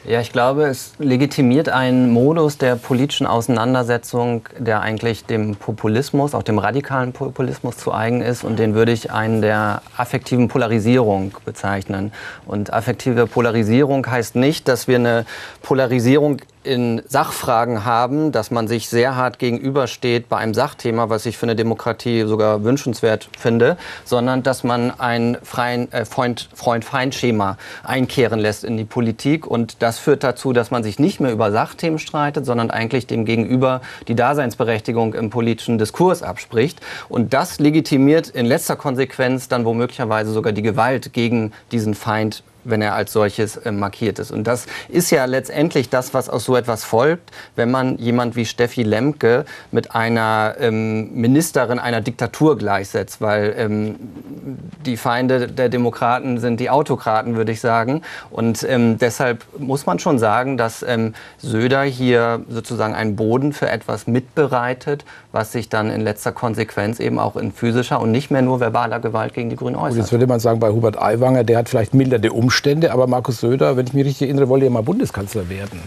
Ja, 0.05 0.21
ich 0.21 0.31
glaube, 0.31 0.67
es 0.67 0.93
legitimiert 0.99 1.67
einen 1.67 2.11
Modus 2.11 2.57
der 2.57 2.75
politischen 2.75 3.27
Auseinandersetzung, 3.27 4.47
der 4.57 4.79
eigentlich 4.79 5.25
dem 5.25 5.57
Populismus, 5.57 6.33
auch 6.33 6.43
dem 6.43 6.59
radikalen 6.59 7.11
Populismus 7.11 7.75
zu 7.77 7.93
eigen 7.93 8.21
ist. 8.21 8.45
Und 8.45 8.57
den 8.57 8.73
würde 8.73 8.93
ich 8.93 9.11
einen 9.11 9.41
der 9.41 9.81
affektiven 9.97 10.47
Polarisierung 10.47 11.33
bezeichnen. 11.43 12.13
Und 12.45 12.71
affektive 12.71 13.27
Polarisierung 13.27 14.09
heißt 14.09 14.35
nicht, 14.35 14.69
dass 14.69 14.87
wir 14.87 14.95
eine 14.95 15.25
Polarisierung 15.61 16.37
in 16.67 17.01
Sachfragen 17.07 17.85
haben, 17.85 18.31
dass 18.31 18.51
man 18.51 18.67
sich 18.67 18.89
sehr 18.89 19.15
hart 19.15 19.39
gegenübersteht 19.39 20.29
bei 20.29 20.37
einem 20.37 20.53
Sachthema, 20.53 21.09
was 21.09 21.25
ich 21.25 21.37
für 21.37 21.45
eine 21.45 21.55
Demokratie 21.55 22.25
sogar 22.27 22.63
wünschenswert 22.63 23.29
finde, 23.39 23.77
sondern 24.03 24.43
dass 24.43 24.63
man 24.63 24.91
ein 24.99 25.35
äh, 25.35 26.05
Freund-Feind-Schema 26.05 27.57
einkehren 27.83 28.39
lässt 28.39 28.63
in 28.63 28.77
die 28.77 28.83
Politik. 28.83 29.47
Und 29.47 29.81
das 29.81 29.97
führt 29.97 30.23
dazu, 30.23 30.53
dass 30.53 30.69
man 30.69 30.83
sich 30.83 30.99
nicht 30.99 31.19
mehr 31.19 31.31
über 31.31 31.51
Sachthemen 31.51 31.99
streitet, 31.99 32.45
sondern 32.45 32.69
eigentlich 32.69 33.07
dem 33.07 33.25
Gegenüber 33.25 33.81
die 34.07 34.15
Daseinsberechtigung 34.15 35.13
im 35.13 35.29
politischen 35.29 35.77
Diskurs 35.77 36.21
abspricht. 36.21 36.81
Und 37.07 37.33
das 37.33 37.59
legitimiert 37.59 38.27
in 38.27 38.45
letzter 38.45 38.75
Konsequenz 38.75 39.47
dann 39.47 39.65
womöglicherweise 39.65 40.31
sogar 40.31 40.51
die 40.51 40.61
Gewalt 40.61 41.13
gegen 41.13 41.53
diesen 41.71 41.95
Feind 41.95 42.43
wenn 42.69 42.81
er 42.81 42.93
als 42.93 43.13
solches 43.13 43.57
äh, 43.57 43.71
markiert 43.71 44.19
ist. 44.19 44.31
Und 44.31 44.45
das 44.45 44.65
ist 44.89 45.11
ja 45.11 45.25
letztendlich 45.25 45.89
das, 45.89 46.13
was 46.13 46.29
aus 46.29 46.45
so 46.45 46.55
etwas 46.55 46.83
folgt, 46.83 47.31
wenn 47.55 47.71
man 47.71 47.97
jemand 47.97 48.35
wie 48.35 48.45
Steffi 48.45 48.83
Lemke 48.83 49.45
mit 49.71 49.95
einer 49.95 50.55
ähm, 50.59 51.13
Ministerin 51.13 51.79
einer 51.79 52.01
Diktatur 52.01 52.57
gleichsetzt, 52.57 53.21
weil 53.21 53.55
ähm, 53.57 53.95
die 54.85 54.97
Feinde 54.97 55.47
der 55.47 55.69
Demokraten 55.69 56.39
sind 56.39 56.59
die 56.59 56.69
Autokraten, 56.69 57.35
würde 57.35 57.51
ich 57.51 57.61
sagen. 57.61 58.01
Und 58.29 58.63
ähm, 58.63 58.97
deshalb 58.97 59.45
muss 59.57 59.85
man 59.85 59.99
schon 59.99 60.19
sagen, 60.19 60.57
dass 60.57 60.83
ähm, 60.83 61.13
Söder 61.37 61.83
hier 61.83 62.41
sozusagen 62.49 62.93
einen 62.93 63.15
Boden 63.15 63.53
für 63.53 63.69
etwas 63.69 64.07
mitbereitet, 64.07 65.05
was 65.37 65.51
sich 65.51 65.69
dann 65.69 65.91
in 65.91 66.01
letzter 66.01 66.31
Konsequenz 66.31 66.99
eben 66.99 67.19
auch 67.19 67.35
in 67.35 67.51
physischer 67.51 68.01
und 68.01 68.11
nicht 68.11 68.31
mehr 68.31 68.41
nur 68.41 68.59
verbaler 68.59 68.99
Gewalt 68.99 69.35
gegen 69.35 69.51
die 69.51 69.55
Grünen 69.55 69.75
äußert. 69.75 69.91
Und 69.91 69.97
jetzt 69.99 70.11
würde 70.11 70.25
man 70.25 70.39
sagen, 70.39 70.59
bei 70.59 70.69
Hubert 70.69 70.99
Aiwanger, 70.99 71.43
der 71.43 71.59
hat 71.59 71.69
vielleicht 71.69 71.93
mildernde 71.93 72.31
Umstände, 72.31 72.91
aber 72.91 73.05
Markus 73.05 73.39
Söder, 73.39 73.77
wenn 73.77 73.85
ich 73.85 73.93
mich 73.93 74.05
richtig 74.05 74.23
erinnere, 74.23 74.49
wollte 74.49 74.65
ja 74.65 74.71
mal 74.71 74.81
Bundeskanzler 74.81 75.47
werden. 75.47 75.79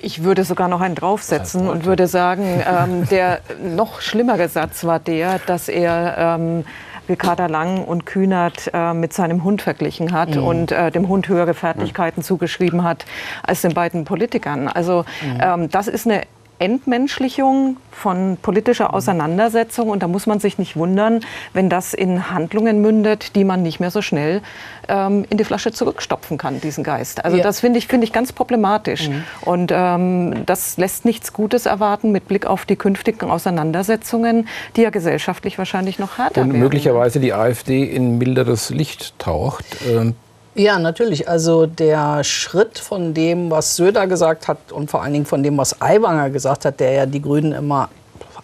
Ich 0.00 0.24
würde 0.24 0.42
sogar 0.42 0.66
noch 0.66 0.80
einen 0.80 0.96
draufsetzen 0.96 1.68
und 1.68 1.84
würde 1.84 2.08
sagen, 2.08 2.44
ähm, 2.68 3.08
der 3.10 3.38
noch 3.76 4.00
schlimmere 4.00 4.48
Satz 4.48 4.82
war 4.82 4.98
der, 4.98 5.38
dass 5.46 5.68
er 5.68 6.16
ähm, 6.18 6.64
Ricarda 7.08 7.46
Lang 7.46 7.84
und 7.84 8.06
Kühnert 8.06 8.70
äh, 8.74 8.92
mit 8.92 9.12
seinem 9.12 9.44
Hund 9.44 9.62
verglichen 9.62 10.12
hat 10.12 10.34
mhm. 10.34 10.44
und 10.44 10.72
äh, 10.72 10.90
dem 10.90 11.06
Hund 11.06 11.28
höhere 11.28 11.54
Fertigkeiten 11.54 12.20
mhm. 12.20 12.24
zugeschrieben 12.24 12.82
hat 12.82 13.06
als 13.44 13.60
den 13.60 13.72
beiden 13.72 14.04
Politikern. 14.04 14.66
Also 14.66 15.04
mhm. 15.22 15.40
ähm, 15.40 15.70
das 15.70 15.86
ist 15.86 16.08
eine 16.08 16.22
Entmenschlichung 16.58 17.76
von 17.90 18.36
politischer 18.40 18.94
Auseinandersetzung. 18.94 19.88
Und 19.88 20.02
da 20.02 20.08
muss 20.08 20.26
man 20.26 20.40
sich 20.40 20.58
nicht 20.58 20.76
wundern, 20.76 21.20
wenn 21.52 21.68
das 21.68 21.94
in 21.94 22.30
Handlungen 22.30 22.80
mündet, 22.80 23.36
die 23.36 23.44
man 23.44 23.62
nicht 23.62 23.80
mehr 23.80 23.90
so 23.90 24.02
schnell 24.02 24.42
ähm, 24.88 25.24
in 25.30 25.38
die 25.38 25.44
Flasche 25.44 25.72
zurückstopfen 25.72 26.38
kann, 26.38 26.60
diesen 26.60 26.84
Geist. 26.84 27.24
Also 27.24 27.36
ja. 27.36 27.42
das 27.42 27.60
finde 27.60 27.78
ich, 27.78 27.86
find 27.86 28.04
ich 28.04 28.12
ganz 28.12 28.32
problematisch. 28.32 29.08
Mhm. 29.08 29.24
Und 29.42 29.72
ähm, 29.74 30.46
das 30.46 30.76
lässt 30.76 31.04
nichts 31.04 31.32
Gutes 31.32 31.66
erwarten 31.66 32.12
mit 32.12 32.28
Blick 32.28 32.46
auf 32.46 32.66
die 32.66 32.76
künftigen 32.76 33.30
Auseinandersetzungen, 33.30 34.48
die 34.76 34.82
ja 34.82 34.90
gesellschaftlich 34.90 35.58
wahrscheinlich 35.58 35.98
noch 35.98 36.18
härter 36.18 36.42
Und 36.42 36.48
werden. 36.48 36.60
möglicherweise 36.60 37.20
die 37.20 37.32
AfD 37.32 37.84
in 37.84 38.18
milderes 38.18 38.70
Licht 38.70 39.18
taucht. 39.18 39.64
Ähm 39.86 40.14
ja, 40.54 40.78
natürlich. 40.78 41.28
Also 41.28 41.66
der 41.66 42.24
Schritt 42.24 42.78
von 42.78 43.14
dem, 43.14 43.50
was 43.50 43.76
Söder 43.76 44.06
gesagt 44.06 44.48
hat 44.48 44.72
und 44.72 44.90
vor 44.90 45.02
allen 45.02 45.12
Dingen 45.12 45.26
von 45.26 45.42
dem, 45.42 45.58
was 45.58 45.80
Aiwanger 45.80 46.30
gesagt 46.30 46.64
hat, 46.64 46.80
der 46.80 46.92
ja 46.92 47.06
die 47.06 47.22
Grünen 47.22 47.52
immer 47.52 47.88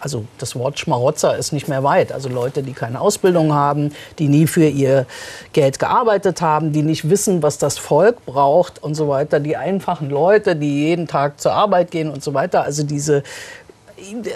also 0.01 0.25
das 0.39 0.55
Wort 0.55 0.79
Schmarotzer 0.79 1.37
ist 1.37 1.53
nicht 1.53 1.67
mehr 1.67 1.83
weit. 1.83 2.11
Also 2.11 2.27
Leute, 2.27 2.63
die 2.63 2.73
keine 2.73 2.99
Ausbildung 2.99 3.53
haben, 3.53 3.93
die 4.17 4.27
nie 4.27 4.47
für 4.47 4.65
ihr 4.65 5.05
Geld 5.53 5.77
gearbeitet 5.77 6.41
haben, 6.41 6.73
die 6.73 6.81
nicht 6.81 7.09
wissen, 7.09 7.43
was 7.43 7.59
das 7.59 7.77
Volk 7.77 8.25
braucht 8.25 8.81
und 8.81 8.95
so 8.95 9.07
weiter. 9.07 9.39
Die 9.39 9.55
einfachen 9.55 10.09
Leute, 10.09 10.55
die 10.55 10.87
jeden 10.87 11.07
Tag 11.07 11.39
zur 11.39 11.53
Arbeit 11.53 11.91
gehen 11.91 12.09
und 12.09 12.23
so 12.23 12.33
weiter. 12.33 12.63
Also 12.63 12.81
diese, 12.81 13.21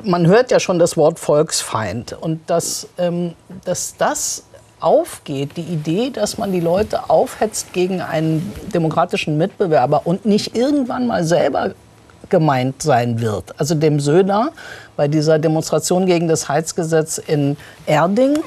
man 0.04 0.28
hört 0.28 0.52
ja 0.52 0.60
schon 0.60 0.78
das 0.78 0.98
Wort 0.98 1.18
Volksfeind. 1.18 2.14
Und 2.14 2.48
dass, 2.48 2.88
ähm, 3.00 3.34
dass 3.66 3.98
das 3.98 4.44
aufgeht, 4.80 5.58
die 5.58 5.62
Idee, 5.62 6.10
dass 6.10 6.38
man 6.38 6.52
die 6.52 6.60
Leute 6.60 7.10
aufhetzt 7.10 7.74
gegen 7.74 8.02
einen 8.02 8.54
demokratischen 8.74 9.38
Mitbewerber 9.38 10.02
und 10.06 10.26
nicht 10.26 10.56
irgendwann 10.56 11.08
mal 11.08 11.24
selber 11.24 11.72
gemeint 12.30 12.82
sein 12.82 13.22
wird. 13.22 13.60
Also 13.60 13.76
dem 13.76 14.00
Söder 14.00 14.52
bei 14.96 15.08
dieser 15.08 15.40
Demonstration 15.40 16.06
gegen 16.06 16.28
das 16.28 16.50
Heizgesetz 16.50 17.18
in 17.18 17.58
Erding 17.86 18.38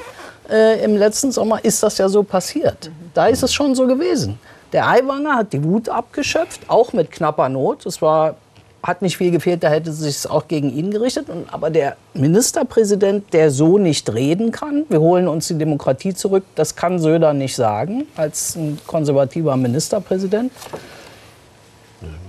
äh, 0.49 0.83
im 0.83 0.95
letzten 0.95 1.31
Sommer 1.31 1.63
ist 1.63 1.81
das 1.83 1.97
ja 1.97 2.09
so 2.09 2.23
passiert. 2.23 2.91
Da 3.13 3.27
ist 3.27 3.43
es 3.43 3.53
schon 3.53 3.75
so 3.75 3.87
gewesen. 3.87 4.39
Der 4.73 4.87
Aiwanger 4.87 5.35
hat 5.35 5.53
die 5.53 5.63
Wut 5.63 5.89
abgeschöpft, 5.89 6.61
auch 6.67 6.93
mit 6.93 7.11
knapper 7.11 7.49
Not. 7.49 7.85
Es 7.85 8.01
war 8.01 8.35
hat 8.83 9.01
nicht 9.01 9.17
viel 9.17 9.31
gefehlt, 9.31 9.63
da 9.63 9.69
hätte 9.69 9.91
sich 9.91 10.15
es 10.15 10.27
auch 10.27 10.47
gegen 10.47 10.71
ihn 10.71 10.91
gerichtet. 10.91 11.27
aber 11.51 11.69
der 11.69 11.97
Ministerpräsident, 12.13 13.33
der 13.33 13.51
so 13.51 13.77
nicht 13.77 14.13
reden 14.13 14.51
kann, 14.51 14.85
wir 14.89 14.99
holen 14.99 15.27
uns 15.27 15.47
die 15.47 15.57
Demokratie 15.57 16.13
zurück, 16.13 16.43
das 16.55 16.75
kann 16.75 16.99
Söder 16.99 17.33
nicht 17.33 17.55
sagen 17.55 18.05
als 18.15 18.55
ein 18.55 18.79
konservativer 18.87 19.55
Ministerpräsident. 19.57 20.51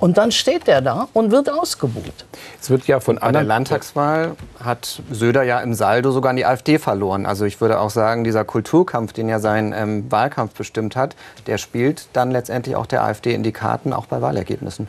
Und 0.00 0.18
dann 0.18 0.32
steht 0.32 0.66
er 0.66 0.80
da 0.80 1.08
und 1.12 1.30
wird 1.30 1.48
ausgebucht. 1.50 2.24
Es 2.60 2.70
wird 2.70 2.86
ja 2.86 3.00
von 3.00 3.16
Bei 3.16 3.30
der 3.30 3.44
Landtagswahl 3.44 4.32
hat 4.58 5.02
Söder 5.10 5.42
ja 5.42 5.60
im 5.60 5.74
Saldo 5.74 6.10
sogar 6.10 6.30
an 6.30 6.36
die 6.36 6.46
AfD 6.46 6.78
verloren. 6.78 7.26
Also 7.26 7.44
ich 7.44 7.60
würde 7.60 7.78
auch 7.78 7.90
sagen, 7.90 8.24
dieser 8.24 8.44
Kulturkampf, 8.44 9.12
den 9.12 9.28
ja 9.28 9.38
sein 9.38 9.72
ähm, 9.76 10.10
Wahlkampf 10.10 10.54
bestimmt 10.54 10.96
hat, 10.96 11.14
der 11.46 11.58
spielt 11.58 12.08
dann 12.14 12.30
letztendlich 12.30 12.74
auch 12.76 12.86
der 12.86 13.04
AfD 13.04 13.32
in 13.34 13.42
die 13.42 13.52
Karten, 13.52 13.92
auch 13.92 14.06
bei 14.06 14.20
Wahlergebnissen. 14.20 14.88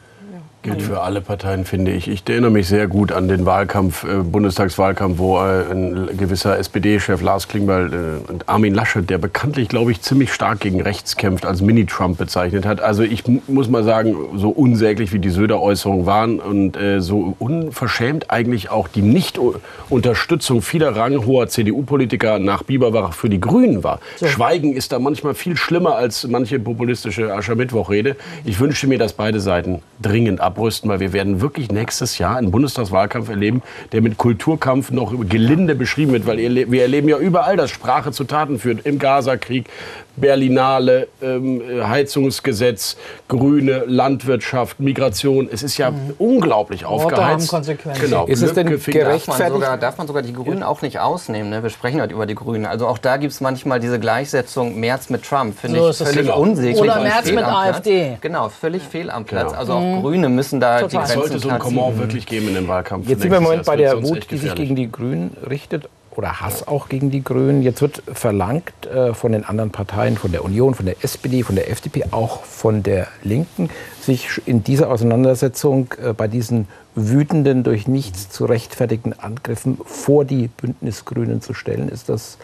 Gilt 0.63 0.83
für 0.83 1.01
alle 1.01 1.21
Parteien, 1.21 1.65
finde 1.65 1.91
ich. 1.91 2.07
Ich 2.07 2.21
erinnere 2.29 2.51
mich 2.51 2.67
sehr 2.67 2.85
gut 2.85 3.11
an 3.11 3.27
den 3.27 3.47
Wahlkampf, 3.47 4.03
äh, 4.03 4.17
Bundestagswahlkampf, 4.17 5.17
wo 5.17 5.39
äh, 5.39 5.63
ein 5.71 6.15
gewisser 6.15 6.59
SPD-Chef 6.59 7.19
Lars 7.23 7.47
Klingbeil 7.47 7.91
äh, 7.91 8.31
und 8.31 8.47
Armin 8.47 8.75
Laschet, 8.75 9.09
der 9.09 9.17
bekanntlich, 9.17 9.69
glaube 9.69 9.91
ich, 9.91 10.01
ziemlich 10.03 10.31
stark 10.31 10.59
gegen 10.59 10.79
rechts 10.79 11.17
kämpft, 11.17 11.47
als 11.47 11.61
Mini-Trump 11.61 12.19
bezeichnet 12.19 12.67
hat. 12.67 12.79
Also 12.79 13.01
ich 13.01 13.23
muss 13.47 13.69
mal 13.69 13.83
sagen, 13.83 14.15
so 14.35 14.51
unsäglich 14.51 15.13
wie 15.13 15.17
die 15.17 15.31
Söder-Äußerungen 15.31 16.05
waren 16.05 16.39
und 16.39 16.77
äh, 16.77 17.01
so 17.01 17.35
unverschämt 17.39 18.29
eigentlich 18.29 18.69
auch 18.69 18.87
die 18.87 19.01
Nicht-Unterstützung 19.01 20.61
vieler 20.61 20.95
ranghoher 20.95 21.47
CDU-Politiker 21.47 22.37
nach 22.37 22.61
Biberwach 22.61 23.13
für 23.13 23.29
die 23.29 23.39
Grünen 23.39 23.83
war. 23.83 23.99
So. 24.17 24.27
Schweigen 24.27 24.73
ist 24.73 24.91
da 24.91 24.99
manchmal 24.99 25.33
viel 25.33 25.57
schlimmer 25.57 25.95
als 25.95 26.27
manche 26.27 26.59
populistische 26.59 27.33
Aschermittwoch-Rede. 27.33 28.15
Ich 28.45 28.59
wünsche 28.59 28.85
mir, 28.85 28.99
dass 28.99 29.13
beide 29.13 29.39
Seiten 29.39 29.81
dringend 29.99 30.39
ab 30.39 30.50
abrüsten, 30.51 30.89
weil 30.89 30.99
wir 30.99 31.13
werden 31.13 31.41
wirklich 31.41 31.71
nächstes 31.71 32.17
Jahr 32.17 32.35
einen 32.37 32.51
Bundestagswahlkampf 32.51 33.29
erleben, 33.29 33.61
der 33.91 34.01
mit 34.01 34.17
Kulturkampf 34.17 34.91
noch 34.91 35.13
gelinde 35.27 35.75
beschrieben 35.75 36.11
wird, 36.11 36.27
weil 36.27 36.37
wir 36.37 36.81
erleben 36.81 37.07
ja 37.07 37.17
überall, 37.17 37.55
dass 37.57 37.71
Sprache 37.71 38.11
zu 38.11 38.25
Taten 38.25 38.59
führt. 38.59 38.85
Im 38.85 38.99
Gazakrieg, 38.99 39.69
Berlinale, 40.15 41.07
ähm, 41.21 41.61
Heizungsgesetz, 41.83 42.97
Grüne, 43.27 43.83
Landwirtschaft, 43.87 44.79
Migration. 44.79 45.49
Es 45.51 45.63
ist 45.63 45.77
ja 45.77 45.91
mhm. 45.91 46.15
unglaublich 46.17 46.85
aufgeheizt. 46.85 47.49
Konsequenzen. 47.49 48.01
Genau. 48.01 48.25
Ist 48.25 48.41
es 48.41 48.53
denn 48.53 48.67
gerechtfertigt? 48.67 49.05
Darf 49.05 49.27
man 49.27 49.51
sogar, 49.51 49.77
darf 49.77 49.97
man 49.97 50.07
sogar 50.07 50.21
die 50.21 50.33
Grünen 50.33 50.63
auch 50.63 50.81
nicht 50.81 50.99
ausnehmen? 50.99 51.49
Ne? 51.49 51.63
Wir 51.63 51.69
sprechen 51.69 52.01
heute 52.01 52.13
über 52.13 52.25
die 52.25 52.35
Grünen. 52.35 52.65
Also 52.65 52.87
auch 52.87 52.97
da 52.97 53.17
gibt 53.17 53.33
es 53.33 53.41
manchmal 53.41 53.79
diese 53.79 53.99
Gleichsetzung 53.99 54.79
Merz 54.79 55.09
mit 55.09 55.23
Trump. 55.23 55.57
Finde 55.57 55.79
so 55.79 55.89
ich 55.89 55.97
völlig 55.97 56.27
genau. 56.27 56.39
unsäglich. 56.39 56.81
Oder 56.81 57.01
Merz 57.01 57.31
mit 57.31 57.43
AfD. 57.43 58.17
Genau, 58.21 58.49
völlig 58.49 58.83
fehl 58.83 59.09
am 59.09 59.25
Platz. 59.25 59.49
Genau. 59.49 59.59
Also 59.59 59.73
auch 59.73 59.81
mhm. 59.81 60.01
Grüne 60.01 60.29
müssen 60.29 60.59
da 60.59 60.79
Total. 60.79 60.89
die 60.89 60.95
Grenzen 60.97 61.11
Es 61.11 61.29
sollte 61.29 61.39
so 61.39 61.49
ein 61.49 61.59
Comment 61.59 61.97
wirklich 61.97 62.25
geben 62.25 62.49
in 62.49 62.55
dem 62.55 62.67
Wahlkampf. 62.67 63.07
Jetzt 63.07 63.21
sind 63.21 63.31
wir 63.31 63.37
im 63.37 63.43
Moment 63.43 63.65
bei 63.65 63.75
der 63.75 64.03
Wut, 64.03 64.29
die 64.29 64.37
sich 64.37 64.55
gegen 64.55 64.75
die 64.75 64.91
Grünen 64.91 65.35
richtet 65.49 65.89
oder 66.15 66.41
Hass 66.41 66.67
auch 66.67 66.89
gegen 66.89 67.09
die 67.11 67.23
Grünen. 67.23 67.61
Jetzt 67.61 67.81
wird 67.81 68.03
verlangt 68.13 68.85
äh, 68.85 69.13
von 69.13 69.31
den 69.31 69.45
anderen 69.45 69.71
Parteien, 69.71 70.17
von 70.17 70.31
der 70.31 70.43
Union, 70.43 70.73
von 70.75 70.85
der 70.85 71.03
SPD, 71.03 71.43
von 71.43 71.55
der 71.55 71.69
FDP, 71.69 72.05
auch 72.11 72.43
von 72.43 72.83
der 72.83 73.07
Linken, 73.23 73.69
sich 74.01 74.41
in 74.45 74.63
dieser 74.63 74.89
Auseinandersetzung 74.89 75.93
äh, 76.03 76.13
bei 76.13 76.27
diesen 76.27 76.67
wütenden, 76.95 77.63
durch 77.63 77.87
nichts 77.87 78.29
zu 78.29 78.45
rechtfertigten 78.45 79.17
Angriffen 79.17 79.79
vor 79.85 80.25
die 80.25 80.47
Bündnisgrünen 80.47 81.41
zu 81.41 81.53
stellen. 81.53 81.87
Ist 81.87 82.09
das 82.09 82.37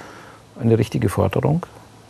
eine 0.60 0.78
richtige 0.78 1.10
Forderung? 1.10 1.66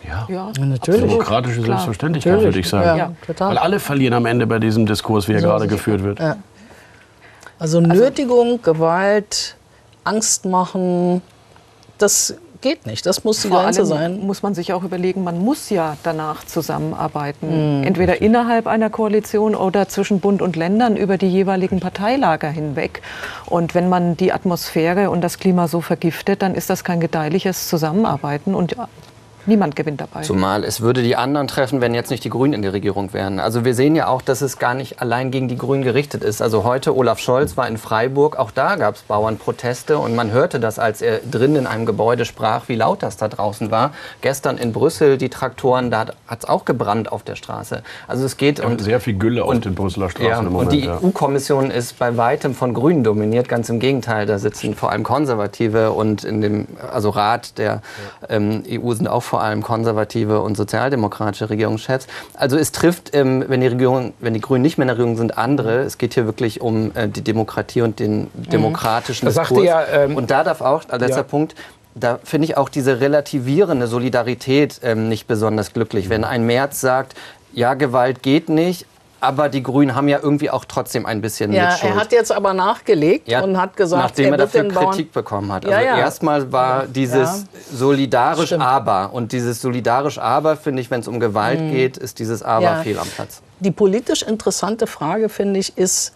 Ja, 0.08 0.28
ja 0.30 0.52
natürlich. 0.64 1.02
Demokratische 1.02 1.62
Klar. 1.62 1.78
Selbstverständlichkeit, 1.78 2.34
natürlich. 2.34 2.56
würde 2.56 2.60
ich 2.60 2.70
sagen. 2.70 2.98
Ja, 2.98 3.12
total. 3.26 3.50
Weil 3.50 3.58
alle 3.58 3.80
verlieren 3.80 4.14
am 4.14 4.26
Ende 4.26 4.46
bei 4.46 4.60
diesem 4.60 4.86
Diskurs, 4.86 5.28
wie 5.28 5.34
er 5.34 5.42
so 5.42 5.48
gerade 5.48 5.68
geführt 5.68 6.04
wird. 6.04 6.20
Ja. 6.20 6.38
Also 7.60 7.82
Nötigung, 7.82 8.62
Gewalt, 8.62 9.56
Angst 10.04 10.46
machen, 10.46 11.22
das 11.98 12.36
geht 12.62 12.86
nicht. 12.86 13.06
Das 13.06 13.24
muss 13.24 13.42
die 13.42 13.50
Vor 13.50 13.64
Grenze 13.64 13.86
sein. 13.86 14.26
Muss 14.26 14.44
man 14.44 14.54
sich 14.54 14.74
auch 14.74 14.84
überlegen, 14.84 15.24
man 15.24 15.40
muss 15.40 15.70
ja 15.70 15.98
danach 16.04 16.44
zusammenarbeiten. 16.46 17.80
Mhm. 17.80 17.84
Entweder 17.84 18.22
innerhalb 18.22 18.68
einer 18.68 18.90
Koalition 18.90 19.56
oder 19.56 19.88
zwischen 19.88 20.20
Bund 20.20 20.42
und 20.42 20.56
Ländern 20.56 20.98
über 20.98 21.18
die 21.18 21.28
jeweiligen 21.28 21.80
Parteilager 21.80 22.50
hinweg. 22.50 23.02
Und 23.46 23.76
wenn 23.76 23.90
man 23.90 24.18
die 24.18 24.34
Atmosphäre 24.34 25.10
und 25.10 25.22
das 25.22 25.38
Klima 25.40 25.68
so 25.68 25.82
vergiftet, 25.82 26.42
dann 26.42 26.56
ist 26.56 26.70
das 26.70 26.84
kein 26.84 27.00
gedeihliches 27.00 27.68
Zusammenarbeiten. 27.68 28.56
Und 28.56 28.76
niemand 29.48 29.76
gewinnt 29.76 30.02
dabei. 30.02 30.22
Zumal 30.22 30.64
es 30.64 30.82
würde 30.82 31.02
die 31.04 31.16
anderen 31.16 31.48
treffen, 31.48 31.82
wenn 31.82 31.94
jetzt 31.94 32.12
nicht 32.12 32.24
die 32.24 32.30
Grünen 32.30 32.54
in 32.54 32.62
der 32.62 32.74
Regierung 32.74 33.14
wären. 33.14 33.40
Also 33.40 33.66
wir 33.66 33.74
sehen 33.74 33.96
ja 33.96 34.08
auch, 34.08 34.22
dass 34.22 34.42
es 34.42 34.60
gar 34.60 34.74
nicht 34.74 35.02
allein 35.02 35.32
gegen 35.32 35.48
die 35.48 35.58
Grünen 35.58 35.84
gerichtet 35.84 36.24
ist. 36.24 36.42
Also 36.42 36.64
heute 36.64 36.96
Olaf 36.96 37.20
Scholz 37.20 37.58
war 37.58 37.68
in 37.68 37.78
Freiburg, 37.78 38.38
auch 38.38 38.52
da 38.52 38.76
gab 38.76 38.96
es 38.96 39.02
Bauernproteste 39.04 39.98
und 39.98 40.16
man 40.16 40.32
hörte 40.32 40.60
das, 40.60 40.80
als 40.80 41.02
er 41.02 41.20
drin 41.20 41.56
in 41.56 41.68
einem 41.68 41.86
Gebäude 41.86 42.26
sprach, 42.26 42.68
wie 42.68 42.76
laut 42.76 43.04
das 43.04 43.18
da 43.18 43.28
draußen 43.28 43.72
war. 43.72 43.92
Gestern 44.22 44.58
in 44.58 44.74
Brüssel 44.74 45.18
die 45.18 45.30
Traktoren, 45.30 45.92
da 45.92 46.08
hat 46.28 46.44
es 46.44 46.46
auch 46.46 46.66
gebrannt 46.66 47.12
auf 47.12 47.24
der 47.24 47.36
Straße. 47.36 47.84
Also 48.08 48.26
es 48.26 48.38
geht 48.38 48.60
und 48.60 48.82
sehr 48.82 49.00
viel 49.00 49.16
Gülle 49.16 49.44
auf 49.44 49.60
den 49.60 49.76
Brüsseler 49.76 50.10
Straßen 50.10 50.30
ja, 50.30 50.40
im 50.40 50.52
Moment. 50.52 50.72
Und 50.72 50.74
die 50.74 50.86
ja. 50.86 51.00
EU-Kommission 51.02 51.72
ist 51.72 51.98
bei 52.00 52.18
weitem 52.18 52.54
von 52.54 52.74
Grünen 52.74 53.04
dominiert, 53.04 53.48
ganz 53.48 53.70
im 53.70 53.80
Gegenteil. 53.80 54.26
Da 54.26 54.40
sitzen 54.40 54.76
vor 54.76 54.92
allem 54.92 55.04
Konservative 55.04 55.92
und 55.92 56.24
in 56.24 56.42
dem 56.42 56.68
also 56.92 57.10
Rat 57.10 57.58
der 57.58 57.82
ähm, 58.30 58.64
EU 58.70 58.94
sind 58.94 59.08
auch 59.08 59.24
vor 59.24 59.37
allem 59.42 59.62
konservative 59.62 60.42
und 60.42 60.56
sozialdemokratische 60.56 61.50
Regierungschefs. 61.50 62.08
Also 62.34 62.58
es 62.58 62.72
trifft, 62.72 63.16
ähm, 63.16 63.46
wenn, 63.48 63.62
die 63.62 63.68
Regierung, 63.68 64.14
wenn 64.20 64.34
die 64.34 64.42
Grünen 64.42 64.62
nicht 64.62 64.78
mehr 64.78 64.84
in 64.84 64.90
der 64.90 64.98
Regierung 64.98 65.18
sind, 65.18 65.38
andere. 65.38 65.80
Es 65.80 65.98
geht 65.98 66.14
hier 66.14 66.26
wirklich 66.26 66.62
um 66.62 66.92
äh, 66.96 67.08
die 67.08 67.22
Demokratie 67.22 67.82
und 67.82 68.00
den 68.00 68.22
mhm. 68.22 68.50
demokratischen 68.52 69.26
das 69.26 69.36
Diskurs. 69.36 69.64
Ja, 69.64 69.84
ähm, 69.86 70.16
und 70.16 70.32
da 70.32 70.44
darf 70.44 70.62
auch, 70.62 70.84
als 70.90 71.02
letzter 71.02 71.18
ja. 71.18 71.24
Punkt, 71.24 71.56
da 71.96 72.20
finde 72.24 72.46
ich 72.46 72.58
auch 72.58 72.70
diese 72.70 73.00
relativierende 73.00 73.88
Solidarität 73.88 74.80
ähm, 74.84 75.10
nicht 75.10 75.28
besonders 75.28 75.74
glücklich. 75.74 76.10
Wenn 76.10 76.24
ein 76.24 76.46
Merz 76.46 76.80
sagt, 76.80 77.16
ja, 77.54 77.74
Gewalt 77.74 78.22
geht 78.22 78.50
nicht, 78.50 78.86
aber 79.20 79.50
die 79.50 79.64
Grünen 79.64 79.96
haben 79.96 80.08
ja 80.08 80.20
irgendwie 80.22 80.50
auch 80.50 80.66
trotzdem 80.66 81.06
ein 81.06 81.22
bisschen 81.22 81.52
ja, 81.52 81.70
Mitschuld. 81.70 81.94
Er 81.94 82.00
hat 82.00 82.12
jetzt 82.12 82.32
aber 82.32 82.54
nachgelegt 82.54 83.28
ja, 83.28 83.42
und 83.44 83.60
hat 83.60 83.76
gesagt, 83.76 84.04
nachdem 84.04 84.26
er, 84.28 84.32
er 84.34 84.38
dafür 84.38 84.68
Kritik 84.68 85.12
bekommen 85.12 85.52
hat. 85.52 85.66
Also 85.66 85.78
ja, 85.78 85.98
erstmal 85.98 86.52
war 86.52 86.86
dieses 86.86 87.46
solidarisch 87.72 88.48
Stimmt. 88.48 88.64
Aber 88.64 89.14
und 89.14 89.32
dieses 89.32 89.62
solidarisch 89.62 90.20
Aber 90.20 90.56
finde 90.56 90.82
ich, 90.82 90.92
wenn 90.92 91.00
es 91.00 91.08
um 91.08 91.20
Gewalt 91.20 91.60
mhm. 91.60 91.72
geht, 91.72 91.98
ist 91.98 92.20
dieses 92.20 92.44
Aber 92.44 92.78
fehl 92.78 93.00
am 93.00 93.08
Platz. 93.08 93.42
Die 93.60 93.72
politisch 93.72 94.22
interessante 94.22 94.86
Frage 94.86 95.30
finde 95.30 95.60
ich 95.60 95.78
ist, 95.78 96.14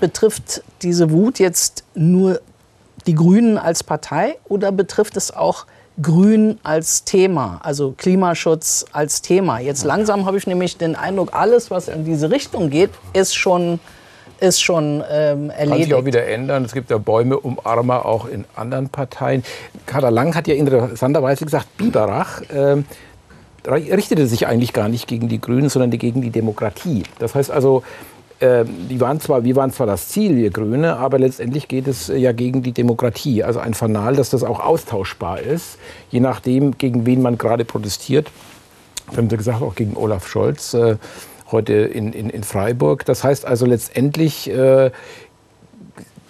betrifft 0.00 0.62
diese 0.82 1.10
Wut 1.10 1.38
jetzt 1.38 1.84
nur 1.94 2.40
die 3.06 3.14
Grünen 3.14 3.58
als 3.58 3.84
Partei 3.84 4.38
oder 4.44 4.72
betrifft 4.72 5.16
es 5.16 5.34
auch 5.34 5.66
Grün 6.00 6.58
als 6.62 7.04
Thema, 7.04 7.60
also 7.62 7.92
Klimaschutz 7.96 8.84
als 8.92 9.20
Thema. 9.22 9.58
Jetzt 9.58 9.84
langsam 9.84 10.26
habe 10.26 10.38
ich 10.38 10.46
nämlich 10.46 10.76
den 10.76 10.94
Eindruck, 10.94 11.30
alles, 11.32 11.70
was 11.70 11.88
in 11.88 12.04
diese 12.04 12.30
Richtung 12.30 12.70
geht, 12.70 12.90
ist 13.12 13.34
schon 13.34 13.80
ist 14.40 14.62
schon 14.62 15.02
ähm, 15.10 15.50
erledigt. 15.50 15.58
Kann 15.58 15.82
sich 15.82 15.94
auch 15.94 16.04
wieder 16.04 16.26
ändern. 16.26 16.64
Es 16.64 16.72
gibt 16.72 16.90
ja 16.90 16.98
Bäume 16.98 17.38
umarmer 17.38 18.06
auch 18.06 18.28
in 18.28 18.44
anderen 18.54 18.88
Parteien. 18.88 19.42
Kader 19.86 20.12
Lang 20.12 20.36
hat 20.36 20.46
ja 20.46 20.54
interessanterweise 20.54 21.44
gesagt, 21.44 21.76
Biberach 21.76 22.42
äh, 22.42 22.82
richtete 23.66 24.28
sich 24.28 24.46
eigentlich 24.46 24.72
gar 24.72 24.88
nicht 24.88 25.08
gegen 25.08 25.28
die 25.28 25.40
Grünen, 25.40 25.68
sondern 25.68 25.90
gegen 25.90 26.22
die 26.22 26.30
Demokratie. 26.30 27.02
Das 27.18 27.34
heißt 27.34 27.50
also, 27.50 27.82
die 28.40 29.00
waren 29.00 29.20
zwar, 29.20 29.42
wir 29.42 29.56
waren 29.56 29.72
zwar 29.72 29.86
das 29.86 30.08
Ziel, 30.08 30.36
wir 30.36 30.50
Grüne, 30.50 30.96
aber 30.96 31.18
letztendlich 31.18 31.66
geht 31.66 31.88
es 31.88 32.06
ja 32.06 32.32
gegen 32.32 32.62
die 32.62 32.72
Demokratie. 32.72 33.42
Also 33.42 33.58
ein 33.58 33.74
Fanal, 33.74 34.14
dass 34.14 34.30
das 34.30 34.44
auch 34.44 34.60
austauschbar 34.60 35.40
ist, 35.40 35.78
je 36.10 36.20
nachdem, 36.20 36.78
gegen 36.78 37.04
wen 37.04 37.20
man 37.20 37.36
gerade 37.36 37.64
protestiert. 37.64 38.30
Wir 39.10 39.18
haben 39.18 39.28
gesagt, 39.28 39.62
auch 39.62 39.74
gegen 39.74 39.96
Olaf 39.96 40.28
Scholz 40.28 40.74
äh, 40.74 40.96
heute 41.50 41.72
in, 41.72 42.12
in, 42.12 42.30
in 42.30 42.44
Freiburg. 42.44 43.04
Das 43.06 43.24
heißt 43.24 43.44
also 43.44 43.66
letztendlich 43.66 44.50
äh, 44.50 44.90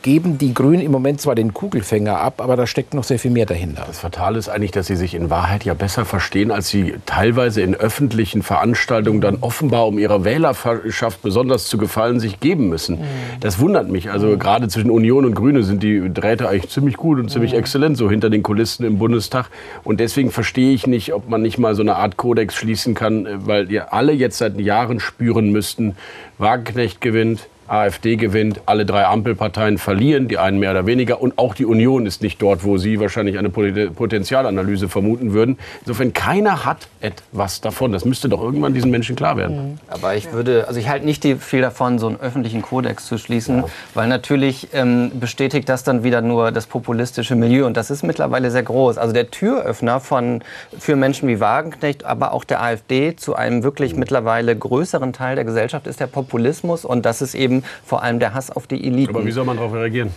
geben 0.08 0.38
die 0.38 0.54
Grünen 0.54 0.80
im 0.80 0.90
Moment 0.90 1.20
zwar 1.20 1.34
den 1.34 1.52
Kugelfänger 1.52 2.18
ab, 2.18 2.40
aber 2.40 2.56
da 2.56 2.66
steckt 2.66 2.94
noch 2.94 3.04
sehr 3.04 3.18
viel 3.18 3.30
mehr 3.30 3.44
dahinter. 3.44 3.84
Das 3.86 3.98
Fatale 3.98 4.38
ist 4.38 4.48
eigentlich, 4.48 4.70
dass 4.70 4.86
sie 4.86 4.96
sich 4.96 5.14
in 5.14 5.28
Wahrheit 5.28 5.66
ja 5.66 5.74
besser 5.74 6.06
verstehen, 6.06 6.50
als 6.50 6.70
sie 6.70 6.94
teilweise 7.04 7.60
in 7.60 7.74
öffentlichen 7.74 8.42
Veranstaltungen 8.42 9.20
dann 9.20 9.36
offenbar, 9.42 9.86
um 9.86 9.98
ihrer 9.98 10.24
Wählerschaft 10.24 11.20
besonders 11.20 11.66
zu 11.66 11.76
gefallen, 11.76 12.20
sich 12.20 12.40
geben 12.40 12.70
müssen. 12.70 13.00
Mhm. 13.00 13.04
Das 13.40 13.58
wundert 13.58 13.90
mich. 13.90 14.10
Also 14.10 14.28
mhm. 14.28 14.38
gerade 14.38 14.68
zwischen 14.68 14.90
Union 14.90 15.26
und 15.26 15.34
Grüne 15.34 15.62
sind 15.62 15.82
die 15.82 16.10
Drähte 16.10 16.48
eigentlich 16.48 16.70
ziemlich 16.70 16.96
gut 16.96 17.18
und 17.18 17.30
ziemlich 17.30 17.52
mhm. 17.52 17.58
exzellent, 17.58 17.98
so 17.98 18.08
hinter 18.08 18.30
den 18.30 18.42
Kulissen 18.42 18.86
im 18.86 18.96
Bundestag. 18.96 19.50
Und 19.84 20.00
deswegen 20.00 20.30
verstehe 20.30 20.72
ich 20.72 20.86
nicht, 20.86 21.12
ob 21.12 21.28
man 21.28 21.42
nicht 21.42 21.58
mal 21.58 21.74
so 21.74 21.82
eine 21.82 21.96
Art 21.96 22.16
Kodex 22.16 22.54
schließen 22.54 22.94
kann, 22.94 23.28
weil 23.46 23.70
ja 23.70 23.88
alle 23.90 24.12
jetzt 24.12 24.38
seit 24.38 24.58
Jahren 24.58 25.00
spüren 25.00 25.52
müssten, 25.52 25.96
Wagenknecht 26.38 27.02
gewinnt, 27.02 27.46
AfD 27.68 28.16
gewinnt, 28.16 28.62
alle 28.66 28.86
drei 28.86 29.04
Ampelparteien 29.06 29.78
verlieren, 29.78 30.28
die 30.28 30.38
einen 30.38 30.58
mehr 30.58 30.70
oder 30.70 30.86
weniger. 30.86 31.20
Und 31.20 31.38
auch 31.38 31.54
die 31.54 31.66
Union 31.66 32.06
ist 32.06 32.22
nicht 32.22 32.40
dort, 32.40 32.64
wo 32.64 32.78
Sie 32.78 33.00
wahrscheinlich 33.00 33.38
eine 33.38 33.50
Potenzialanalyse 33.50 34.88
vermuten 34.88 35.32
würden. 35.32 35.58
Insofern, 35.80 36.12
keiner 36.12 36.64
hat 36.64 36.88
etwas 37.00 37.60
davon. 37.60 37.92
Das 37.92 38.04
müsste 38.04 38.28
doch 38.28 38.42
irgendwann 38.42 38.74
diesen 38.74 38.90
Menschen 38.90 39.16
klar 39.16 39.36
werden. 39.36 39.72
Mhm. 39.72 39.78
Aber 39.88 40.14
ich 40.16 40.32
würde, 40.32 40.66
also 40.66 40.80
ich 40.80 40.88
halte 40.88 41.06
nicht 41.06 41.24
viel 41.40 41.60
davon, 41.60 41.98
so 41.98 42.08
einen 42.08 42.20
öffentlichen 42.20 42.62
Kodex 42.62 43.06
zu 43.06 43.18
schließen, 43.18 43.58
ja. 43.58 43.64
weil 43.94 44.08
natürlich 44.08 44.68
ähm, 44.72 45.12
bestätigt 45.18 45.68
das 45.68 45.84
dann 45.84 46.04
wieder 46.04 46.20
nur 46.22 46.52
das 46.52 46.66
populistische 46.66 47.36
Milieu. 47.36 47.66
Und 47.66 47.76
das 47.76 47.90
ist 47.90 48.02
mittlerweile 48.02 48.50
sehr 48.50 48.62
groß. 48.62 48.98
Also 48.98 49.12
der 49.12 49.30
Türöffner 49.30 50.00
von, 50.00 50.42
für 50.78 50.96
Menschen 50.96 51.28
wie 51.28 51.40
Wagenknecht, 51.40 52.04
aber 52.04 52.32
auch 52.32 52.44
der 52.44 52.62
AfD 52.62 53.16
zu 53.16 53.34
einem 53.34 53.62
wirklich 53.62 53.94
mittlerweile 53.94 54.56
größeren 54.56 55.12
Teil 55.12 55.36
der 55.36 55.44
Gesellschaft 55.44 55.86
ist 55.86 56.00
der 56.00 56.06
Populismus. 56.06 56.84
Und 56.84 57.04
das 57.04 57.22
ist 57.22 57.34
eben 57.34 57.57
vor 57.84 58.02
allem 58.02 58.18
der 58.18 58.34
Hass 58.34 58.50
auf 58.50 58.66
die 58.66 58.86
Eliten. 58.86 59.14
Aber 59.14 59.24
wie 59.24 59.32
soll 59.32 59.44
man 59.44 59.56
darauf 59.56 59.72
reagieren? 59.72 60.10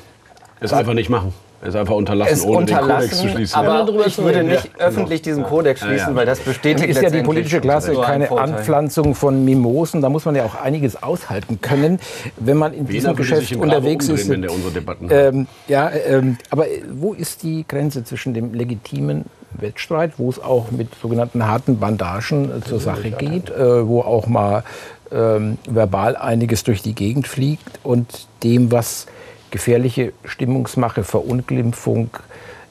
Es 0.60 0.74
einfach 0.74 0.94
nicht 0.94 1.10
machen. 1.10 1.34
Es 1.64 1.76
einfach 1.76 1.94
unterlassen, 1.94 2.34
es 2.34 2.44
ohne 2.44 2.58
unterlassen, 2.58 2.90
den 2.90 2.98
Kodex 2.98 3.22
zu 3.22 3.30
schließen. 3.30 3.56
Aber 3.56 3.92
ja. 3.92 4.06
ich 4.08 4.18
würde 4.18 4.44
nicht 4.44 4.66
ja, 4.80 4.86
öffentlich 4.86 5.22
diesen 5.22 5.44
Kodex 5.44 5.82
schließen, 5.82 6.10
ja, 6.10 6.16
weil 6.16 6.26
das 6.26 6.40
bestätigt 6.40 6.90
ist 6.90 7.02
ja 7.02 7.12
die 7.12 7.22
politische 7.22 7.62
Klasse 7.62 7.94
keine 7.94 8.32
Anpflanzung 8.32 9.14
von 9.14 9.46
Mimosen. 9.46 10.02
Da 10.02 10.10
muss 10.10 10.26
man 10.26 10.36
ja 10.36 10.44
auch 10.44 10.56
einiges 10.56 11.02
aushalten 11.02 11.62
können, 11.62 12.00
wenn 12.38 12.58
man 12.58 12.74
in 12.74 12.88
diesem 12.88 13.16
Geschäft 13.16 13.56
unterwegs 13.56 14.10
ist. 14.10 14.28
Wenn 14.28 14.42
der 14.42 14.52
unsere 14.52 14.74
Debatten 14.74 15.08
ähm, 15.12 15.48
ja, 15.68 15.92
ähm, 15.92 16.38
aber 16.50 16.66
wo 16.92 17.14
ist 17.14 17.44
die 17.44 17.64
Grenze 17.68 18.04
zwischen 18.04 18.34
dem 18.34 18.56
legitimen 18.56 19.26
Wettstreit, 19.52 20.14
wo 20.18 20.30
es 20.30 20.42
auch 20.42 20.72
mit 20.72 20.90
sogenannten 21.00 21.46
harten 21.46 21.80
Bandagen 21.80 22.50
äh, 22.58 22.62
zur 22.62 22.80
Sache 22.80 23.12
geht, 23.12 23.52
äh, 23.52 23.88
wo 23.88 24.02
auch 24.02 24.26
mal 24.26 24.64
ähm, 25.12 25.58
verbal 25.66 26.16
einiges 26.16 26.64
durch 26.64 26.82
die 26.82 26.96
Gegend 26.96 27.28
fliegt 27.28 27.80
und 27.84 28.28
dem, 28.44 28.72
was 28.72 29.08
gefährliche 29.52 30.14
Stimmungsmache, 30.26 31.04
Verunglimpfung, 31.04 32.10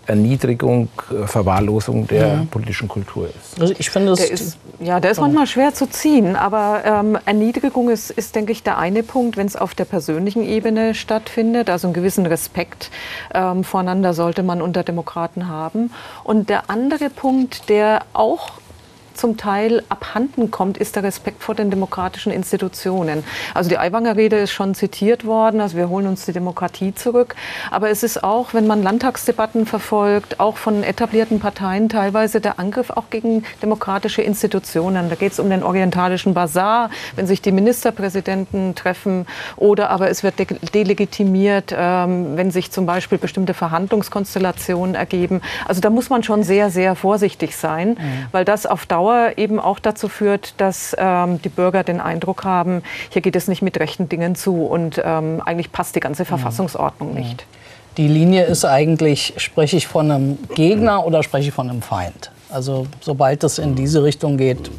Erniedrigung, 0.06 0.88
äh, 1.10 1.26
Verwahrlosung 1.26 2.06
der 2.08 2.36
mhm. 2.38 2.46
politischen 2.48 2.88
Kultur 2.88 3.28
ist. 3.28 3.60
Also 3.60 3.74
ich 3.78 3.90
finde, 3.90 4.14
der 4.14 4.30
ist, 4.30 4.56
ja, 4.80 4.98
der 4.98 5.12
ist 5.12 5.20
manchmal 5.20 5.46
schwer 5.46 5.72
zu 5.72 5.88
ziehen, 5.88 6.34
aber 6.34 6.82
ähm, 6.84 7.18
Erniedrigung 7.26 7.90
ist, 7.90 8.10
ist, 8.10 8.34
denke 8.34 8.50
ich, 8.50 8.62
der 8.62 8.78
eine 8.78 9.02
Punkt, 9.02 9.36
wenn 9.36 9.46
es 9.46 9.54
auf 9.54 9.74
der 9.74 9.84
persönlichen 9.84 10.42
Ebene 10.42 10.94
stattfindet. 10.94 11.70
Also 11.70 11.86
einen 11.86 11.94
gewissen 11.94 12.26
Respekt 12.26 12.90
ähm, 13.34 13.62
voreinander 13.62 14.14
sollte 14.14 14.42
man 14.42 14.62
unter 14.62 14.82
Demokraten 14.82 15.48
haben. 15.48 15.92
Und 16.24 16.48
der 16.48 16.70
andere 16.70 17.10
Punkt, 17.10 17.68
der 17.68 18.02
auch 18.12 18.59
zum 19.20 19.36
Teil 19.36 19.82
abhanden 19.90 20.50
kommt, 20.50 20.78
ist 20.78 20.96
der 20.96 21.02
Respekt 21.02 21.42
vor 21.42 21.54
den 21.54 21.70
demokratischen 21.70 22.32
Institutionen. 22.32 23.22
Also 23.52 23.68
die 23.68 23.78
Aiwanger 23.78 24.16
Rede 24.16 24.36
ist 24.36 24.50
schon 24.50 24.74
zitiert 24.74 25.26
worden, 25.26 25.60
also 25.60 25.76
wir 25.76 25.90
holen 25.90 26.06
uns 26.06 26.24
die 26.24 26.32
Demokratie 26.32 26.94
zurück. 26.94 27.36
Aber 27.70 27.90
es 27.90 28.02
ist 28.02 28.24
auch, 28.24 28.54
wenn 28.54 28.66
man 28.66 28.82
Landtagsdebatten 28.82 29.66
verfolgt, 29.66 30.40
auch 30.40 30.56
von 30.56 30.82
etablierten 30.82 31.38
Parteien 31.38 31.90
teilweise 31.90 32.40
der 32.40 32.58
Angriff 32.58 32.88
auch 32.88 33.10
gegen 33.10 33.44
demokratische 33.62 34.22
Institutionen. 34.22 35.10
Da 35.10 35.16
geht 35.16 35.32
es 35.32 35.38
um 35.38 35.50
den 35.50 35.62
orientalischen 35.62 36.32
Bazar, 36.32 36.88
wenn 37.14 37.26
sich 37.26 37.42
die 37.42 37.52
Ministerpräsidenten 37.52 38.74
treffen 38.74 39.26
oder 39.56 39.90
aber 39.90 40.08
es 40.08 40.22
wird 40.22 40.38
de 40.38 40.46
delegitimiert, 40.74 41.74
ähm, 41.76 42.36
wenn 42.36 42.50
sich 42.50 42.70
zum 42.70 42.86
Beispiel 42.86 43.18
bestimmte 43.18 43.52
Verhandlungskonstellationen 43.52 44.94
ergeben. 44.94 45.42
Also 45.66 45.82
da 45.82 45.90
muss 45.90 46.08
man 46.08 46.22
schon 46.22 46.42
sehr, 46.42 46.70
sehr 46.70 46.94
vorsichtig 46.94 47.54
sein, 47.56 47.90
mhm. 47.90 48.26
weil 48.32 48.46
das 48.46 48.64
auf 48.64 48.86
Dauer 48.86 49.09
Dauer 49.10 49.32
eben 49.36 49.58
auch 49.58 49.78
dazu 49.78 50.08
führt, 50.08 50.54
dass 50.58 50.94
ähm, 50.98 51.40
die 51.42 51.48
Bürger 51.48 51.82
den 51.82 52.00
Eindruck 52.00 52.44
haben, 52.44 52.82
hier 53.10 53.22
geht 53.22 53.36
es 53.36 53.48
nicht 53.48 53.62
mit 53.62 53.78
rechten 53.78 54.08
Dingen 54.08 54.34
zu 54.34 54.64
und 54.64 55.00
ähm, 55.04 55.42
eigentlich 55.44 55.72
passt 55.72 55.96
die 55.96 56.00
ganze 56.00 56.24
Verfassungsordnung 56.24 57.14
nicht. 57.14 57.44
Die 57.96 58.06
Linie 58.06 58.44
ist 58.44 58.64
eigentlich, 58.64 59.34
spreche 59.36 59.76
ich 59.76 59.86
von 59.86 60.10
einem 60.10 60.38
Gegner 60.54 61.04
oder 61.04 61.22
spreche 61.22 61.48
ich 61.48 61.54
von 61.54 61.68
einem 61.68 61.82
Feind? 61.82 62.30
Also 62.52 62.86
sobald 63.00 63.44
es 63.44 63.58
in 63.58 63.74
diese 63.74 64.02
Richtung 64.02 64.36
geht, 64.36 64.70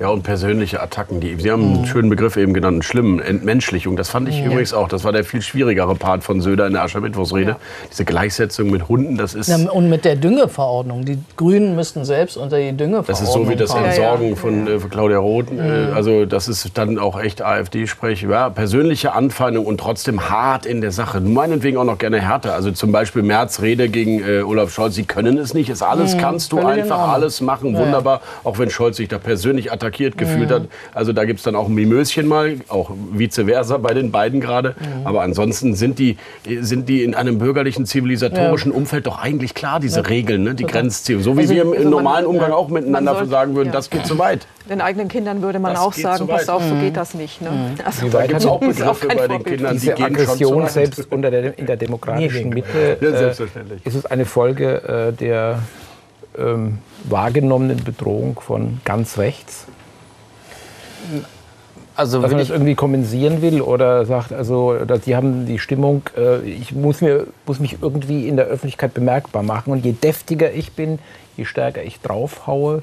Ja, 0.00 0.10
und 0.10 0.22
persönliche 0.22 0.80
Attacken. 0.80 1.18
Die, 1.18 1.34
Sie 1.40 1.50
haben 1.50 1.74
einen 1.74 1.86
schönen 1.86 2.08
Begriff 2.08 2.36
eben 2.36 2.54
genannt, 2.54 2.74
einen 2.74 2.82
schlimmen, 2.82 3.18
Entmenschlichung. 3.18 3.96
Das 3.96 4.08
fand 4.08 4.28
ich 4.28 4.44
übrigens 4.44 4.72
auch. 4.72 4.86
Das 4.86 5.02
war 5.02 5.10
der 5.10 5.24
viel 5.24 5.42
schwierigere 5.42 5.96
Part 5.96 6.22
von 6.22 6.40
Söder 6.40 6.68
in 6.68 6.74
der 6.74 6.84
Aschermittwochsrede. 6.84 7.56
Diese 7.90 8.04
Gleichsetzung 8.04 8.70
mit 8.70 8.88
Hunden, 8.88 9.16
das 9.16 9.34
ist... 9.34 9.48
Ja, 9.48 9.56
und 9.68 9.88
mit 9.88 10.04
der 10.04 10.14
Düngeverordnung. 10.14 11.04
Die 11.04 11.18
Grünen 11.36 11.74
müssten 11.74 12.04
selbst 12.04 12.36
unter 12.36 12.58
die 12.58 12.76
Düngeverordnung 12.76 13.06
Das 13.08 13.22
ist 13.22 13.32
so 13.32 13.48
wie 13.48 13.56
das. 13.56 13.74
Entsorgen 13.74 14.36
von, 14.36 14.68
äh, 14.68 14.78
Claudia 14.88 15.18
Roth. 15.18 15.50
Äh, 15.50 15.90
also 15.92 16.26
das 16.26 16.46
ist 16.46 16.78
dann 16.78 17.00
auch 17.00 17.20
echt 17.20 17.42
AfD-Sprech. 17.42 18.22
Ja, 18.22 18.50
persönliche 18.50 19.14
Anfeindung 19.14 19.66
und 19.66 19.80
trotzdem 19.80 20.30
hart 20.30 20.64
in 20.64 20.80
der 20.80 20.92
Sache. 20.92 21.20
Meinetwegen 21.20 21.76
auch 21.76 21.82
noch 21.82 21.98
gerne 21.98 22.20
härter. 22.20 22.54
Also 22.54 22.70
zum 22.70 22.92
Beispiel 22.92 23.24
Merz 23.24 23.60
Rede 23.62 23.88
gegen 23.88 24.20
äh, 24.20 24.42
Olaf 24.42 24.72
Scholz. 24.72 24.94
Sie 24.94 25.06
können 25.06 25.38
es 25.38 25.54
nicht. 25.54 25.70
Ist 25.70 25.82
alles 25.82 26.16
kannst 26.16 26.52
du 26.52 26.60
völlig 26.60 26.76
in 26.76 26.82
einfach. 26.84 27.08
Alles 27.18 27.40
machen. 27.40 27.76
Wunderbar. 27.76 28.20
Auch 28.44 28.58
wenn 28.58 28.70
Scholz 28.70 28.96
sich 28.96 29.08
da 29.08 29.18
persönlich 29.18 29.72
attackiert 29.72 30.16
gefühlt 30.18 30.50
hat. 30.50 30.62
Also 30.94 31.12
da 31.12 31.24
gibt 31.24 31.38
es 31.40 31.44
dann 31.44 31.54
auch 31.56 31.66
ein 31.68 31.74
Mimöschen 31.74 32.26
mal. 32.26 32.56
Auch 32.68 32.90
vice 33.12 33.42
versa 33.46 33.76
bei 33.78 33.94
den 33.94 34.10
beiden 34.10 34.40
gerade. 34.40 34.74
Aber 35.04 35.22
ansonsten 35.22 35.74
sind 35.74 35.98
die, 35.98 36.16
sind 36.60 36.88
die 36.88 37.02
in 37.04 37.14
einem 37.14 37.38
bürgerlichen, 37.38 37.86
zivilisatorischen 37.86 38.72
Umfeld 38.72 39.06
doch 39.06 39.18
eigentlich 39.18 39.54
klar, 39.54 39.80
diese 39.80 40.08
Regeln, 40.08 40.42
ne? 40.44 40.54
die 40.54 40.64
Grenzziehung. 40.64 41.22
So 41.22 41.36
wie 41.36 41.40
Also- 41.42 41.54
wir 41.54 41.62
im, 41.62 41.68
also 41.72 41.76
im 41.82 41.84
man- 41.84 41.90
normalen 41.90 42.26
Umgang 42.26 42.50
ja. 42.50 42.56
auch 42.56 42.68
miteinander 42.68 43.24
sagen 43.26 43.54
würden, 43.54 43.68
ja. 43.68 43.72
das 43.72 43.90
geht 43.90 44.06
zu 44.06 44.18
weit. 44.18 44.46
Den 44.70 44.80
eigenen 44.82 45.08
Kindern 45.08 45.40
würde 45.40 45.58
man 45.58 45.72
Das 45.72 45.80
auch 45.82 45.92
sagen, 45.94 46.26
pass 46.26 46.48
auf, 46.50 46.62
so 46.62 46.74
geht 46.74 46.94
das 46.96 47.14
nicht. 47.14 47.40
Ne? 47.40 47.48
Also, 47.84 48.02
Wie 48.06 48.10
Da 48.10 48.18
weit 48.18 48.28
gibt 48.28 48.40
es 48.40 48.46
auch 48.46 48.60
ist 48.60 48.82
auch 48.82 48.98
Begriffe 48.98 49.16
bei 49.16 49.28
den. 49.28 49.44
Kindern, 49.44 49.74
die 49.74 49.80
Diese 49.80 49.94
zu 49.94 50.02
Aggression 50.04 50.62
weit. 50.64 50.70
selbst 50.72 51.10
unter 51.10 51.30
der, 51.30 51.58
in 51.58 51.64
der 51.66 51.76
demokratischen 51.84 52.50
Mitte, 52.50 52.98
Ja, 53.00 53.08
äh, 53.08 53.16
selbstverständlich. 53.16 53.80
ist 53.86 53.94
es 53.94 54.04
eine 54.06 54.26
Folge 54.26 55.08
äh, 55.08 55.12
der 55.16 55.60
ähm, 56.38 56.78
wahrgenommenen 57.04 57.82
Bedrohung 57.84 58.40
von 58.40 58.80
ganz 58.84 59.18
rechts? 59.18 59.66
Also 61.96 62.22
Dass 62.22 62.30
man 62.30 62.38
das 62.38 62.50
irgendwie 62.50 62.76
kompensieren 62.76 63.42
will 63.42 63.60
oder 63.60 64.06
sagt, 64.06 64.32
also, 64.32 64.76
die 65.04 65.16
haben 65.16 65.46
die 65.46 65.58
Stimmung, 65.58 66.02
äh, 66.16 66.38
ich 66.48 66.72
muss, 66.72 67.00
mir, 67.00 67.26
muss 67.44 67.58
mich 67.58 67.78
irgendwie 67.82 68.28
in 68.28 68.36
der 68.36 68.46
Öffentlichkeit 68.46 68.94
bemerkbar 68.94 69.42
machen. 69.42 69.72
Und 69.72 69.84
je 69.84 69.92
deftiger 69.92 70.52
ich 70.52 70.72
bin, 70.72 71.00
je 71.36 71.44
stärker 71.44 71.82
ich 71.82 72.00
draufhaue, 72.00 72.82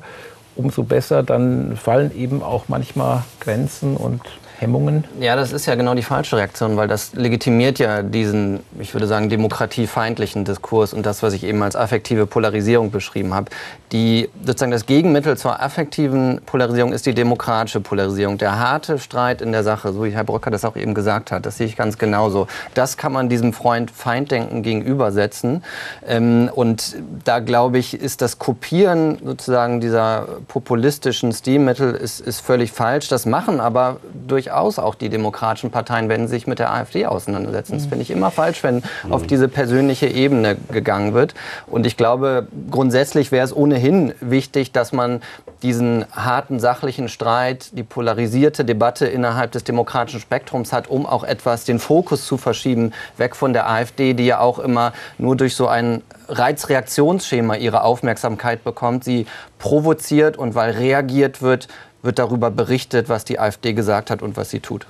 umso 0.58 0.84
besser, 0.84 1.24
dann 1.24 1.78
fallen 1.78 2.12
eben 2.18 2.44
auch 2.44 2.66
manchmal 2.68 3.24
Grenzen 3.40 3.96
und 3.96 4.22
Hemmungen. 4.60 5.04
Ja, 5.20 5.36
das 5.36 5.52
ist 5.52 5.66
ja 5.66 5.76
genau 5.76 5.96
die 5.96 6.04
falsche 6.04 6.38
Reaktion, 6.38 6.78
weil 6.78 6.88
das 6.88 7.14
legitimiert 7.14 7.80
ja 7.80 8.02
diesen, 8.02 8.62
ich 8.80 8.94
würde 8.94 9.08
sagen, 9.08 9.30
demokratiefeindlichen 9.30 10.46
Diskurs 10.46 10.94
und 10.94 11.06
das, 11.06 11.24
was 11.24 11.34
ich 11.34 11.44
eben 11.44 11.62
als 11.62 11.76
affektive 11.76 12.26
Polarisierung 12.26 12.92
beschrieben 12.92 13.34
habe. 13.34 13.52
Die 13.92 14.30
sozusagen 14.44 14.72
das 14.72 14.86
Gegenmittel 14.86 15.38
zur 15.38 15.62
affektiven 15.62 16.42
Polarisierung 16.46 16.94
ist 16.94 17.06
die 17.06 17.14
demokratische 17.14 17.82
Polarisierung. 17.82 18.38
Der 18.38 18.58
harte 18.58 18.98
Streit 19.00 19.42
in 19.42 19.52
der 19.52 19.64
Sache, 19.64 19.94
so 19.94 20.04
wie 20.06 20.12
Herr 20.12 20.24
Bröcker 20.24 20.52
das 20.52 20.66
auch 20.66 20.76
eben 20.76 20.94
gesagt 20.94 21.32
hat, 21.32 21.46
das 21.46 21.58
sehe 21.58 21.68
ich 21.68 21.76
ganz 21.76 21.98
genauso. 21.98 22.48
Das 22.74 22.98
kann 22.98 23.12
man 23.12 23.30
diesem 23.30 23.54
Freund-Feinddenken 23.54 24.64
gegenübersetzen. 24.64 25.64
Ähm, 26.08 26.50
und 26.54 26.96
da 27.24 27.40
glaube 27.40 27.78
ich, 27.78 27.94
ist 27.94 28.22
das 28.22 28.40
Kopieren 28.40 29.18
sozusagen 29.24 29.82
dieser 29.82 30.28
populistischen 30.48 31.32
Stilmittel 31.32 31.94
ist, 31.94 32.20
ist 32.20 32.40
völlig 32.40 32.72
falsch. 32.72 33.08
Das 33.08 33.26
machen 33.26 33.60
aber 33.60 33.98
durchaus 34.46 34.78
auch 34.80 34.96
die 34.96 35.10
demokratischen 35.10 35.72
Parteien, 35.72 36.08
wenn 36.08 36.28
sie 36.28 36.36
sich 36.36 36.48
mit 36.48 36.60
der 36.60 36.72
AfD 36.72 37.06
auseinandersetzen. 37.06 37.74
Das 37.74 37.88
finde 37.88 38.04
ich 38.04 38.12
immer 38.12 38.30
falsch, 38.30 38.64
wenn 38.64 38.84
auf 39.10 39.26
diese 39.26 39.48
persönliche 39.48 40.08
Ebene 40.08 40.56
gegangen 40.72 41.14
wird. 41.14 41.34
Und 41.68 41.88
ich 41.88 41.98
glaube, 41.98 42.48
grundsätzlich 42.70 43.32
wäre 43.32 43.44
es 43.44 43.56
ohnehin 43.56 44.14
wichtig, 44.22 44.72
dass 44.72 44.92
man 44.92 45.22
diesen 45.64 46.06
harten 46.12 46.60
sachlichen 46.60 47.10
Streit, 47.10 47.76
die 47.78 47.84
polarisierte 47.84 48.66
Debatte 48.66 49.08
innerhalb 49.08 49.52
des 49.52 49.64
demokratischen 49.64 50.20
Spektrums 50.20 50.72
hat, 50.72 50.90
um 50.90 51.06
auch 51.06 51.24
etwas 51.24 51.66
den 51.66 51.80
Fokus 51.80 52.28
zu 52.28 52.38
verschieben, 52.38 52.94
weg 53.18 53.36
von 53.36 53.54
der 53.54 53.68
AfD, 53.70 54.14
die 54.14 54.28
ja 54.28 54.40
auch 54.40 54.60
immer 54.60 54.94
nur 55.18 55.36
durch 55.36 55.56
so 55.56 55.68
ein 55.68 56.04
Reizreaktionsschema 56.28 57.56
ihre 57.56 57.84
Aufmerksamkeit 57.84 58.64
bekommt. 58.64 59.04
Sie 59.04 59.26
provoziert 59.58 60.38
und 60.38 60.54
weil 60.54 60.72
reagiert 60.72 61.42
wird, 61.42 61.68
wird 62.06 62.20
darüber 62.20 62.52
berichtet, 62.52 63.10
was 63.10 63.26
die 63.26 63.40
AfD 63.40 63.74
gesagt 63.74 64.10
hat 64.10 64.22
und 64.22 64.38
was 64.38 64.50
sie 64.50 64.60
tut. 64.60 64.86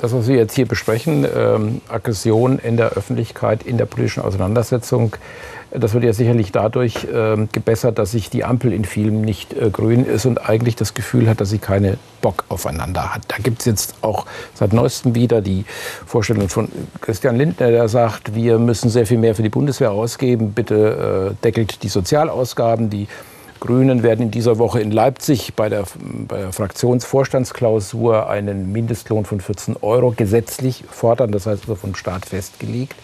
Das, 0.00 0.14
was 0.14 0.28
wir 0.28 0.36
jetzt 0.36 0.54
hier 0.54 0.66
besprechen, 0.66 1.26
ähm, 1.36 1.82
Aggression 1.88 2.58
in 2.58 2.78
der 2.78 2.92
Öffentlichkeit, 2.92 3.62
in 3.62 3.76
der 3.76 3.84
politischen 3.84 4.22
Auseinandersetzung, 4.22 5.16
das 5.72 5.92
wird 5.92 6.04
ja 6.04 6.12
sicherlich 6.12 6.52
dadurch 6.52 7.06
ähm, 7.12 7.48
gebessert, 7.52 7.98
dass 7.98 8.12
sich 8.12 8.30
die 8.30 8.42
Ampel 8.42 8.72
in 8.72 8.84
vielem 8.84 9.20
nicht 9.20 9.52
äh, 9.52 9.68
grün 9.70 10.06
ist 10.06 10.24
und 10.24 10.48
eigentlich 10.48 10.74
das 10.74 10.94
Gefühl 10.94 11.28
hat, 11.28 11.40
dass 11.40 11.50
sie 11.50 11.58
keine 11.58 11.98
Bock 12.22 12.44
aufeinander 12.48 13.14
hat. 13.14 13.22
Da 13.28 13.36
gibt 13.42 13.60
es 13.60 13.66
jetzt 13.66 13.94
auch 14.00 14.26
seit 14.54 14.72
neuestem 14.72 15.14
wieder 15.14 15.42
die 15.42 15.64
Vorstellung 16.06 16.48
von 16.48 16.68
Christian 17.02 17.36
Lindner, 17.36 17.70
der 17.70 17.88
sagt, 17.88 18.34
wir 18.34 18.58
müssen 18.58 18.88
sehr 18.88 19.06
viel 19.06 19.18
mehr 19.18 19.34
für 19.34 19.42
die 19.42 19.48
Bundeswehr 19.50 19.92
ausgeben, 19.92 20.52
bitte 20.52 21.34
äh, 21.38 21.44
deckelt 21.44 21.82
die 21.82 21.88
Sozialausgaben, 21.88 22.88
die 22.90 23.06
Grünen 23.60 24.02
werden 24.02 24.22
in 24.22 24.30
dieser 24.30 24.58
Woche 24.58 24.80
in 24.80 24.90
Leipzig 24.90 25.54
bei 25.54 25.68
der, 25.68 25.84
bei 26.26 26.38
der 26.38 26.52
Fraktionsvorstandsklausur 26.52 28.28
einen 28.28 28.72
Mindestlohn 28.72 29.26
von 29.26 29.40
14 29.40 29.76
Euro 29.82 30.12
gesetzlich 30.16 30.84
fordern, 30.90 31.30
das 31.30 31.46
heißt 31.46 31.62
also 31.62 31.74
vom 31.74 31.94
Staat 31.94 32.26
festgelegt. 32.26 32.96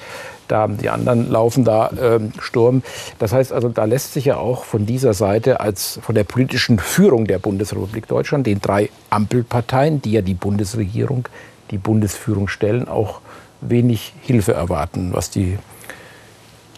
Da 0.48 0.58
haben 0.58 0.78
die 0.78 0.88
anderen 0.88 1.30
laufen 1.30 1.64
da 1.64 1.90
ähm, 2.00 2.32
Sturm. 2.38 2.82
Das 3.18 3.32
heißt 3.32 3.52
also, 3.52 3.68
da 3.68 3.84
lässt 3.84 4.12
sich 4.12 4.26
ja 4.26 4.36
auch 4.36 4.64
von 4.64 4.86
dieser 4.86 5.12
Seite 5.12 5.60
als 5.60 5.98
von 6.02 6.14
der 6.14 6.24
politischen 6.24 6.78
Führung 6.78 7.26
der 7.26 7.38
Bundesrepublik 7.38 8.06
Deutschland, 8.06 8.46
den 8.46 8.60
drei 8.60 8.90
Ampelparteien, 9.10 10.00
die 10.02 10.12
ja 10.12 10.22
die 10.22 10.34
Bundesregierung, 10.34 11.28
die 11.70 11.78
Bundesführung 11.78 12.48
stellen, 12.48 12.88
auch 12.88 13.20
wenig 13.60 14.14
Hilfe 14.22 14.54
erwarten, 14.54 15.10
was 15.12 15.30
die 15.30 15.58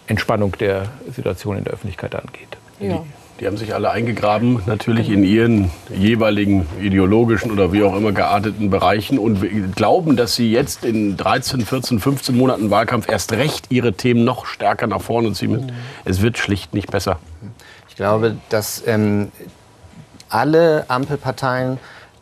Entspannung 0.07 0.57
der 0.59 0.89
Situation 1.13 1.57
in 1.57 1.63
der 1.63 1.73
Öffentlichkeit 1.73 2.15
angeht. 2.15 2.57
ja. 2.79 3.03
Die 3.39 3.47
haben 3.47 3.55
sich 3.55 3.73
alle 3.73 3.89
eingegraben, 3.91 4.61
natürlich 4.65 5.09
in 5.09 5.23
ihren 5.23 5.71
jeweiligen 5.95 6.67
ideologischen 6.81 7.51
oder 7.51 7.71
wie 7.71 7.83
auch 7.83 7.95
immer 7.95 8.11
gearteten 8.11 8.69
Bereichen 8.69 9.17
und 9.17 9.75
glauben, 9.75 10.17
dass 10.17 10.35
sie 10.35 10.51
jetzt 10.51 10.83
in 10.83 11.15
13, 11.15 11.61
14, 11.61 11.99
15 11.99 12.35
Monaten 12.35 12.69
Wahlkampf 12.69 13.07
erst 13.07 13.31
recht 13.31 13.67
ihre 13.69 13.93
Themen 13.93 14.25
noch 14.25 14.45
stärker 14.45 14.87
nach 14.87 15.01
vorne 15.01 15.31
ziehen 15.31 15.51
müssen. 15.51 15.71
Es 16.03 16.21
wird 16.21 16.37
schlicht 16.37 16.73
nicht 16.73 16.91
besser. 16.91 17.19
Ich 17.87 17.95
glaube, 17.95 18.35
dass 18.49 18.83
ähm, 18.85 19.31
alle 20.27 20.83
Ampelparteien 20.89 21.77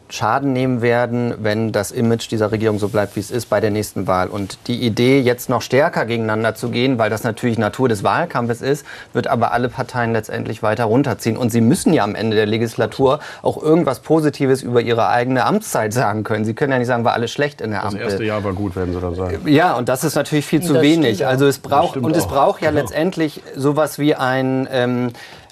Schaden 0.10 0.54
nehmen 0.54 0.82
werden, 0.82 1.34
wenn 1.40 1.72
das 1.72 1.92
Image 1.92 2.32
dieser 2.32 2.52
Regierung 2.52 2.80
so 2.80 2.88
bleibt, 2.88 3.16
wie 3.16 3.20
es 3.20 3.30
ist 3.30 3.50
bei 3.50 3.60
der 3.60 3.72
nächsten 3.72 4.08
Wahl. 4.08 4.28
Und 4.30 4.58
die 4.68 4.82
Idee, 4.86 5.20
jetzt 5.20 5.50
noch 5.50 5.62
stärker 5.62 6.06
gegeneinander 6.06 6.56
zu 6.56 6.70
gehen, 6.70 6.98
weil 6.98 7.10
das 7.10 7.24
natürlich 7.24 7.58
Natur 7.58 7.90
des 7.90 8.04
Wahlkampfes 8.04 8.62
ist, 8.62 8.86
wird 9.14 9.28
aber 9.28 9.52
alle 9.52 9.68
Parteien 9.70 10.14
letztendlich 10.14 10.64
weiter 10.64 10.86
runterziehen. 10.86 11.36
Und 11.36 11.52
sie 11.52 11.60
müssen 11.62 11.92
ja 11.94 12.04
am 12.04 12.16
Ende 12.16 12.38
der 12.38 12.46
Legislatur 12.46 13.20
auch 13.42 13.62
irgendwas 13.62 14.00
Positives 14.00 14.62
über 14.64 14.80
ihre 14.82 15.10
eigene 15.10 15.46
Amtszeit 15.46 15.92
sagen 15.92 16.24
können. 16.24 16.46
Sie 16.46 16.54
können 16.54 16.72
ja 16.72 16.78
nicht 16.80 16.88
sagen, 16.88 17.04
war 17.04 17.14
alles 17.14 17.32
schlecht 17.32 17.60
in 17.60 17.72
der 17.72 17.82
Das 17.82 17.94
Ampel. 17.94 18.08
erste 18.08 18.24
Jahr 18.24 18.44
war 18.44 18.54
gut, 18.54 18.76
werden 18.78 18.94
sie 18.94 19.02
dann 19.02 19.16
sagen. 19.16 19.42
Ja, 19.46 19.74
und 19.76 19.90
das 19.90 20.04
ist 20.06 20.16
natürlich 20.16 20.46
viel 20.46 20.62
zu 20.62 20.74
Das 20.74 20.82
wenig. 20.84 21.26
Also 21.28 21.46
es 21.48 21.60
braucht 21.60 21.98
und 21.98 22.16
es 22.16 22.24
auch. 22.24 22.30
braucht 22.30 22.62
ja 22.62 22.70
Genau. 22.70 22.82
letztendlich 22.82 23.42
sowas 23.56 24.00
wie 24.00 24.16
ein 24.16 24.68
ähm, 24.72 25.12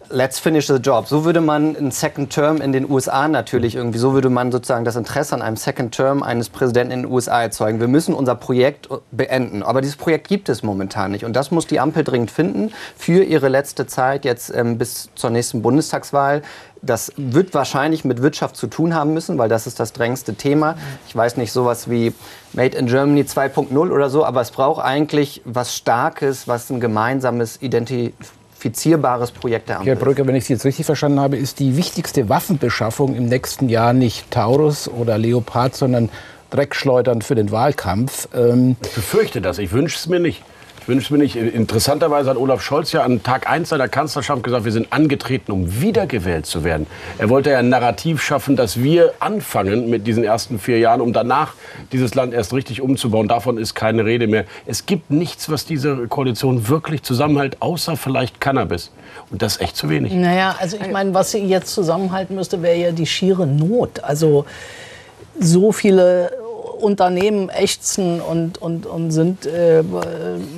Let's 0.10 0.38
finish 0.40 0.68
the 0.68 0.76
job. 0.76 1.08
So 1.08 1.26
würde 1.26 1.42
man 1.42 1.76
einen 1.76 1.92
Second 1.92 2.32
Term 2.32 2.62
in 2.62 2.72
den 2.72 2.90
USA 2.90 3.28
natürlich 3.28 3.76
irgendwie, 3.76 3.98
so 3.98 4.14
würde 4.14 4.30
man 4.30 4.52
sozusagen 4.52 4.86
das 4.86 4.96
Interesse 4.96 5.34
an 5.34 5.42
einem 5.42 5.58
Second 5.58 5.96
Term 5.96 6.22
eines 6.22 6.50
Präsidenten 6.50 6.92
in 6.92 7.02
den 7.04 7.12
USA 7.12 7.42
erzeugen. 7.42 7.80
Wir 7.80 7.88
müssen 7.88 8.14
unser 8.14 8.36
Projekt 8.36 8.88
beenden. 9.12 9.64
Aber 9.64 9.82
dieses 9.82 9.96
Projekt 9.96 10.28
gibt 10.28 10.48
es 10.50 10.62
momentan 10.64 11.12
nicht. 11.12 11.26
Und 11.26 11.36
das 11.36 11.50
muss 11.50 11.66
die 11.66 11.80
Ampel 11.80 12.04
dringend 12.04 12.30
finden 12.30 12.72
für 12.96 13.24
ihre 13.24 13.50
letzte 13.50 13.88
Zeit 13.88 14.26
jetzt 14.26 14.54
ähm, 14.54 14.78
bis 14.78 15.10
zur 15.16 15.32
nächsten 15.32 15.62
Bundestagswahl. 15.62 16.44
Das 16.84 17.12
wird 17.18 17.56
wahrscheinlich 17.56 18.06
mit 18.06 18.22
Wirtschaft 18.22 18.56
zu 18.56 18.68
tun 18.68 18.94
haben 18.94 19.14
müssen, 19.14 19.40
weil 19.40 19.50
das 19.50 19.66
ist 19.66 19.80
das 19.80 19.92
drängendste 19.92 20.36
Thema. 20.36 20.76
Ich 21.08 21.16
weiß 21.16 21.38
nicht, 21.38 21.52
sowas 21.52 21.90
wie 21.90 22.14
Made 22.54 22.78
in 22.78 22.86
Germany 22.86 23.22
2.0 23.22 23.76
oder 23.76 24.10
so, 24.12 24.24
aber 24.24 24.42
es 24.42 24.52
braucht 24.52 24.86
eigentlich 24.86 25.42
was 25.46 25.76
Starkes, 25.76 26.48
was 26.48 26.70
ein 26.70 26.80
gemeinsames 26.80 27.60
identifizierbares 27.62 28.45
Projekt 29.32 29.70
der 29.70 29.78
Ampel 29.80 29.94
Herr. 29.94 30.02
Brücker, 30.02 30.26
wenn 30.28 30.36
ich 30.36 30.46
Sie 30.46 30.54
jetzt 30.54 30.66
richtig 30.66 30.86
verstanden 30.86 31.20
habe, 31.20 31.38
ist 31.38 31.60
die 31.60 31.78
wichtigste 31.78 32.30
Waffenbeschaffung 32.30 33.16
im 33.16 33.26
nächsten 33.26 33.70
Jahr 33.70 33.94
nicht 33.94 34.32
Taurus 34.32 34.88
oder 34.88 35.18
Leopard, 35.18 35.76
sondern 35.76 36.10
Dreckschleudern 36.50 37.22
für 37.22 37.36
den 37.36 37.52
Wahlkampf. 37.52 38.28
Ähm, 38.36 38.76
Ich 38.84 38.92
befürchte 38.92 39.42
das, 39.42 39.60
ich 39.60 39.72
wünsche 39.72 39.98
es 39.98 40.08
mir 40.08 40.20
nicht. 40.20 40.44
Ich 40.86 40.90
Wünscht 40.90 41.10
mir 41.10 41.18
nicht. 41.18 41.36
Interessanterweise 41.36 42.30
hat 42.30 42.38
Olaf 42.38 42.62
Scholz 42.62 42.92
ja 42.92 43.02
an 43.02 43.24
Tag 43.24 43.50
1 43.50 43.70
seiner 43.70 43.88
Kanzlerschaft 43.88 44.44
gesagt, 44.44 44.66
wir 44.66 44.72
sind 44.72 44.94
angetreten, 44.94 45.52
um 45.52 45.82
wiedergewählt 45.82 46.46
zu 46.46 46.64
werden. 46.64 46.86
Er 47.18 47.28
wollte 47.28 47.50
ja 47.50 47.58
ein 47.58 47.70
Narrativ 47.70 48.22
schaffen, 48.22 48.56
dass 48.56 48.84
wir 48.84 49.16
anfangen 49.20 49.90
mit 49.90 50.06
diesen 50.06 50.24
ersten 50.24 50.60
vier 50.60 50.78
Jahren, 50.78 51.02
um 51.02 51.12
danach 51.12 51.54
dieses 51.92 52.14
Land 52.14 52.36
erst 52.36 52.54
richtig 52.54 52.82
umzubauen. 52.82 53.28
Davon 53.28 53.58
ist 53.58 53.74
keine 53.74 54.06
Rede 54.06 54.28
mehr. 54.28 54.46
Es 54.68 54.86
gibt 54.86 55.10
nichts, 55.10 55.50
was 55.50 55.66
diese 55.66 56.08
Koalition 56.08 56.70
wirklich 56.70 57.02
zusammenhält, 57.02 57.64
außer 57.64 57.98
vielleicht 57.98 58.40
Cannabis. 58.40 58.92
Und 59.32 59.42
das 59.42 59.56
ist 59.56 59.62
echt 59.64 59.78
zu 59.78 59.90
wenig. 59.90 60.14
Naja, 60.14 60.56
also 60.60 60.78
ich 60.80 60.92
meine, 60.92 61.16
was 61.16 61.32
sie 61.32 61.40
jetzt 61.40 61.74
zusammenhalten 61.74 62.36
müsste, 62.36 62.62
wäre 62.62 62.78
ja 62.78 62.92
die 62.92 63.08
schiere 63.08 63.48
Not. 63.48 64.04
Also 64.04 64.46
so 65.40 65.72
viele 65.72 66.45
Unternehmen 66.82 67.50
ächzen 67.50 68.22
und, 68.22 68.62
und, 68.62 68.86
und 68.86 69.12
sind, 69.12 69.46
äh, 69.46 69.84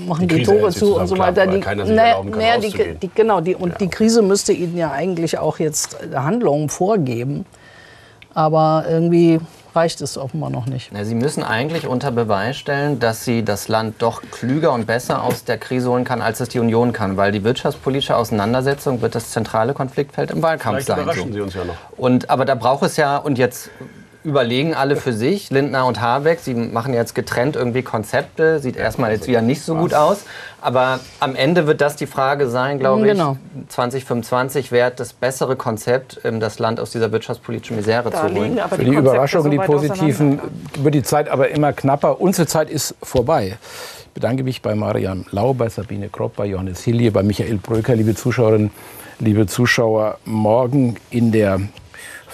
machen 0.07 0.27
die, 0.27 0.37
die 0.37 0.43
Tore 0.43 0.71
zu 0.71 0.97
und 0.97 1.07
so 1.07 1.17
weiter. 1.17 1.47
Die, 1.47 1.59
naja, 1.59 2.23
naja, 2.23 2.57
die, 2.59 2.95
die, 2.95 3.09
genau, 3.13 3.41
die, 3.41 3.55
und 3.55 3.71
ja. 3.71 3.77
die 3.77 3.87
Krise 3.89 4.21
müsste 4.21 4.53
ihnen 4.53 4.77
ja 4.77 4.91
eigentlich 4.91 5.37
auch 5.37 5.59
jetzt 5.59 5.97
Handlungen 6.13 6.69
vorgeben. 6.69 7.45
Aber 8.33 8.85
irgendwie 8.87 9.39
reicht 9.77 10.01
es 10.01 10.17
offenbar 10.17 10.49
noch 10.49 10.65
nicht. 10.65 10.91
Ja, 10.91 11.05
sie 11.05 11.15
müssen 11.15 11.43
eigentlich 11.43 11.87
unter 11.87 12.11
Beweis 12.11 12.57
stellen, 12.57 12.99
dass 12.99 13.23
sie 13.23 13.43
das 13.43 13.67
Land 13.67 13.95
doch 13.99 14.21
klüger 14.31 14.73
und 14.73 14.85
besser 14.85 15.23
aus 15.23 15.43
der 15.43 15.57
Krise 15.57 15.89
holen 15.89 16.03
kann, 16.03 16.21
als 16.21 16.39
es 16.39 16.49
die 16.49 16.59
Union 16.59 16.93
kann. 16.93 17.15
Weil 17.17 17.31
die 17.31 17.43
wirtschaftspolitische 17.43 18.15
Auseinandersetzung 18.15 19.01
wird 19.01 19.15
das 19.15 19.31
zentrale 19.31 19.73
Konfliktfeld 19.73 20.31
im 20.31 20.41
Wahlkampf 20.41 20.83
Vielleicht 20.83 20.87
sein. 20.87 21.01
Überraschen 21.01 21.27
so. 21.27 21.33
Sie 21.33 21.41
uns 21.41 21.53
ja 21.53 21.63
noch. 21.63 21.75
Und, 21.95 22.29
aber 22.29 22.45
da 22.45 22.55
braucht 22.55 22.83
es 22.83 22.97
ja, 22.97 23.17
und 23.17 23.37
jetzt 23.37 23.69
überlegen 24.27 24.73
alle 24.73 24.97
für 24.97 25.13
sich, 25.13 25.49
Lindner 25.51 25.85
und 25.85 26.01
Habeck. 26.01 26.39
Sie 26.41 26.53
machen 26.53 26.93
jetzt 26.93 27.15
getrennt 27.15 27.55
irgendwie 27.55 27.81
Konzepte. 27.81 28.59
Sieht 28.59 28.75
erstmal 28.75 29.11
jetzt 29.13 29.25
wieder 29.25 29.41
nicht 29.41 29.61
so 29.61 29.73
gut 29.75 29.93
aus. 29.93 30.25
Aber 30.59 30.99
am 31.21 31.33
Ende 31.33 31.65
wird 31.65 31.79
das 31.79 31.95
die 31.95 32.07
Frage 32.07 32.49
sein, 32.49 32.77
glaube 32.77 33.03
genau. 33.03 33.37
ich, 33.61 33.69
2025, 33.69 34.73
wer 34.73 34.91
das 34.91 35.13
bessere 35.13 35.55
Konzept, 35.55 36.19
ähm, 36.25 36.41
das 36.41 36.59
Land 36.59 36.81
aus 36.81 36.91
dieser 36.91 37.13
wirtschaftspolitischen 37.13 37.77
Misere 37.77 38.09
da 38.09 38.27
zu 38.27 38.35
holen. 38.35 38.59
Für 38.69 38.77
die, 38.83 38.91
die 38.91 38.97
Überraschungen, 38.97 39.49
die 39.49 39.59
positiven, 39.59 40.41
wird 40.77 40.93
die 40.93 41.03
Zeit 41.03 41.29
aber 41.29 41.47
immer 41.47 41.71
knapper. 41.71 42.19
Unsere 42.19 42.47
Zeit 42.47 42.69
ist 42.69 42.95
vorbei. 43.01 43.57
Ich 44.01 44.07
bedanke 44.13 44.43
mich 44.43 44.61
bei 44.61 44.75
Marian 44.75 45.25
Lau, 45.31 45.53
bei 45.53 45.69
Sabine 45.69 46.09
Kropp, 46.09 46.35
bei 46.35 46.47
Johannes 46.47 46.83
Hillier, 46.83 47.13
bei 47.13 47.23
Michael 47.23 47.59
Bröker, 47.59 47.95
liebe 47.95 48.13
Zuschauerinnen, 48.13 48.71
liebe 49.19 49.47
Zuschauer. 49.47 50.17
Morgen 50.25 50.97
in 51.11 51.31
der 51.31 51.61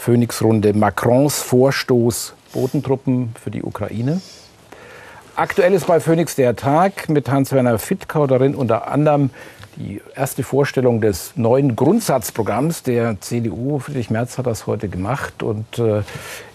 Phoenix-Runde 0.04 0.74
Macrons 0.74 1.42
Vorstoß 1.42 2.34
Bodentruppen 2.52 3.34
für 3.42 3.52
die 3.52 3.64
Ukraine. 3.64 4.22
Aktuell 5.38 5.74
ist 5.74 5.88
bei 5.88 6.02
Phoenix 6.02 6.36
der 6.36 6.58
Tag 6.58 7.08
mit 7.08 7.30
Hans-Werner 7.30 7.80
Fittkau 7.80 8.28
darin 8.28 8.54
unter 8.54 8.90
anderem 8.90 9.30
die 9.78 10.02
erste 10.14 10.44
Vorstellung 10.44 11.00
des 11.00 11.38
neuen 11.38 11.78
Grundsatzprogramms 11.78 12.84
der 12.84 13.22
CDU. 13.22 13.80
Friedrich 13.80 14.10
Merz 14.10 14.38
hat 14.38 14.46
das 14.46 14.68
heute 14.68 14.90
gemacht 14.90 15.42
und 15.42 15.80
äh, 15.80 16.02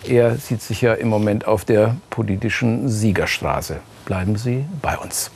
er 0.07 0.36
sieht 0.36 0.61
sich 0.61 0.82
ja 0.82 0.92
im 0.92 1.09
Moment 1.09 1.46
auf 1.46 1.64
der 1.64 1.96
politischen 2.11 2.90
Siegerstraße. 2.90 3.80
Bleiben 4.05 4.36
Sie 4.36 4.66
bei 4.82 4.99
uns. 4.99 5.30